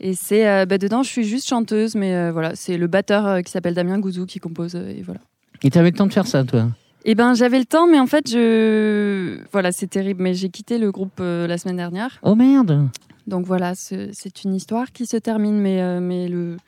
Et 0.00 0.14
c'est 0.14 0.48
euh, 0.48 0.64
bah, 0.64 0.78
dedans, 0.78 1.02
je 1.02 1.08
suis 1.08 1.24
juste 1.24 1.48
chanteuse, 1.48 1.94
mais 1.94 2.14
euh, 2.14 2.30
voilà, 2.32 2.54
c'est 2.54 2.78
le 2.78 2.86
batteur 2.86 3.26
euh, 3.26 3.40
qui 3.40 3.50
s'appelle 3.50 3.74
Damien 3.74 3.98
Gouzou 3.98 4.26
qui 4.26 4.38
compose 4.38 4.76
et 4.76 5.02
voilà. 5.04 5.20
Et 5.62 5.70
t'avais 5.70 5.90
le 5.90 5.96
temps 5.96 6.06
de 6.06 6.12
faire 6.12 6.26
ça, 6.26 6.44
toi? 6.44 6.68
Eh 7.04 7.14
ben 7.14 7.34
j'avais 7.34 7.58
le 7.58 7.64
temps, 7.64 7.88
mais 7.88 7.98
en 7.98 8.06
fait 8.06 8.30
je 8.30 9.38
voilà 9.50 9.72
c'est 9.72 9.86
terrible, 9.86 10.22
mais 10.22 10.34
j'ai 10.34 10.50
quitté 10.50 10.78
le 10.78 10.92
groupe 10.92 11.20
la 11.20 11.56
semaine 11.56 11.76
dernière. 11.76 12.18
Oh 12.22 12.34
merde 12.34 12.88
Donc 13.26 13.46
voilà, 13.46 13.74
c'est 13.74 14.44
une 14.44 14.54
histoire 14.54 14.92
qui 14.92 15.06
se 15.06 15.16
termine, 15.16 15.58
mais, 15.58 16.00
mais 16.00 16.28
le, 16.28 16.58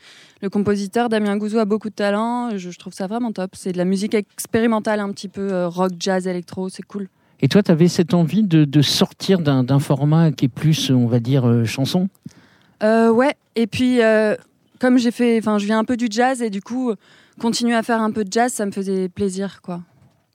le 0.40 0.48
compositeur 0.48 1.08
Damien 1.08 1.36
Gouzou 1.36 1.58
a 1.58 1.66
beaucoup 1.66 1.90
de 1.90 1.94
talent. 1.94 2.50
Je, 2.56 2.70
je 2.70 2.78
trouve 2.78 2.94
ça 2.94 3.06
vraiment 3.06 3.32
top. 3.32 3.50
C'est 3.54 3.72
de 3.72 3.78
la 3.78 3.84
musique 3.84 4.14
expérimentale, 4.14 5.00
un 5.00 5.10
petit 5.10 5.28
peu 5.28 5.66
rock, 5.66 5.92
jazz, 5.98 6.26
électro, 6.26 6.68
c'est 6.68 6.84
cool. 6.84 7.08
Et 7.42 7.48
toi, 7.48 7.62
t'avais 7.62 7.88
cette 7.88 8.14
envie 8.14 8.42
de, 8.42 8.64
de 8.64 8.82
sortir 8.82 9.40
d'un 9.40 9.78
format 9.78 10.30
qui 10.30 10.46
est 10.46 10.48
plus, 10.48 10.90
on 10.90 11.06
va 11.06 11.20
dire, 11.20 11.64
chanson? 11.66 12.08
Ouais, 12.82 13.34
et 13.56 13.66
puis 13.66 14.02
euh, 14.02 14.34
comme 14.78 14.98
j'ai 14.98 15.10
fait, 15.10 15.38
enfin 15.38 15.58
je 15.58 15.66
viens 15.66 15.78
un 15.78 15.84
peu 15.84 15.96
du 15.96 16.06
jazz 16.10 16.42
et 16.42 16.50
du 16.50 16.62
coup 16.62 16.92
continuer 17.38 17.74
à 17.74 17.82
faire 17.82 18.00
un 18.00 18.10
peu 18.10 18.24
de 18.24 18.32
jazz, 18.32 18.52
ça 18.52 18.66
me 18.66 18.70
faisait 18.70 19.08
plaisir 19.08 19.60
quoi. 19.62 19.80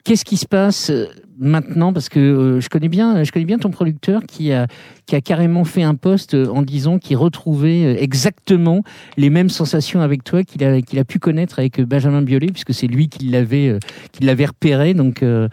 Qu'est-ce 0.05 0.23
qui 0.23 0.37
se 0.37 0.45
passe 0.45 0.91
euh, 0.91 1.07
maintenant? 1.39 1.91
Parce 1.91 2.09
que 2.09 2.19
euh, 2.19 2.61
je 2.61 2.69
connais 2.69 2.89
bien, 2.89 3.23
je 3.23 3.31
connais 3.31 3.45
bien 3.45 3.57
ton 3.57 3.71
producteur 3.71 4.21
qui 4.27 4.53
a 4.53 4.67
qui 5.07 5.15
a 5.15 5.21
carrément 5.21 5.63
fait 5.63 5.81
un 5.81 5.95
post 5.95 6.35
euh, 6.35 6.45
en 6.47 6.61
disant 6.61 6.99
qu'il 6.99 7.17
retrouvait 7.17 7.83
euh, 7.85 7.97
exactement 7.99 8.83
les 9.17 9.31
mêmes 9.31 9.49
sensations 9.49 10.01
avec 10.01 10.23
toi 10.23 10.43
qu'il 10.43 10.63
a 10.63 10.79
qu'il 10.83 10.99
a 10.99 11.05
pu 11.05 11.17
connaître 11.17 11.57
avec 11.57 11.79
euh, 11.79 11.87
Benjamin 11.87 12.21
Biolay, 12.21 12.51
puisque 12.51 12.71
c'est 12.71 12.85
lui 12.85 13.09
qui 13.09 13.25
l'avait 13.25 13.69
euh, 13.69 13.79
qui 14.11 14.23
l'avait 14.23 14.45
repéré. 14.45 14.93
Donc, 14.93 15.23
euh, 15.23 15.49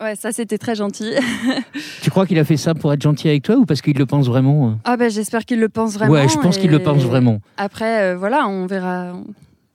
Ouais, 0.00 0.16
ça 0.16 0.32
c'était 0.32 0.58
très 0.58 0.74
gentil. 0.74 1.12
tu 2.02 2.10
crois 2.10 2.26
qu'il 2.26 2.38
a 2.38 2.44
fait 2.44 2.56
ça 2.56 2.74
pour 2.74 2.92
être 2.92 3.02
gentil 3.02 3.28
avec 3.28 3.42
toi 3.42 3.56
ou 3.56 3.66
parce 3.66 3.82
qu'il 3.82 3.96
le 3.98 4.06
pense 4.06 4.26
vraiment 4.26 4.68
euh 4.68 4.72
ah 4.84 4.96
ben 4.96 5.10
j'espère 5.10 5.44
qu'il 5.44 5.60
le 5.60 5.68
pense 5.68 5.94
vraiment. 5.94 6.12
Ouais, 6.12 6.28
je 6.28 6.38
pense 6.38 6.56
qu'il 6.56 6.70
le 6.70 6.78
pense 6.78 7.02
vraiment. 7.02 7.40
Après 7.58 8.02
euh, 8.02 8.16
voilà, 8.16 8.48
on 8.48 8.66
verra. 8.66 9.12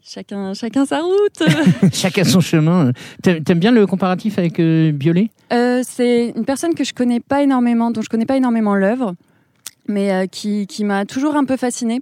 Chacun, 0.07 0.53
chacun 0.53 0.85
sa 0.85 0.99
route. 0.99 1.49
Chacun 1.91 2.23
son 2.23 2.39
chemin. 2.39 2.91
T'aimes 3.23 3.43
t'aimes 3.43 3.57
bien 3.57 3.71
le 3.71 3.87
comparatif 3.87 4.37
avec 4.37 4.59
euh, 4.59 4.91
Biolay? 4.91 5.31
Euh, 5.51 5.81
c'est 5.83 6.31
une 6.35 6.45
personne 6.45 6.75
que 6.75 6.83
je 6.83 6.93
connais 6.93 7.19
pas 7.19 7.41
énormément, 7.41 7.89
dont 7.89 8.03
je 8.03 8.09
connais 8.09 8.27
pas 8.27 8.37
énormément 8.37 8.75
l'œuvre, 8.75 9.15
mais 9.87 10.11
euh, 10.13 10.27
qui, 10.27 10.67
qui 10.67 10.83
m'a 10.83 11.05
toujours 11.05 11.35
un 11.35 11.43
peu 11.43 11.57
fascinée 11.57 12.01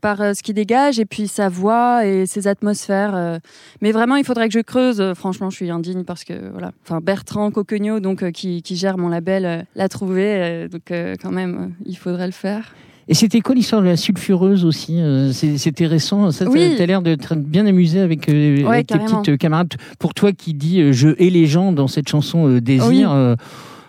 par 0.00 0.20
euh, 0.20 0.32
ce 0.34 0.42
qu'il 0.42 0.54
dégage 0.54 0.98
et 0.98 1.04
puis 1.04 1.28
sa 1.28 1.48
voix 1.48 2.06
et 2.06 2.26
ses 2.26 2.46
atmosphères. 2.46 3.14
euh. 3.14 3.38
Mais 3.82 3.92
vraiment, 3.92 4.16
il 4.16 4.24
faudrait 4.24 4.48
que 4.48 4.54
je 4.54 4.60
creuse. 4.60 5.00
Euh, 5.00 5.14
Franchement, 5.14 5.50
je 5.50 5.56
suis 5.56 5.70
indigne 5.70 6.04
parce 6.04 6.24
que 6.24 6.50
voilà. 6.52 6.72
Enfin, 6.84 7.00
Bertrand 7.00 7.50
Coquegno, 7.50 8.00
donc 8.00 8.30
qui, 8.32 8.62
qui 8.62 8.76
gère 8.76 8.98
mon 8.98 9.08
label, 9.08 9.66
l'a 9.74 9.88
trouvé. 9.88 10.68
donc 10.70 10.82
quand 11.22 11.30
même, 11.30 11.72
il 11.84 11.96
faudrait 11.96 12.26
le 12.26 12.32
faire. 12.32 12.74
Et 13.10 13.14
c'était 13.14 13.40
quoi 13.40 13.54
l'histoire 13.54 13.80
de 13.80 13.86
la 13.86 13.96
sulfureuse 13.96 14.64
aussi 14.66 15.00
C'était 15.32 15.86
récent. 15.86 16.30
Ça, 16.30 16.44
t'as- 16.44 16.50
Oui. 16.50 16.74
t'as 16.76 16.84
l'air 16.84 17.00
d'être 17.00 17.36
bien 17.36 17.64
amusé 17.66 18.00
avec, 18.00 18.26
Ouais, 18.28 18.64
avec 18.66 18.86
tes 18.86 18.98
petites 18.98 19.38
camarades. 19.38 19.74
Pour 19.98 20.12
toi 20.12 20.32
qui 20.32 20.52
dis 20.54 20.92
je 20.92 21.08
hais 21.18 21.30
les 21.30 21.46
gens 21.46 21.72
dans 21.72 21.88
cette 21.88 22.08
chanson 22.08 22.58
Désir, 22.58 22.86
Oui. 22.88 23.04
euh, 23.06 23.34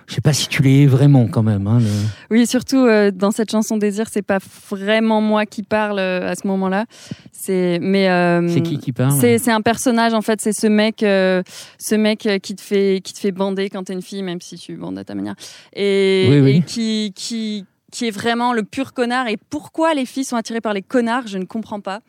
je 0.10 0.16
sais 0.16 0.22
pas 0.22 0.34
si 0.34 0.48
tu 0.48 0.62
les 0.64 0.88
vraiment 0.88 1.28
quand 1.28 1.44
même. 1.44 1.66
hein, 1.68 1.80
le- 1.80 2.36
Oui, 2.36 2.46
surtout 2.48 2.78
euh, 2.86 3.12
dans 3.12 3.32
cette 3.32 3.52
chanson 3.52 3.78
Désir, 3.78 4.08
c'est 4.12 4.22
pas 4.24 4.40
vraiment 4.70 5.22
moi 5.22 5.46
qui 5.46 5.64
parle 5.64 6.00
euh, 6.00 6.30
à 6.32 6.36
ce 6.36 6.46
moment-là. 6.48 6.86
C'est 7.32 7.80
mais 7.82 8.10
euh, 8.10 8.48
C'est 8.50 8.62
qui 8.62 8.78
qui 8.80 8.92
parle 8.92 9.20
C'est 9.22 9.38
c'est 9.38 9.52
un 9.52 9.62
personnage 9.62 10.14
en 10.14 10.22
fait. 10.22 10.42
C'est 10.42 10.52
ce 10.52 10.68
mec, 10.68 11.04
euh, 11.04 11.42
ce 11.78 11.96
mec 11.96 12.28
qui 12.44 12.56
te 12.56 12.62
fait 12.62 13.00
qui 13.04 13.14
te 13.14 13.20
fait 13.20 13.32
bander 13.32 13.70
quand 13.70 13.84
t'es 13.86 13.94
une 13.94 14.02
fille, 14.02 14.24
même 14.24 14.42
si 14.42 14.58
tu 14.58 14.76
bandes 14.76 14.98
à 14.98 15.04
ta 15.06 15.16
manière, 15.16 15.36
et, 15.74 16.28
Oui, 16.30 16.40
oui. 16.42 16.56
et 16.58 16.62
qui 16.62 17.14
qui 17.16 17.66
qui 17.92 18.08
est 18.08 18.12
vraiment 18.12 18.54
le 18.54 18.64
pur 18.64 18.94
connard. 18.94 19.28
Et 19.30 19.38
pourquoi 19.50 19.94
les 19.94 20.06
filles 20.06 20.26
sont 20.26 20.36
attirées 20.36 20.62
par 20.62 20.74
les 20.74 20.82
connards, 20.84 21.28
je 21.28 21.38
ne 21.38 21.46
comprends 21.46 21.80
pas. 21.80 22.02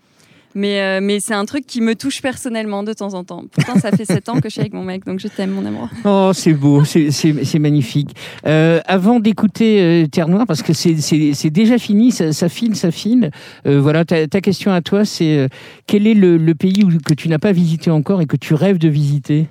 Mais, 0.55 0.81
euh, 0.81 1.01
mais 1.01 1.21
c'est 1.21 1.35
un 1.35 1.45
truc 1.45 1.65
qui 1.67 1.81
me 1.81 1.95
touche 1.95 2.21
personnellement 2.23 2.83
de 2.83 2.93
temps 2.93 3.15
en 3.15 3.23
temps. 3.23 3.45
Pourtant, 3.53 3.79
ça 3.79 3.93
fait 3.93 4.05
7 4.05 4.29
ans 4.29 4.41
que 4.41 4.49
je 4.49 4.55
suis 4.55 4.61
avec 4.61 4.73
mon 4.73 4.83
mec, 4.83 5.07
donc 5.07 5.21
je 5.21 5.29
t'aime, 5.29 5.51
mon 5.51 5.65
amour. 5.65 5.89
Oh, 6.05 6.33
c'est 6.35 6.55
beau, 6.55 6.85
c'est- 6.85 7.59
magnifique. 7.61 8.17
Euh, 8.47 8.81
avant 8.87 9.21
d'écouter 9.21 9.81
euh, 9.81 10.07
Terre 10.09 10.29
Noire, 10.29 10.47
parce 10.47 10.63
que 10.63 10.73
c'est 10.73 11.51
déjà 11.51 11.79
fini, 11.79 12.11
ça, 12.11 12.33
ça 12.33 12.49
file, 12.49 12.75
ça 12.75 12.91
file. 12.91 13.31
euh, 13.67 13.81
voilà, 13.81 14.05
ta, 14.05 14.27
ta 14.27 14.41
question 14.41 14.73
à 14.73 14.81
toi, 14.81 15.05
c'est 15.05 15.37
euh, 15.39 15.49
quel 15.87 16.07
est 16.07 16.15
le, 16.15 16.37
le 16.37 16.55
pays 16.55 16.83
où- 16.85 16.99
que 17.05 17.15
tu 17.15 17.29
n'as 17.29 17.39
pas 17.39 17.53
visité 17.53 17.91
encore 17.91 18.21
et 18.21 18.27
que 18.27 18.37
tu 18.37 18.55
rêves 18.55 18.79
de 18.79 18.89
visiter? 18.89 19.47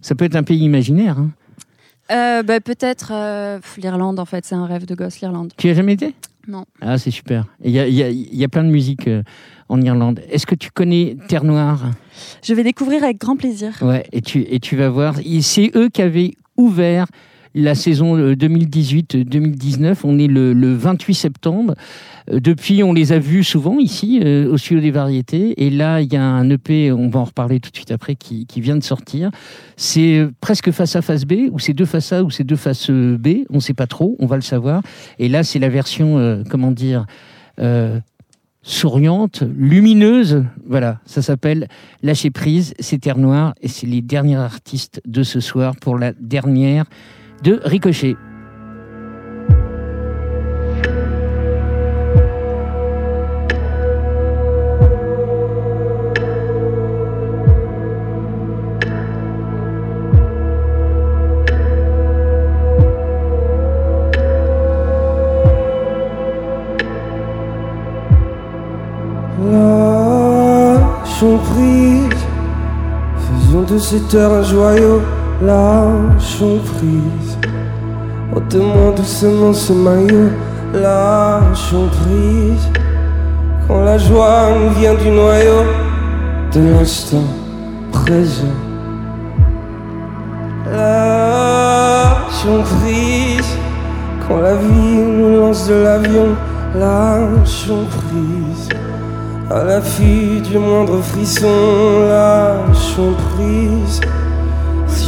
Ça 0.00 0.14
peut 0.14 0.24
être 0.24 0.36
un 0.36 0.42
pays 0.42 0.58
imaginaire. 0.60 1.18
hein. 1.18 1.30
Euh, 2.12 2.42
bah, 2.42 2.60
Peut-être 2.60 3.10
euh, 3.12 3.58
l'Irlande, 3.78 4.18
en 4.18 4.24
fait, 4.24 4.44
c'est 4.44 4.54
un 4.54 4.66
rêve 4.66 4.86
de 4.86 4.94
gosse, 4.94 5.20
l'Irlande. 5.20 5.52
Tu 5.56 5.68
y 5.68 5.70
as 5.70 5.74
jamais 5.74 5.94
été? 5.94 6.14
Non. 6.48 6.64
Ah, 6.80 6.98
c'est 6.98 7.10
super. 7.10 7.46
Il 7.62 7.70
y 7.70 7.78
a, 7.78 7.86
il 7.86 7.94
y, 7.94 8.02
a, 8.02 8.08
il 8.10 8.34
y 8.34 8.44
a 8.44 8.48
plein 8.48 8.64
de 8.64 8.68
musique 8.70 9.06
euh, 9.08 9.22
en 9.68 9.80
Irlande. 9.80 10.20
Est-ce 10.30 10.46
que 10.46 10.54
tu 10.56 10.70
connais 10.70 11.16
Terre 11.28 11.44
Noire? 11.44 11.82
Je 12.42 12.52
vais 12.54 12.64
découvrir 12.64 13.04
avec 13.04 13.18
grand 13.18 13.36
plaisir. 13.36 13.74
Ouais, 13.80 14.04
et 14.12 14.20
tu, 14.20 14.40
et 14.48 14.58
tu 14.58 14.76
vas 14.76 14.88
voir. 14.88 15.14
C'est 15.40 15.70
eux 15.76 15.88
qui 15.88 16.02
avaient 16.02 16.32
ouvert 16.56 17.06
la 17.54 17.74
saison 17.74 18.16
euh, 18.16 18.34
2018-2019. 18.34 19.98
On 20.04 20.18
est 20.18 20.26
le, 20.26 20.52
le 20.52 20.74
28 20.74 21.14
septembre. 21.14 21.74
Euh, 22.30 22.40
Depuis, 22.40 22.82
on 22.82 22.92
les 22.92 23.12
a 23.12 23.18
vus 23.18 23.44
souvent 23.44 23.78
ici, 23.78 24.20
euh, 24.22 24.50
au 24.50 24.56
studio 24.56 24.80
des 24.80 24.90
variétés. 24.90 25.64
Et 25.64 25.70
là, 25.70 26.00
il 26.00 26.12
y 26.12 26.16
a 26.16 26.24
un 26.24 26.48
EP, 26.50 26.92
on 26.92 27.08
va 27.08 27.20
en 27.20 27.24
reparler 27.24 27.60
tout 27.60 27.70
de 27.70 27.76
suite 27.76 27.90
après, 27.90 28.14
qui, 28.14 28.46
qui 28.46 28.60
vient 28.60 28.76
de 28.76 28.82
sortir. 28.82 29.30
C'est 29.76 30.18
euh, 30.18 30.30
presque 30.40 30.70
face 30.70 30.96
A, 30.96 31.02
face 31.02 31.24
B, 31.24 31.50
ou 31.50 31.58
c'est 31.58 31.74
deux 31.74 31.84
face 31.84 32.12
A, 32.12 32.22
ou 32.22 32.30
c'est 32.30 32.44
deux 32.44 32.56
face 32.56 32.90
euh, 32.90 33.16
B. 33.18 33.44
On 33.50 33.56
ne 33.56 33.60
sait 33.60 33.74
pas 33.74 33.86
trop, 33.86 34.16
on 34.18 34.26
va 34.26 34.36
le 34.36 34.42
savoir. 34.42 34.82
Et 35.18 35.28
là, 35.28 35.42
c'est 35.42 35.58
la 35.58 35.68
version, 35.68 36.18
euh, 36.18 36.42
comment 36.48 36.70
dire, 36.70 37.06
euh, 37.60 37.98
souriante, 38.62 39.42
lumineuse. 39.56 40.44
Voilà, 40.66 41.00
ça 41.04 41.20
s'appelle 41.20 41.68
Lâcher 42.02 42.30
prise, 42.30 42.74
c'est 42.78 42.98
Terre 42.98 43.18
Noire, 43.18 43.54
et 43.60 43.68
c'est 43.68 43.86
les 43.86 44.02
derniers 44.02 44.36
artistes 44.36 45.00
de 45.04 45.22
ce 45.22 45.40
soir 45.40 45.74
pour 45.80 45.98
la 45.98 46.12
dernière 46.12 46.84
de 47.42 47.60
Ricochet. 47.64 48.16
Lâchons 69.50 71.38
prise, 71.38 72.08
faisons 73.18 73.62
de 73.62 73.78
cette 73.78 74.14
heure 74.14 74.32
un 74.32 74.42
joyau. 74.42 75.00
Lâchons 75.44 76.60
prise, 76.60 77.36
ôte-moi 78.32 78.92
doucement 78.96 79.52
ce 79.52 79.72
maillot. 79.72 80.30
Lâchons 80.72 81.88
prise, 81.88 82.70
quand 83.66 83.80
la 83.82 83.98
joie 83.98 84.50
nous 84.56 84.70
vient 84.78 84.94
du 84.94 85.10
noyau 85.10 85.64
de 86.54 86.60
l'instant 86.60 87.24
présent. 87.90 88.54
Lâchons 90.70 92.62
prise, 92.62 93.56
quand 94.28 94.38
la 94.38 94.54
vie 94.54 94.96
nous 94.96 95.40
lance 95.40 95.66
de 95.66 95.74
l'avion. 95.74 96.36
Lâchons 96.76 97.86
prise. 97.90 98.68
À 99.50 99.64
l'affût 99.64 100.40
du 100.40 100.56
moindre 100.56 100.98
frisson, 101.02 101.48
lâchons 102.08 103.16
prise. 103.34 104.00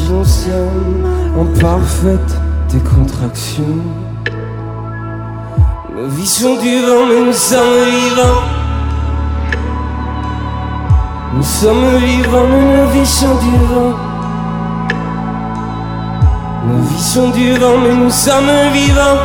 En 0.06 1.46
parfaite 1.60 2.36
décontraction. 2.70 3.64
Nos 5.94 6.08
vies 6.08 6.26
sont 6.26 6.56
du 6.60 6.82
vent, 6.82 7.06
mais 7.08 7.20
nous 7.24 7.32
sommes 7.32 7.84
vivants. 7.86 8.42
Nous 11.34 11.42
sommes 11.42 11.96
vivants, 11.96 12.46
mais 12.50 12.76
nos 12.76 12.86
vies 12.90 13.06
sont 13.06 13.34
du 13.36 13.56
vent. 13.72 13.94
Nos 16.68 16.82
vies 16.82 17.02
sont 17.02 17.30
du 17.30 17.52
vent, 17.54 17.78
mais 17.82 17.94
nous 17.94 18.10
sommes 18.10 18.72
vivants. 18.74 19.20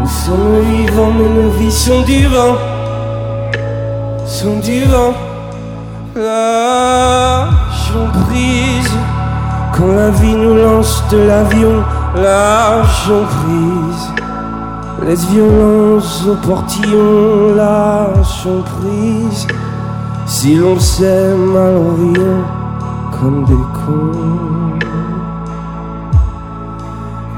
Nous 0.00 0.08
sommes 0.08 0.60
vivants, 0.60 1.12
mais 1.18 1.42
nos 1.42 1.50
vies 1.52 1.72
sont 1.72 2.02
du 2.02 2.26
vent. 2.26 2.56
Sont 4.26 4.58
du 4.60 4.84
vent. 4.84 5.14
Quand 9.76 9.92
la 9.92 10.10
vie 10.10 10.34
nous 10.34 10.54
lance 10.54 11.02
de 11.10 11.18
l'avion, 11.18 11.82
lâchons 12.16 13.24
prise. 13.24 14.12
Laisse 15.04 15.24
violence 15.26 16.26
au 16.26 16.34
portillon, 16.34 17.54
lâchons 17.56 18.62
prise. 18.62 19.46
Si 20.26 20.56
l'on 20.56 20.78
s'aime, 20.78 21.56
alors 21.56 21.96
rien 21.96 22.44
comme 23.12 23.44
des 23.44 23.64
cons. 23.74 24.78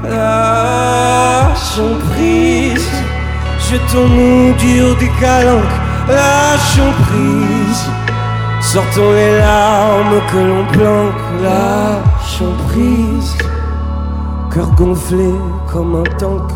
Lâchons 0.03 1.97
prise, 2.11 2.89
jetons-nous 3.69 4.53
dur 4.53 4.95
des 4.97 5.11
calanques, 5.19 5.77
lâchons 6.07 6.93
prise. 7.03 8.06
Sortons 8.73 9.13
les 9.13 9.37
larmes 9.37 10.19
que 10.29 10.37
l'on 10.37 10.65
planque, 10.73 11.41
lâchons 11.41 12.53
prise. 12.67 13.37
Cœur 14.53 14.69
gonflé 14.75 15.31
comme 15.71 15.95
un 15.95 16.17
tank, 16.17 16.51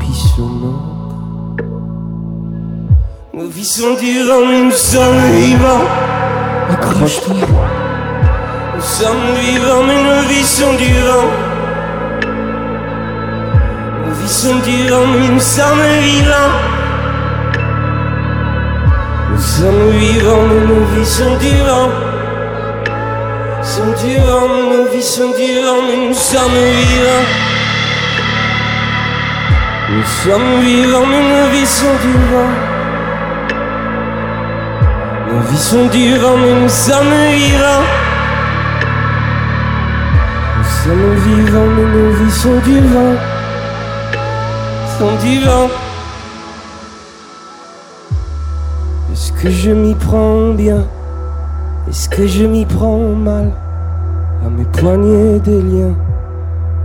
pissonnant. 0.00 0.82
Nos 3.32 3.46
vies 3.46 3.64
sont 3.64 3.94
dures, 3.94 4.40
nous 4.48 4.72
sommes 4.72 5.30
vivants. 5.30 5.86
Accroche-toi. 6.72 7.34
Nous 8.74 8.82
sommes 8.82 9.34
vivants, 9.38 9.84
mais 9.86 10.02
nos 10.02 10.28
vies 10.28 10.42
sont 10.42 10.74
dures. 10.74 11.24
Nos 14.04 14.12
vies 14.12 14.28
sont 14.28 14.56
dures, 14.56 15.06
nous 15.06 15.38
sommes 15.38 15.86
vivants. 16.02 16.83
Nous 19.34 19.40
sommes 19.40 19.90
vivants, 19.90 20.46
nos 20.68 20.84
vies 20.94 21.04
sont 21.04 21.36
dures. 21.38 21.90
Sont 23.62 23.92
mais 24.06 24.76
nos 24.76 24.84
vies 24.92 25.02
sont 25.02 25.30
dures, 25.30 25.82
mais 25.88 26.06
nous 26.06 26.14
sommes 26.14 26.52
vivants. 26.52 27.26
Nous 29.90 30.04
sommes 30.04 30.60
vivants, 30.60 31.06
mais 31.10 31.22
nos 31.30 31.50
vies 31.50 31.66
sont 31.66 31.96
dures. 32.04 32.48
Nos 35.32 35.40
vies 35.48 35.58
sont 35.58 35.86
dures, 35.86 36.36
mais 36.38 36.54
nous 36.60 36.68
sommes 36.68 37.16
vivants. 37.32 37.86
Nous 40.58 40.70
sommes 40.84 41.14
vivants, 41.26 41.70
mais 41.76 41.88
nos 41.98 42.10
vies 42.12 42.30
sont 42.30 42.60
du 42.60 42.78
vent. 42.78 43.16
Sont 44.96 45.16
du 45.26 45.40
que 49.44 49.50
je 49.50 49.72
m'y 49.72 49.94
prends 49.94 50.54
bien 50.54 50.86
Est-ce 51.86 52.08
que 52.08 52.26
je 52.26 52.46
m'y 52.46 52.64
prends 52.64 53.10
mal 53.10 53.50
À 54.42 54.48
mes 54.48 54.64
poignets 54.64 55.38
des 55.38 55.60
liens 55.60 55.94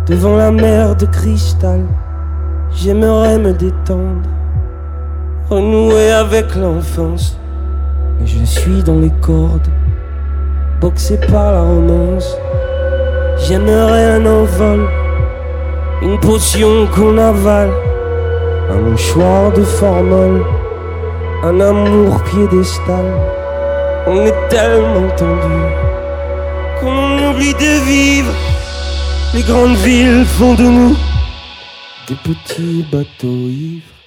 Devant 0.07 0.35
la 0.35 0.51
mer 0.51 0.93
de 0.97 1.05
cristal. 1.05 1.85
J'aimerais 2.71 3.37
me 3.37 3.53
détendre 3.53 4.27
Renouer 5.49 6.11
avec 6.11 6.53
l'enfance 6.57 7.37
Mais 8.19 8.27
je 8.27 8.43
suis 8.43 8.83
dans 8.83 8.99
les 8.99 9.13
cordes 9.21 9.69
Boxé 10.81 11.17
par 11.31 11.53
la 11.53 11.61
romance. 11.61 12.35
J'aimerais 13.37 14.17
un 14.17 14.25
envol 14.25 14.85
Une 16.01 16.19
potion 16.19 16.87
qu'on 16.93 17.17
avale 17.17 17.71
Un 18.69 18.81
mouchoir 18.89 19.53
de 19.53 19.63
formol 19.63 20.43
Un 21.41 21.59
amour 21.61 22.21
piédestal. 22.23 23.05
On 24.07 24.25
est 24.25 24.49
tellement 24.49 25.09
tendu 25.15 25.57
Qu'on 26.79 27.29
oublie 27.29 27.53
de 27.53 27.85
vivre 27.85 28.33
Les 29.33 29.43
grandes 29.43 29.77
villes 29.77 30.25
font 30.25 30.55
de 30.55 30.63
nous 30.63 30.97
Des 32.07 32.15
petits 32.15 32.85
bateaux 32.91 33.47
ivres 33.47 33.98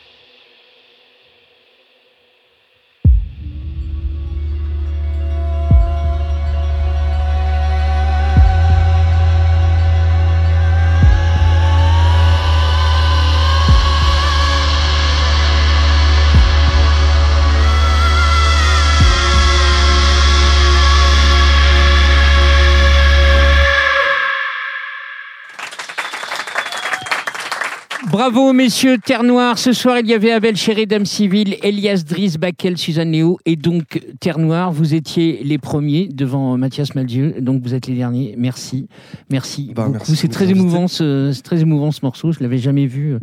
Bravo, 28.24 28.52
messieurs, 28.52 28.98
Terre 29.04 29.24
Noire. 29.24 29.58
Ce 29.58 29.72
soir, 29.72 29.98
il 29.98 30.06
y 30.06 30.14
avait 30.14 30.30
Abel 30.30 30.54
Chéré, 30.54 30.86
Dame 30.86 31.04
Civile, 31.06 31.56
Elias 31.64 32.04
Driss, 32.08 32.36
Bakel, 32.38 32.78
Suzanne 32.78 33.10
Léo 33.10 33.40
et 33.46 33.56
donc 33.56 34.00
Terre 34.20 34.38
Noire. 34.38 34.70
Vous 34.70 34.94
étiez 34.94 35.40
les 35.42 35.58
premiers 35.58 36.06
devant 36.06 36.56
Mathias 36.56 36.94
Maldieu, 36.94 37.34
donc 37.40 37.64
vous 37.64 37.74
êtes 37.74 37.88
les 37.88 37.96
derniers. 37.96 38.36
Merci. 38.38 38.86
Merci 39.28 39.72
Bah, 39.74 39.88
beaucoup. 39.88 40.14
C'est 40.14 40.28
très 40.28 40.48
émouvant, 40.48 40.86
ce, 40.86 41.32
c'est 41.34 41.42
très 41.42 41.62
émouvant 41.62 41.90
ce 41.90 41.98
morceau. 42.04 42.30
Je 42.30 42.38
l'avais 42.44 42.58
jamais 42.58 42.86
vu 42.86 43.14
euh, 43.14 43.18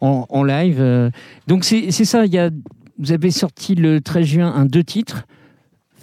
en, 0.00 0.24
en 0.30 0.44
live. 0.44 0.78
Euh, 0.80 1.10
Donc 1.46 1.64
c'est 1.64 1.90
ça. 1.92 2.24
Il 2.24 2.32
y 2.32 2.38
a, 2.38 2.48
vous 2.98 3.12
avez 3.12 3.30
sorti 3.30 3.74
le 3.74 4.00
13 4.00 4.24
juin 4.24 4.50
un 4.56 4.64
deux 4.64 4.82
titres. 4.82 5.26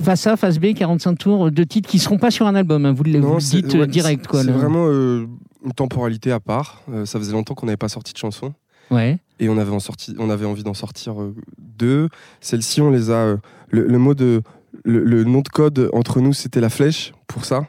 face 0.03 0.27
A, 0.27 0.37
face 0.37 0.59
B, 0.59 0.75
45 0.75 1.15
tours, 1.17 1.49
deux 1.49 1.65
titres 1.65 1.89
qui 1.89 1.97
seront 1.97 2.19
pas 2.19 2.29
sur 2.29 2.45
un 2.45 2.53
album. 2.53 2.85
hein, 2.85 2.93
vous 2.95 3.05
le, 3.05 3.17
vous 3.19 3.39
dites 3.39 3.73
ouais, 3.73 3.79
euh, 3.81 3.85
direct. 3.87 4.27
C'est 4.31 4.51
vraiment 4.51 4.85
euh, 4.87 5.25
une 5.65 5.73
temporalité 5.73 6.31
à 6.31 6.39
part. 6.39 6.81
Euh, 6.91 7.05
ça 7.05 7.19
faisait 7.19 7.33
longtemps 7.33 7.53
qu'on 7.55 7.65
n'avait 7.65 7.77
pas 7.77 7.89
sorti 7.89 8.13
de 8.13 8.17
chansons. 8.17 8.53
Ouais. 8.91 9.19
Et 9.39 9.49
on 9.49 9.57
avait, 9.57 9.71
en 9.71 9.79
sorti, 9.79 10.15
on 10.19 10.29
avait 10.29 10.45
envie 10.45 10.63
d'en 10.63 10.73
sortir 10.73 11.21
euh, 11.21 11.35
deux. 11.59 12.09
Celles-ci, 12.41 12.81
on 12.81 12.89
les 12.89 13.09
a. 13.11 13.13
euh, 13.13 13.37
le, 13.69 13.85
le 13.87 13.97
mot 13.97 14.13
de. 14.13 14.41
Le, 14.85 15.03
le 15.03 15.23
nom 15.23 15.41
de 15.41 15.49
code 15.49 15.89
entre 15.93 16.21
nous, 16.21 16.31
c'était 16.33 16.61
la 16.61 16.69
flèche 16.69 17.11
pour 17.27 17.43
ça. 17.45 17.67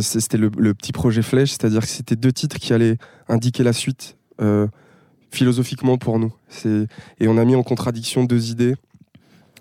C'était 0.00 0.38
le, 0.38 0.50
le 0.56 0.72
petit 0.72 0.92
projet 0.92 1.20
flèche, 1.20 1.50
c'est-à-dire 1.50 1.80
que 1.82 1.88
c'était 1.88 2.16
deux 2.16 2.32
titres 2.32 2.56
qui 2.58 2.72
allaient 2.72 2.96
indiquer 3.28 3.62
la 3.62 3.72
suite 3.74 4.16
philosophiquement 5.30 5.98
pour 5.98 6.18
nous. 6.18 6.32
Et 7.20 7.28
on 7.28 7.36
a 7.38 7.44
mis 7.44 7.54
en 7.56 7.62
contradiction 7.62 8.24
deux 8.24 8.50
idées. 8.50 8.74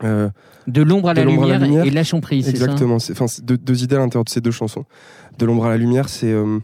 euh, 0.03 0.29
De 0.67 0.81
l'ombre 0.81 1.09
à 1.09 1.13
la 1.13 1.25
lumière 1.25 1.85
et 1.85 1.89
lâchons 1.89 2.21
prise, 2.21 2.45
ça? 2.45 2.51
Exactement. 2.51 2.99
C'est- 2.99 3.13
Enfin, 3.13 3.25
deux, 3.43 3.57
deux 3.57 3.83
idées 3.83 3.95
à 3.95 3.99
l'intérieur 3.99 4.23
de 4.25 4.29
ces 4.29 4.41
deux 4.41 4.51
chansons. 4.51 4.85
De 5.39 5.45
l'ombre 5.45 5.65
à 5.65 5.69
la 5.69 5.77
lumière, 5.77 6.09
c'est 6.09 6.31
euh, 6.31 6.59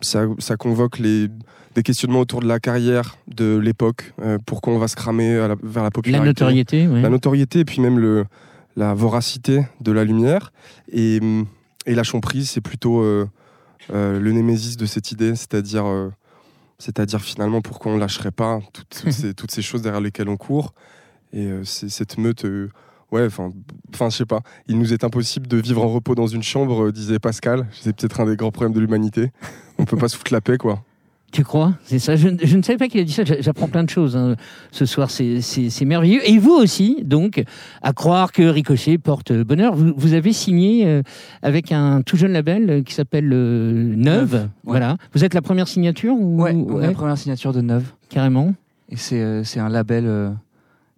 ça, 0.00 0.26
ça 0.38 0.56
convoque 0.56 0.98
les 0.98 1.28
des 1.76 1.84
questionnements 1.84 2.18
autour 2.20 2.40
de 2.40 2.48
la 2.48 2.58
carrière 2.58 3.16
de 3.28 3.56
l'époque. 3.56 4.12
euh, 4.20 4.38
pourquoi 4.44 4.72
on 4.72 4.78
va 4.78 4.88
se 4.88 4.96
cramer 4.96 5.36
à 5.38 5.46
la- 5.48 5.56
vers 5.62 5.84
la 5.84 5.90
popularité, 5.92 6.26
notoriété, 6.26 6.88
ouais. 6.88 7.00
la 7.00 7.08
notoriété, 7.10 7.60
et 7.60 7.64
puis 7.64 7.80
même 7.80 7.98
le 7.98 8.24
la 8.76 8.92
voracité 8.94 9.66
de 9.80 9.92
la 9.92 10.04
lumière. 10.04 10.52
Et, 10.92 11.20
et 11.86 11.94
prise, 12.20 12.50
c'est 12.50 12.60
plutôt 12.60 13.00
euh, 13.02 13.26
euh, 13.92 14.18
le 14.18 14.32
némésis 14.32 14.76
de 14.76 14.86
cette 14.86 15.12
idée, 15.12 15.34
c'est-à-dire 15.36 15.86
euh, 15.86 16.10
c'est-à-dire 16.78 17.20
finalement 17.20 17.60
pourquoi 17.60 17.92
on 17.92 17.98
lâcherait 17.98 18.30
pas 18.32 18.60
toutes, 18.72 18.88
toutes 19.02 19.12
ces, 19.20 19.34
toutes 19.34 19.50
ces 19.52 19.62
choses 19.62 19.82
derrière 19.82 20.00
lesquelles 20.00 20.28
on 20.28 20.36
court. 20.36 20.72
Et 21.32 21.48
c'est 21.62 21.88
cette 21.88 22.18
meute, 22.18 22.44
ouais, 23.12 23.26
enfin, 23.26 23.50
enfin, 23.94 24.08
je 24.10 24.16
sais 24.16 24.26
pas. 24.26 24.40
Il 24.68 24.78
nous 24.78 24.92
est 24.92 25.04
impossible 25.04 25.46
de 25.46 25.56
vivre 25.56 25.82
en 25.84 25.88
repos 25.88 26.14
dans 26.14 26.26
une 26.26 26.42
chambre, 26.42 26.86
euh, 26.86 26.92
disait 26.92 27.18
Pascal. 27.18 27.66
C'est 27.72 27.94
peut-être 27.94 28.20
un 28.20 28.26
des 28.26 28.36
grands 28.36 28.50
problèmes 28.52 28.72
de 28.74 28.80
l'humanité. 28.80 29.30
On 29.78 29.84
peut 29.84 29.96
pas 29.96 30.08
se 30.08 30.16
foutre 30.16 30.32
la 30.32 30.40
paix, 30.40 30.58
quoi. 30.58 30.82
Tu 31.32 31.44
crois? 31.44 31.74
C'est 31.84 32.00
ça. 32.00 32.16
Je, 32.16 32.28
ne- 32.28 32.38
je 32.42 32.56
ne 32.56 32.62
savais 32.62 32.76
pas 32.76 32.88
qu'il 32.88 32.98
a 33.00 33.04
dit 33.04 33.12
ça. 33.12 33.24
J'a- 33.24 33.40
J'apprends 33.40 33.68
plein 33.68 33.84
de 33.84 33.88
choses 33.88 34.16
hein. 34.16 34.34
ce 34.72 34.84
soir. 34.84 35.12
C'est- 35.12 35.40
C'est 35.42 35.70
c'est 35.70 35.84
merveilleux. 35.84 36.28
Et 36.28 36.38
vous 36.38 36.50
aussi, 36.54 37.04
donc, 37.04 37.44
à 37.82 37.92
croire 37.92 38.32
que 38.32 38.42
Ricochet 38.42 38.98
porte 38.98 39.32
bonheur. 39.32 39.76
Vous, 39.76 39.92
vous 39.96 40.14
avez 40.14 40.32
signé 40.32 40.86
euh, 40.88 41.02
avec 41.42 41.70
un 41.70 42.02
tout 42.02 42.16
jeune 42.16 42.32
label 42.32 42.68
euh, 42.68 42.82
qui 42.82 42.94
s'appelle 42.94 43.30
euh, 43.32 43.72
Neuve. 43.94 43.96
Neuve, 43.96 44.34
ouais. 44.42 44.48
Voilà. 44.64 44.96
Vous 45.14 45.24
êtes 45.24 45.34
la 45.34 45.40
première 45.40 45.68
signature 45.68 46.14
ou? 46.14 46.42
Ouais, 46.42 46.50
on 46.52 46.68
est 46.68 46.72
ouais, 46.72 46.86
la 46.88 46.92
première 46.94 47.16
signature 47.16 47.52
de 47.52 47.60
Neuve. 47.60 47.84
Carrément. 48.08 48.52
Et 48.88 48.96
c'est 48.96 49.20
euh, 49.22 49.44
c'est 49.44 49.60
un 49.60 49.68
label 49.68 50.06
euh, 50.08 50.30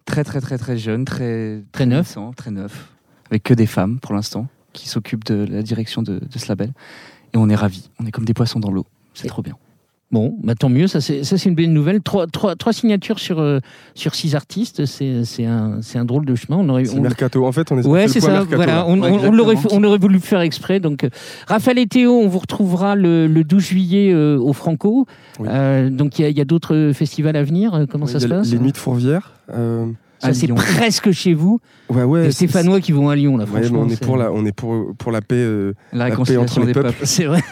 très 0.05 0.23
très 0.23 0.41
très 0.41 0.57
très 0.57 0.77
jeune, 0.77 1.05
très 1.05 1.63
Très 1.71 1.85
neuf. 1.85 2.17
très 2.35 2.51
neuf, 2.51 2.93
avec 3.29 3.43
que 3.43 3.53
des 3.53 3.65
femmes 3.67 3.99
pour 3.99 4.13
l'instant 4.13 4.47
qui 4.73 4.89
s'occupent 4.89 5.25
de 5.25 5.45
la 5.49 5.61
direction 5.61 6.01
de, 6.01 6.19
de 6.19 6.39
ce 6.39 6.47
label. 6.47 6.73
Et 7.33 7.37
on 7.37 7.49
est 7.49 7.55
ravis. 7.55 7.89
On 7.99 8.05
est 8.05 8.11
comme 8.11 8.25
des 8.25 8.33
poissons 8.33 8.59
dans 8.59 8.71
l'eau. 8.71 8.85
C'est 9.13 9.27
trop 9.27 9.41
bien. 9.41 9.55
Bon, 10.13 10.35
bah 10.43 10.53
tant 10.53 10.69
mieux. 10.69 10.85
Ça, 10.87 11.01
c'est 11.01 11.23
ça, 11.23 11.37
c'est 11.39 11.49
une 11.49 11.55
belle 11.55 11.73
nouvelle. 11.73 11.99
Trois, 12.01 12.27
trois, 12.27 12.55
trois 12.55 12.71
signatures 12.71 13.17
sur 13.19 13.39
euh, 13.39 13.59
sur 13.95 14.13
six 14.13 14.35
artistes. 14.35 14.85
C'est 14.85 15.25
c'est 15.25 15.45
un 15.45 15.79
c'est 15.81 15.97
un 15.97 16.05
drôle 16.05 16.23
de 16.25 16.35
chemin. 16.35 16.57
On 16.59 16.69
aurait. 16.69 16.87
On- 16.95 17.01
mercato. 17.01 17.45
En 17.47 17.51
fait, 17.51 17.71
on 17.71 17.79
est 17.79 17.85
Ouais, 17.87 18.07
c'est 18.07 18.19
c'est 18.21 18.27
le 18.27 18.33
point 18.33 18.33
ça. 18.33 18.39
mercato, 18.41 18.55
Voilà, 18.57 18.73
là. 18.73 18.85
on, 18.87 19.01
on- 19.01 19.55
on 19.71 19.83
aurait 19.83 19.97
voulu 19.97 20.13
le 20.15 20.21
faire 20.21 20.41
exprès. 20.41 20.79
Donc, 20.79 21.03
euh, 21.03 21.09
Raphaël 21.47 21.79
et 21.79 21.87
Théo, 21.87 22.11
on 22.13 22.27
vous 22.27 22.37
retrouvera 22.39 22.95
le, 22.95 23.25
le 23.25 23.43
12 23.43 23.63
juillet 23.63 24.11
euh, 24.13 24.37
au 24.37 24.53
Franco. 24.53 25.07
Euh, 25.41 25.89
donc, 25.89 26.19
il 26.19 26.21
y 26.21 26.25
a, 26.25 26.29
il 26.29 26.37
y 26.37 26.41
a 26.41 26.45
d'autres 26.45 26.91
festivals 26.93 27.35
à 27.35 27.43
venir. 27.43 27.73
Euh, 27.73 27.85
Comment 27.89 28.05
Ouais, 28.05 28.11
ça 28.11 28.19
se 28.19 28.27
passe? 28.27 28.51
Les 28.51 28.59
Nuits 28.59 28.71
de 28.71 28.77
Fourvière. 28.77 29.31
euh, 29.51 29.87
Ça, 30.19 30.31
c'est 30.33 30.47
presque 30.47 31.11
chez 31.11 31.33
vous. 31.33 31.59
Ouais, 31.93 32.03
ouais. 32.03 32.23
Les 32.23 32.31
c'est- 32.31 32.47
Stéphanois 32.47 32.79
qui 32.81 32.91
vont 32.91 33.09
à 33.09 33.15
Lyon, 33.15 33.37
là, 33.37 33.45
Ouais, 33.45 33.61
franchement. 33.61 33.81
on 33.85 33.89
est 33.89 34.01
pour 34.03 34.17
la, 34.17 34.31
on 34.31 34.45
est 34.45 34.51
pour 34.51 34.95
pour 34.97 35.11
la 35.11 35.21
paix, 35.21 35.35
euh, 35.35 35.73
La 35.91 36.05
paix 36.05 36.11
réconciliation 36.11 36.41
entre 36.43 36.59
les 36.61 36.65
des 36.67 36.73
peuples. 36.73 36.87
peuples. 36.89 37.05
C'est 37.05 37.25
vrai. 37.25 37.41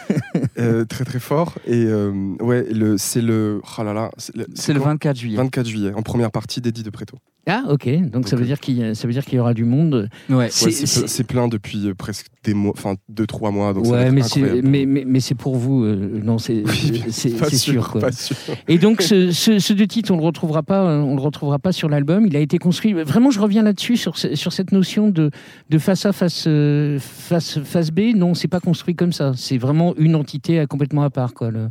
Euh, 0.58 0.84
très 0.84 1.04
très 1.04 1.18
fort. 1.18 1.54
Et 1.66 1.84
euh, 1.86 2.12
ouais, 2.40 2.66
le, 2.72 2.96
c'est 2.98 3.22
le, 3.22 3.60
oh 3.78 3.82
là 3.82 3.92
là, 3.94 4.10
c'est 4.18 4.36
le, 4.36 4.46
C'est 4.54 4.72
le 4.72 4.80
quand 4.80 4.86
24 4.86 5.16
juillet. 5.16 5.36
24 5.36 5.66
juillet, 5.66 5.92
en 5.94 6.02
première 6.02 6.30
partie 6.30 6.60
d'Eddie 6.60 6.82
de 6.82 6.90
Préto. 6.90 7.16
Ah, 7.48 7.64
ok. 7.70 7.88
Donc, 8.10 8.28
ça 8.28 8.36
veut 8.36 8.44
dire 8.44 8.60
qu'il 8.60 8.94
ça 8.94 9.06
veut 9.08 9.12
dire 9.12 9.24
qu'il 9.24 9.34
y 9.36 9.38
aura 9.40 9.54
du 9.54 9.64
monde. 9.64 10.08
Ouais. 10.30 10.48
C'est- 10.50 10.66
Ouais, 10.66 10.70
c'est, 10.72 10.86
c'est- 10.86 11.00
ple- 11.00 11.08
c'est 11.08 11.24
plein 11.24 11.48
depuis 11.48 11.92
presque 11.94 12.26
des 12.44 12.54
mois, 12.54 12.72
enfin 12.76 12.94
deux 13.08 13.26
trois 13.26 13.50
mois. 13.50 13.72
Donc 13.72 13.86
ouais, 13.86 14.10
mais 14.12 14.22
c'est, 14.22 14.62
mais, 14.62 14.84
mais, 14.86 15.04
mais 15.06 15.20
c'est 15.20 15.34
pour 15.34 15.56
vous. 15.56 15.82
euh, 15.84 16.20
non, 16.22 16.38
c'est, 16.38 16.62
c'est 17.10 17.30
sûr, 17.30 17.56
sûr. 17.56 17.90
quoi. 17.90 18.00
pas 18.02 18.12
sûr. 18.12 18.36
Et 18.68 18.78
donc, 18.78 19.02
ce, 19.02 19.32
ce, 19.32 19.58
ce 19.58 19.72
deux 19.72 19.86
titres, 19.86 20.12
on 20.12 20.16
le 20.18 20.22
retrouvera 20.24 20.62
pas, 20.62 20.84
on 20.84 21.16
le 21.16 21.20
retrouvera 21.20 21.58
pas 21.58 21.72
sur 21.72 21.88
l'album. 21.88 22.26
Il 22.26 22.36
a 22.36 22.40
été 22.40 22.58
construit. 22.58 22.92
Vraiment, 22.92 23.30
je 23.30 23.40
reviens 23.40 23.62
là-dessus 23.62 23.96
sur, 23.96 24.16
ce- 24.18 24.31
sur 24.34 24.52
cette 24.52 24.72
notion 24.72 25.08
de, 25.08 25.30
de 25.70 25.78
face 25.78 26.06
A, 26.06 26.12
face, 26.12 26.44
euh, 26.46 26.98
face, 27.00 27.58
face 27.64 27.90
B. 27.90 28.14
Non, 28.14 28.34
c'est 28.34 28.48
pas 28.48 28.60
construit 28.60 28.94
comme 28.94 29.12
ça. 29.12 29.32
C'est 29.36 29.58
vraiment 29.58 29.94
une 29.96 30.14
entité 30.14 30.60
euh, 30.60 30.66
complètement 30.66 31.02
à 31.02 31.10
part, 31.10 31.34
quoi. 31.34 31.50
le- 31.50 31.68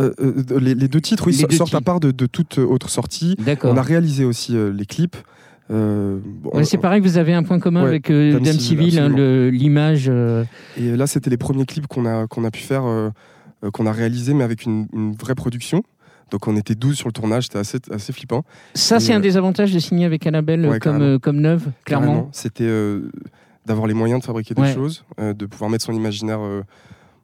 Euh, 0.00 0.12
euh, 0.20 0.60
les, 0.60 0.74
les 0.76 0.86
deux 0.88 1.00
titres, 1.00 1.26
oui, 1.26 1.36
deux 1.36 1.56
sortent 1.56 1.74
à 1.74 1.80
part 1.80 1.98
de, 2.00 2.10
de 2.12 2.26
toute 2.26 2.58
autre 2.58 2.88
sortie. 2.88 3.34
On 3.64 3.76
a 3.76 3.82
réalisé 3.82 4.24
aussi 4.24 4.56
euh, 4.56 4.72
les 4.72 4.86
clips. 4.86 5.16
Bon, 5.70 6.20
Ouais, 6.54 6.64
c'est 6.64 6.78
pareil, 6.78 7.00
vous 7.00 7.18
avez 7.18 7.34
un 7.34 7.42
point 7.42 7.58
commun 7.58 7.82
Ouais, 7.82 7.88
avec 7.88 8.08
Dame 8.10 8.42
Dame 8.42 8.58
Civile, 8.58 8.98
hein, 8.98 9.08
l'image. 9.50 10.10
Et 10.76 10.96
là, 10.96 11.06
c'était 11.06 11.30
les 11.30 11.36
premiers 11.36 11.66
clips 11.66 11.86
qu'on 11.88 12.06
a, 12.06 12.26
qu'on 12.26 12.44
a 12.44 12.50
pu 12.50 12.60
faire, 12.60 12.84
qu'on 13.72 13.86
a 13.86 13.92
réalisé, 13.92 14.34
mais 14.34 14.44
avec 14.44 14.64
une, 14.64 14.86
une 14.94 15.12
vraie 15.12 15.34
production. 15.34 15.82
Donc 16.30 16.46
on 16.46 16.56
était 16.56 16.74
12 16.74 16.96
sur 16.96 17.08
le 17.08 17.12
tournage, 17.12 17.44
c'était 17.44 17.58
assez, 17.58 17.78
assez 17.90 18.12
flippant. 18.12 18.44
Ça, 18.74 19.00
c'est 19.00 19.12
un 19.12 19.18
euh, 19.18 19.22
des 19.22 19.36
avantages 19.36 19.72
de 19.72 19.78
signer 19.78 20.04
avec 20.04 20.26
un 20.26 20.30
label 20.32 20.64
euh, 20.64 20.70
Ouais, 20.70 20.78
comme, 20.78 21.00
euh, 21.02 21.18
comme 21.18 21.40
Neuve, 21.40 21.68
clairement. 21.84 22.28
C'était 22.32 22.68
d'avoir 23.66 23.86
les 23.86 23.94
moyens 23.94 24.20
de 24.20 24.26
fabriquer 24.26 24.54
des 24.54 24.62
Ouais. 24.62 24.74
choses, 24.74 25.04
de 25.18 25.46
pouvoir 25.46 25.70
mettre 25.70 25.84
son 25.84 25.92
imaginaire 25.92 26.40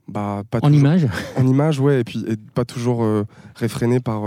bah, 0.09 0.43
pas 0.51 0.59
En 0.59 0.69
toujours- 0.69 0.79
image 0.79 1.07
En 1.37 1.47
image, 1.47 1.81
ouais, 1.81 2.01
et 2.01 2.05
puis 2.05 2.25
et 2.29 2.37
pas 2.55 2.65
toujours 2.65 3.07
réfréné 3.57 4.01
par. 4.01 4.23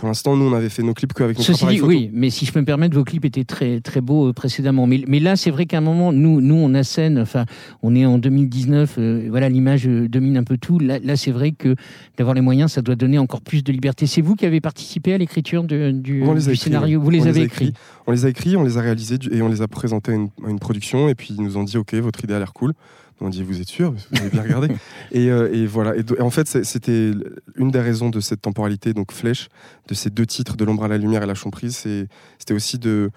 Pour 0.00 0.08
l'instant, 0.08 0.34
nous, 0.34 0.46
on 0.46 0.54
avait 0.54 0.70
fait 0.70 0.82
nos 0.82 0.94
clips 0.94 1.12
qu'avec 1.12 1.36
notre 1.36 1.46
Ceci 1.46 1.60
appareil 1.64 1.76
dit, 1.76 1.80
photo. 1.80 1.90
oui, 1.92 2.10
mais 2.14 2.30
si 2.30 2.46
je 2.46 2.52
peux 2.52 2.60
me 2.60 2.64
permettre, 2.64 2.94
vos 2.96 3.04
clips 3.04 3.26
étaient 3.26 3.44
très 3.44 3.80
très 3.80 4.00
beaux 4.00 4.28
euh, 4.28 4.32
précédemment. 4.32 4.86
Mais, 4.86 5.04
mais 5.06 5.20
là, 5.20 5.36
c'est 5.36 5.50
vrai 5.50 5.66
qu'à 5.66 5.76
un 5.76 5.82
moment, 5.82 6.10
nous, 6.10 6.40
nous, 6.40 6.54
on 6.54 6.72
assène. 6.72 7.18
Enfin, 7.18 7.44
on 7.82 7.94
est 7.94 8.06
en 8.06 8.16
2019. 8.16 8.94
euh, 8.96 9.26
voilà, 9.28 9.50
l'image 9.50 9.86
euh, 9.86 10.08
domine 10.08 10.38
un 10.38 10.42
peu 10.44 10.56
tout. 10.56 10.78
Là, 10.78 10.98
là 11.04 11.16
c'est 11.16 11.32
vrai 11.32 11.52
que 11.52 11.76
d'avoir 12.16 12.34
les 12.34 12.40
moyens, 12.40 12.72
ça 12.72 12.80
doit 12.80 12.94
donner 12.96 13.18
encore 13.18 13.42
plus 13.42 13.62
de 13.62 13.72
liberté. 13.72 14.06
C'est 14.06 14.22
vous 14.22 14.36
qui 14.36 14.46
avez 14.46 14.62
participé 14.62 15.12
à 15.12 15.18
l'écriture 15.18 15.64
du, 15.64 16.22
les 16.32 16.48
a 16.48 16.54
scénario. 16.54 16.98
ouais. 16.98 17.04
Vous 17.04 17.10
les 17.10 17.20
On 17.20 17.26
avez 17.26 17.42
a 17.42 17.44
écrits. 17.44 17.74
On 18.06 18.12
les 18.12 18.24
a 18.24 18.30
écrits, 18.30 18.56
on 18.56 18.64
les 18.64 18.78
a 18.78 18.80
réalisés 18.80 19.18
et 19.30 19.42
on 19.42 19.48
les 19.48 19.60
a 19.60 19.68
présentés 19.68 20.12
à 20.12 20.14
une, 20.14 20.30
à 20.46 20.48
une 20.48 20.60
production. 20.60 21.10
Et 21.10 21.14
puis 21.14 21.34
ils 21.36 21.44
nous 21.44 21.58
ont 21.58 21.64
dit 21.64 21.76
Ok, 21.76 21.92
votre 21.92 22.24
idée 22.24 22.32
a 22.32 22.38
l'air 22.38 22.54
cool. 22.54 22.72
On 23.20 23.28
dit 23.28 23.42
Vous 23.42 23.60
êtes 23.60 23.68
sûr 23.68 23.92
Vous 23.92 24.18
avez 24.20 24.30
bien 24.30 24.42
regardé 24.42 24.68
et, 25.12 25.30
euh, 25.30 25.52
et 25.52 25.66
voilà. 25.66 25.94
Et, 25.96 26.04
en 26.20 26.30
fait, 26.30 26.46
c'était 26.64 27.12
une 27.56 27.70
des 27.70 27.80
raisons 27.80 28.08
de 28.10 28.20
cette 28.20 28.40
temporalité, 28.42 28.94
donc 28.94 29.12
Flèche, 29.12 29.48
de 29.88 29.94
ces 29.94 30.10
deux 30.10 30.26
titres, 30.26 30.56
De 30.56 30.64
l'ombre 30.64 30.84
à 30.84 30.88
la 30.88 30.98
lumière 30.98 31.22
et 31.22 31.26
La 31.26 31.34
Champrise. 31.34 31.76
c'est- 31.76 32.08
C'était 32.38 32.54
aussi 32.54 32.78
de, 32.78 33.10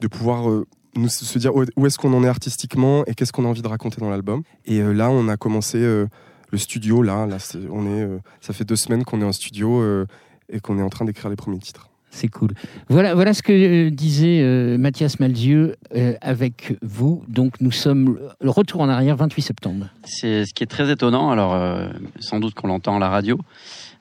de 0.00 0.08
pouvoir. 0.08 0.48
euh, 0.50 0.66
nous, 0.94 1.08
se 1.08 1.38
dire 1.38 1.52
où 1.54 1.86
est-ce 1.86 1.96
qu'on 1.96 2.12
en 2.12 2.22
est 2.22 2.28
artistiquement 2.28 3.02
et 3.06 3.14
qu'est-ce 3.14 3.32
qu'on 3.32 3.46
a 3.46 3.48
envie 3.48 3.62
de 3.62 3.68
raconter 3.68 3.98
dans 4.02 4.10
l'album. 4.10 4.42
Et 4.66 4.80
euh, 4.82 4.92
là, 4.92 5.08
on 5.10 5.26
a 5.28 5.38
commencé 5.38 5.78
euh, 5.78 6.06
le 6.50 6.58
studio. 6.58 7.00
Là, 7.02 7.26
on 7.70 7.86
est, 7.86 8.02
euh, 8.04 8.18
ça 8.42 8.52
fait 8.52 8.64
deux 8.64 8.76
semaines 8.76 9.02
qu'on 9.04 9.22
est 9.22 9.24
en 9.24 9.32
studio 9.32 9.82
et 10.50 10.60
qu'on 10.60 10.78
est 10.78 10.82
en 10.82 10.90
train 10.90 11.06
d'écrire 11.06 11.30
les 11.30 11.36
premiers 11.36 11.58
titres. 11.60 11.88
C'est 12.14 12.28
cool. 12.28 12.50
Voilà, 12.90 13.14
voilà 13.14 13.32
ce 13.32 13.42
que 13.42 13.52
euh, 13.52 13.90
disait 13.90 14.42
euh, 14.42 14.76
Mathias 14.76 15.18
Malzieux 15.18 15.76
euh, 15.96 16.12
avec 16.20 16.74
vous. 16.82 17.24
Donc, 17.26 17.54
nous 17.62 17.72
sommes 17.72 18.18
le 18.38 18.50
retour 18.50 18.82
en 18.82 18.90
arrière, 18.90 19.16
28 19.16 19.40
septembre. 19.40 19.86
C'est 20.04 20.44
ce 20.44 20.52
qui 20.52 20.62
est 20.62 20.66
très 20.66 20.90
étonnant. 20.90 21.30
Alors, 21.30 21.58
sans 22.20 22.38
doute 22.38 22.52
qu'on 22.52 22.68
l'entend 22.68 22.96
à 22.96 22.98
la 22.98 23.08
radio, 23.08 23.38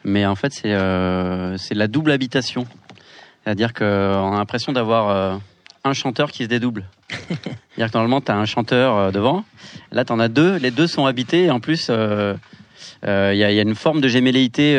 mais 0.04 0.26
en 0.26 0.36
fait, 0.36 0.52
c'est 0.52 0.76
c'est 1.58 1.74
la 1.74 1.88
double 1.88 2.12
habitation. 2.12 2.68
C'est-à-dire 3.44 3.74
qu'on 3.74 3.86
a 3.86 4.38
l'impression 4.38 4.74
d'avoir 4.74 5.40
un 5.86 5.94
chanteur 5.94 6.32
qui 6.32 6.44
se 6.44 6.50
dédouble. 6.50 6.84
C'est-à-dire 7.10 7.92
que 7.92 7.98
normalement, 7.98 8.20
tu 8.20 8.32
as 8.32 8.38
un 8.38 8.46
chanteur 8.46 9.14
devant. 9.14 9.46
Là, 9.94 10.04
tu 10.04 10.12
en 10.12 10.20
as 10.20 10.28
deux. 10.28 10.58
Les 10.58 10.72
deux 10.72 10.88
sont 10.88 11.06
habités. 11.06 11.46
Et 11.46 11.52
en 11.52 11.62
plus, 11.62 11.90
il 11.90 11.94
y, 13.04 13.38
y 13.38 13.44
a 13.44 13.62
une 13.62 13.76
forme 13.76 14.02
de 14.02 14.10
gémelléité 14.10 14.78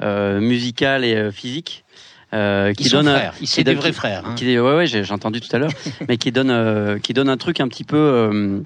musicale 0.00 1.04
et 1.04 1.32
physique. 1.32 1.84
Euh, 2.34 2.72
qui 2.72 2.84
Ils 2.84 2.88
sont 2.88 2.96
donne 2.98 3.08
un- 3.08 3.16
frères. 3.18 3.34
Ils 3.40 3.46
sont 3.46 3.62
des 3.62 3.74
vrais 3.74 3.92
frères, 3.92 4.26
hein. 4.26 4.34
qui- 4.34 4.58
ouais, 4.58 4.74
ouais, 4.76 4.86
j'ai 4.86 5.10
entendu 5.12 5.40
tout 5.40 5.54
à 5.54 5.58
l'heure, 5.58 5.70
mais 6.08 6.16
qui 6.16 6.32
donne, 6.32 6.50
euh, 6.50 6.98
qui 6.98 7.12
donne 7.12 7.28
un 7.28 7.36
truc 7.36 7.60
un 7.60 7.68
petit 7.68 7.84
peu 7.84 7.96
euh, 7.96 8.60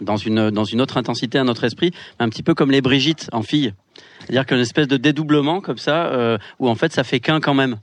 dans 0.00 0.16
une 0.16 0.50
dans 0.50 0.64
une 0.64 0.80
autre 0.80 0.96
intensité 0.96 1.38
à 1.38 1.44
notre 1.44 1.64
esprit, 1.64 1.92
un 2.18 2.28
petit 2.28 2.42
peu 2.42 2.54
comme 2.54 2.70
les 2.70 2.80
Brigitte 2.80 3.28
en 3.32 3.42
fille. 3.42 3.72
C'est-à-dire 4.20 4.46
qu'une 4.46 4.58
espèce 4.58 4.88
de 4.88 4.96
dédoublement 4.96 5.60
comme 5.60 5.78
ça, 5.78 6.06
euh, 6.06 6.38
où 6.58 6.68
en 6.68 6.74
fait 6.74 6.92
ça 6.92 7.04
fait 7.04 7.20
qu'un 7.20 7.40
quand 7.40 7.54
même. 7.54 7.76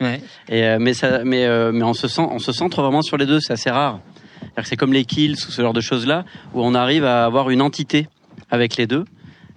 Ouais. 0.00 0.20
Et 0.48 0.62
euh, 0.64 0.78
mais 0.80 0.94
ça, 0.94 1.24
mais 1.24 1.44
euh, 1.46 1.72
mais 1.72 1.82
on 1.82 1.94
se 1.94 2.06
sent, 2.06 2.22
on 2.30 2.38
se 2.38 2.52
centre 2.52 2.82
vraiment 2.82 3.02
sur 3.02 3.16
les 3.16 3.26
deux, 3.26 3.40
c'est 3.40 3.52
assez 3.52 3.70
rare. 3.70 4.00
C'est 4.64 4.76
comme 4.76 4.92
les 4.92 5.04
kills 5.04 5.32
ou 5.32 5.50
ce 5.50 5.62
genre 5.62 5.72
de 5.72 5.80
choses 5.80 6.06
là, 6.06 6.24
où 6.54 6.62
on 6.62 6.74
arrive 6.74 7.04
à 7.04 7.24
avoir 7.24 7.50
une 7.50 7.62
entité 7.62 8.08
avec 8.50 8.76
les 8.76 8.86
deux. 8.86 9.04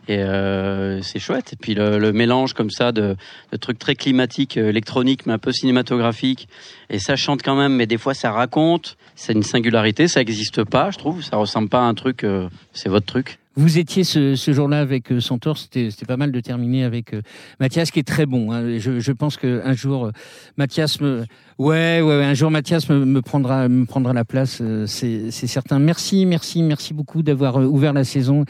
Et 0.07 0.17
euh, 0.17 1.01
c'est 1.01 1.19
chouette. 1.19 1.53
Et 1.53 1.55
puis 1.55 1.73
le, 1.75 1.99
le 1.99 2.11
mélange 2.11 2.53
comme 2.53 2.71
ça 2.71 2.91
de, 2.91 3.15
de 3.51 3.57
trucs 3.57 3.79
très 3.79 3.95
climatiques, 3.95 4.57
euh, 4.57 4.69
électroniques, 4.69 5.25
mais 5.25 5.33
un 5.33 5.37
peu 5.37 5.51
cinématographiques. 5.51 6.47
Et 6.89 6.99
ça 6.99 7.15
chante 7.15 7.41
quand 7.43 7.55
même, 7.55 7.75
mais 7.75 7.85
des 7.85 7.97
fois 7.97 8.13
ça 8.13 8.31
raconte. 8.31 8.97
C'est 9.15 9.33
une 9.33 9.43
singularité, 9.43 10.07
ça 10.07 10.21
n'existe 10.21 10.63
pas, 10.63 10.89
je 10.91 10.97
trouve. 10.97 11.23
Ça 11.23 11.37
ressemble 11.37 11.69
pas 11.69 11.79
à 11.79 11.83
un 11.83 11.93
truc. 11.93 12.23
euh, 12.23 12.49
c'est 12.73 12.89
votre 12.89 13.05
truc. 13.05 13.37
Vous 13.57 13.77
étiez 13.77 14.05
ce, 14.05 14.35
ce 14.35 14.53
jour-là 14.53 14.79
avec 14.79 15.11
euh, 15.11 15.19
c'était 15.19 16.05
pas 16.07 16.15
mal 16.15 16.31
de 16.31 16.39
terminer 16.39 16.85
avec 16.85 17.13
euh, 17.13 17.21
Mathias 17.59 17.91
qui 17.91 17.99
est 17.99 18.07
très 18.07 18.25
bon. 18.25 18.51
hein. 18.53 18.79
Je, 18.79 19.01
je 19.01 19.11
pense 19.11 19.35
qu'un 19.35 19.73
jour 19.73 20.05
euh, 20.05 20.11
Mathias 20.55 21.01
me, 21.01 21.25
ouais, 21.59 21.99
ouais, 22.01 22.23
un 22.23 22.33
jour 22.33 22.49
Mathias 22.49 22.87
me, 22.89 23.03
me 23.03 23.21
prendra, 23.21 23.67
me 23.67 23.85
prendra 23.85 24.13
la 24.13 24.23
place, 24.23 24.61
c'est 24.85 25.29
certain. 25.31 25.79
Merci, 25.79 26.25
merci, 26.25 26.63
merci 26.63 26.93
beaucoup 26.93 27.23
d'avoir 27.23 27.57
ouvert 27.57 27.91
la 27.91 28.05
saison 28.05 28.45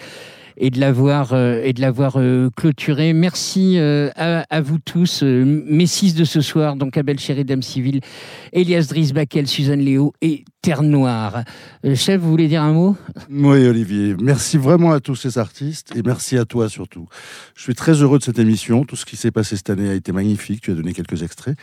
et 0.57 0.69
de 0.69 0.79
l'avoir 0.79 1.33
euh, 1.33 1.61
et 1.63 1.73
de 1.73 1.81
l'avoir 1.81 2.13
euh, 2.17 2.49
clôturé. 2.55 3.13
Merci 3.13 3.77
euh, 3.77 4.09
à, 4.15 4.61
vous 4.61 4.79
tous, 4.79 5.23
mes 5.23 5.85
six 5.85 6.15
de 6.15 6.23
ce 6.23 6.41
soir, 6.41 6.75
donc 6.75 6.97
Abel 6.97 7.19
Chéri, 7.19 7.45
Dame 7.45 7.61
Civile, 7.61 8.01
Elias 8.53 8.87
Driss 8.89 9.13
Bakel, 9.13 9.47
Suzanne 9.47 9.81
Léo 9.81 10.13
et 10.21 10.45
Terre 10.61 10.83
Noire. 10.83 11.43
Chef, 11.95 12.21
vous 12.21 12.29
voulez 12.29 12.47
dire 12.47 12.61
un 12.61 12.73
mot? 12.73 12.95
Oui, 13.29 13.65
Olivier. 13.67 14.15
Merci 14.21 14.57
vraiment 14.57 14.91
à 14.91 14.99
tous 14.99 15.15
ces 15.15 15.37
artistes 15.37 15.95
et 15.95 16.01
merci 16.03 16.37
à 16.37 16.45
toi 16.45 16.69
surtout. 16.69 17.07
Je 17.55 17.63
suis 17.63 17.75
très 17.75 17.93
heureux 17.93 18.19
de 18.19 18.23
cette 18.23 18.39
émission. 18.39 18.85
Tout 18.85 18.95
ce 18.95 19.05
qui 19.05 19.17
s'est 19.17 19.31
passé 19.31 19.55
cette 19.55 19.69
année 19.69 19.89
a 19.89 19.93
été 19.93 20.11
magnifique. 20.11 20.61
Tu 20.61 20.71
as 20.71 20.75
donné 20.75 20.93
quelques 20.93 21.23
extraits. 21.23 21.57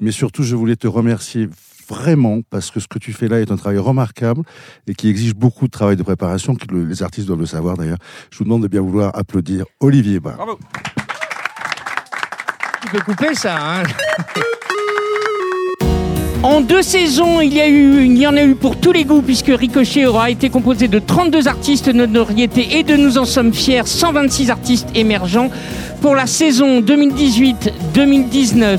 Mais 0.00 0.12
surtout, 0.12 0.42
je 0.42 0.56
voulais 0.56 0.76
te 0.76 0.86
remercier 0.86 1.48
vraiment 1.88 2.40
parce 2.50 2.70
que 2.70 2.80
ce 2.80 2.88
que 2.88 2.98
tu 2.98 3.12
fais 3.12 3.28
là 3.28 3.40
est 3.40 3.50
un 3.50 3.56
travail 3.56 3.78
remarquable 3.78 4.42
et 4.86 4.94
qui 4.94 5.08
exige 5.08 5.34
beaucoup 5.34 5.66
de 5.66 5.70
travail 5.70 5.96
de 5.96 6.02
préparation, 6.02 6.54
que 6.54 6.66
le- 6.72 6.84
les 6.84 7.02
artistes 7.02 7.26
doivent 7.26 7.40
le 7.40 7.46
savoir 7.46 7.76
d'ailleurs. 7.76 7.98
Je 8.30 8.38
vous 8.38 8.44
demande 8.44 8.62
de 8.62 8.68
bien 8.68 8.80
vouloir 8.80 9.16
applaudir 9.16 9.64
Olivier 9.80 10.20
Barr. 10.20 10.36
Bravo. 10.36 10.58
Tu 12.82 12.88
peux 12.90 13.00
couper 13.00 13.34
ça, 13.34 13.56
hein 13.60 13.82
En 16.44 16.60
deux 16.60 16.82
saisons, 16.82 17.40
il 17.40 17.52
y, 17.52 17.60
a 17.60 17.68
eu, 17.68 18.04
il 18.04 18.16
y 18.16 18.24
en 18.26 18.36
a 18.36 18.42
eu 18.44 18.54
pour 18.54 18.78
tous 18.80 18.92
les 18.92 19.04
goûts, 19.04 19.22
puisque 19.22 19.48
Ricochet 19.48 20.06
aura 20.06 20.30
été 20.30 20.48
composé 20.50 20.86
de 20.86 21.00
32 21.00 21.48
artistes 21.48 21.86
de 21.88 21.92
notoriété 22.06 22.78
et 22.78 22.84
de 22.84 22.94
nous 22.96 23.18
en 23.18 23.24
sommes 23.24 23.52
fiers, 23.52 23.82
126 23.84 24.48
artistes 24.50 24.88
émergents. 24.94 25.50
Pour 26.00 26.14
la 26.14 26.28
saison 26.28 26.80
2018-2019, 26.80 28.78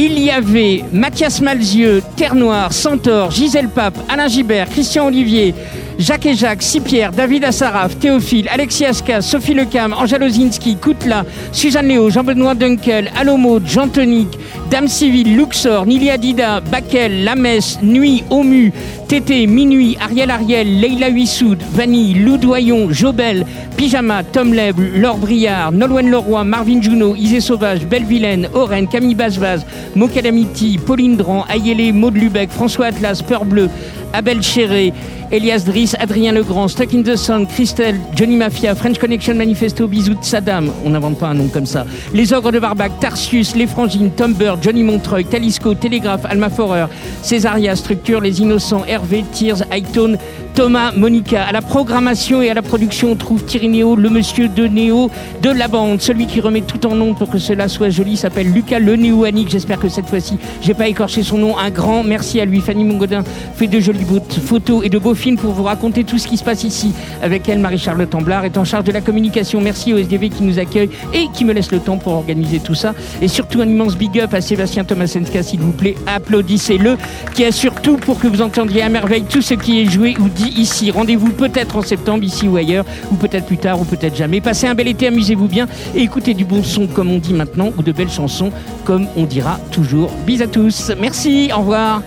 il 0.00 0.16
y 0.20 0.30
avait 0.30 0.84
Mathias 0.92 1.40
Malzieux, 1.40 2.02
Terre 2.14 2.36
Noire, 2.36 2.72
Centaure, 2.72 3.32
Gisèle 3.32 3.68
Pape, 3.68 3.98
Alain 4.08 4.28
Gibert, 4.28 4.68
Christian 4.68 5.06
Olivier, 5.08 5.54
Jacques 5.98 6.26
et 6.26 6.36
Jacques, 6.36 6.62
Sipierre, 6.62 7.10
David 7.10 7.42
Assaraf, 7.42 7.98
Théophile, 7.98 8.48
Alexis 8.48 8.84
Asca, 8.84 9.20
Sophie 9.20 9.54
Lecam, 9.54 9.92
Angèle 9.92 10.22
Ozinski, 10.22 10.76
Koutla, 10.76 11.24
Suzanne 11.50 11.88
Léo, 11.88 12.10
Jean-Benoît 12.10 12.54
Dunkel, 12.54 13.10
Alomo, 13.18 13.58
Jean 13.66 13.88
Tonic, 13.88 14.28
Dame 14.70 14.86
Civile, 14.86 15.34
Luxor, 15.34 15.86
Nilia 15.86 16.16
Dida, 16.16 16.60
Bakel, 16.60 17.24
Lamès, 17.24 17.80
Nuit, 17.82 18.22
Omu, 18.30 18.72
Tété, 19.08 19.46
Minuit, 19.46 19.96
Ariel 20.00 20.30
Ariel, 20.30 20.80
Leila 20.80 21.08
Huissoud, 21.08 21.56
Vanille, 21.72 22.12
Loudoyon, 22.12 22.92
Jobel, 22.92 23.46
Pyjama, 23.78 24.22
Tom 24.22 24.52
Leb, 24.52 24.76
Laure 24.96 25.16
Briard, 25.16 25.72
Nolwenn 25.72 26.10
Leroy, 26.10 26.44
Marvin 26.44 26.82
Juno, 26.82 27.16
Isée 27.16 27.40
Sauvage, 27.40 27.86
Belle 27.86 28.04
Vilaine, 28.04 28.50
Oren, 28.52 28.86
Camille 28.86 29.14
Basvaz, 29.14 29.64
Mokalamiti, 29.96 30.76
Pauline 30.76 31.16
Dran, 31.16 31.46
Ayélé, 31.48 31.90
Maud 31.92 32.16
Lubeck, 32.16 32.50
François 32.50 32.86
Atlas, 32.86 33.22
Peur 33.22 33.46
Bleu, 33.46 33.70
Abel 34.12 34.42
Chéré, 34.42 34.92
Elias 35.30 35.64
Driss, 35.66 35.94
Adrien 35.98 36.32
Legrand, 36.32 36.68
Stuck 36.68 36.94
in 36.94 37.02
the 37.02 37.14
Sun, 37.14 37.46
Christelle, 37.46 38.00
Johnny 38.16 38.36
Mafia, 38.36 38.74
French 38.74 38.98
Connection 38.98 39.34
Manifesto, 39.34 39.86
Bisous 39.86 40.14
de 40.14 40.24
Saddam, 40.24 40.70
on 40.84 40.90
n'invente 40.90 41.18
pas 41.18 41.28
un 41.28 41.34
nom 41.34 41.48
comme 41.48 41.66
ça, 41.66 41.84
Les 42.14 42.32
Ogres 42.32 42.50
de 42.50 42.58
Barbac, 42.58 42.98
Tarsius, 43.00 43.54
Les 43.54 43.66
Frangines, 43.66 44.10
Tom 44.10 44.32
Bird, 44.32 44.62
Johnny 44.62 44.82
Montreuil, 44.82 45.26
Talisco, 45.26 45.74
Télégraphe, 45.74 46.24
Alma 46.24 46.48
Forer, 46.48 46.86
Césaria, 47.22 47.76
Structure, 47.76 48.22
Les 48.22 48.40
Innocents, 48.40 48.84
Hervé, 48.98 49.24
Tears, 49.32 49.62
Hightone, 49.70 50.18
Thomas, 50.58 50.90
Monica. 50.90 51.44
À 51.44 51.52
la 51.52 51.62
programmation 51.62 52.42
et 52.42 52.50
à 52.50 52.54
la 52.54 52.62
production, 52.62 53.12
on 53.12 53.14
trouve 53.14 53.44
Thierry 53.44 53.68
Néo, 53.68 53.94
le 53.94 54.10
monsieur 54.10 54.48
de 54.48 54.66
Néo 54.66 55.08
de 55.40 55.50
la 55.50 55.68
bande. 55.68 56.00
Celui 56.00 56.26
qui 56.26 56.40
remet 56.40 56.62
tout 56.62 56.84
en 56.84 56.96
nom 56.96 57.14
pour 57.14 57.30
que 57.30 57.38
cela 57.38 57.68
soit 57.68 57.90
joli 57.90 58.16
s'appelle 58.16 58.50
Lucas 58.52 58.80
Le 58.80 58.96
Néoanique. 58.96 59.50
J'espère 59.50 59.78
que 59.78 59.88
cette 59.88 60.08
fois-ci, 60.08 60.36
j'ai 60.60 60.74
pas 60.74 60.88
écorché 60.88 61.22
son 61.22 61.38
nom. 61.38 61.56
Un 61.56 61.70
grand 61.70 62.02
merci 62.02 62.40
à 62.40 62.44
lui. 62.44 62.60
Fanny 62.60 62.82
Mongodin 62.82 63.22
fait 63.54 63.68
de 63.68 63.78
jolies 63.78 64.04
photos 64.44 64.84
et 64.84 64.88
de 64.88 64.98
beaux 64.98 65.14
films 65.14 65.36
pour 65.36 65.52
vous 65.52 65.62
raconter 65.62 66.02
tout 66.02 66.18
ce 66.18 66.26
qui 66.26 66.36
se 66.36 66.42
passe 66.42 66.64
ici. 66.64 66.92
Avec 67.22 67.48
elle, 67.48 67.60
Marie-Charlotte 67.60 68.12
Amblard 68.12 68.44
est 68.44 68.58
en 68.58 68.64
charge 68.64 68.82
de 68.82 68.90
la 68.90 69.00
communication. 69.00 69.60
Merci 69.60 69.94
au 69.94 69.98
SDV 69.98 70.28
qui 70.28 70.42
nous 70.42 70.58
accueille 70.58 70.90
et 71.14 71.28
qui 71.32 71.44
me 71.44 71.52
laisse 71.52 71.70
le 71.70 71.78
temps 71.78 71.98
pour 71.98 72.14
organiser 72.14 72.58
tout 72.58 72.74
ça. 72.74 72.96
Et 73.22 73.28
surtout, 73.28 73.60
un 73.60 73.68
immense 73.68 73.96
big 73.96 74.18
up 74.18 74.34
à 74.34 74.40
Sébastien 74.40 74.82
Tomasenska, 74.82 75.40
s'il 75.44 75.60
vous 75.60 75.70
plaît. 75.70 75.94
Applaudissez-le, 76.08 76.96
qui 77.32 77.44
assure 77.44 77.80
tout 77.80 77.96
pour 77.96 78.18
que 78.18 78.26
vous 78.26 78.42
entendiez 78.42 78.82
à 78.82 78.88
merveille 78.88 79.22
tout 79.22 79.40
ce 79.40 79.54
qui 79.54 79.82
est 79.82 79.86
joué 79.86 80.16
ou 80.18 80.28
dit 80.28 80.47
ici. 80.48 80.90
Rendez-vous 80.90 81.30
peut-être 81.32 81.76
en 81.76 81.82
septembre, 81.82 82.24
ici 82.24 82.48
ou 82.48 82.56
ailleurs, 82.56 82.84
ou 83.10 83.16
peut-être 83.16 83.46
plus 83.46 83.58
tard, 83.58 83.80
ou 83.80 83.84
peut-être 83.84 84.16
jamais. 84.16 84.40
Passez 84.40 84.66
un 84.66 84.74
bel 84.74 84.88
été, 84.88 85.06
amusez-vous 85.06 85.48
bien 85.48 85.66
et 85.94 86.02
écoutez 86.02 86.34
du 86.34 86.44
bon 86.44 86.62
son, 86.62 86.86
comme 86.86 87.10
on 87.10 87.18
dit 87.18 87.34
maintenant, 87.34 87.70
ou 87.76 87.82
de 87.82 87.92
belles 87.92 88.10
chansons, 88.10 88.50
comme 88.84 89.06
on 89.16 89.24
dira 89.24 89.58
toujours. 89.70 90.10
Bis 90.26 90.42
à 90.42 90.46
tous. 90.46 90.92
Merci, 90.98 91.50
au 91.54 91.60
revoir. 91.60 92.02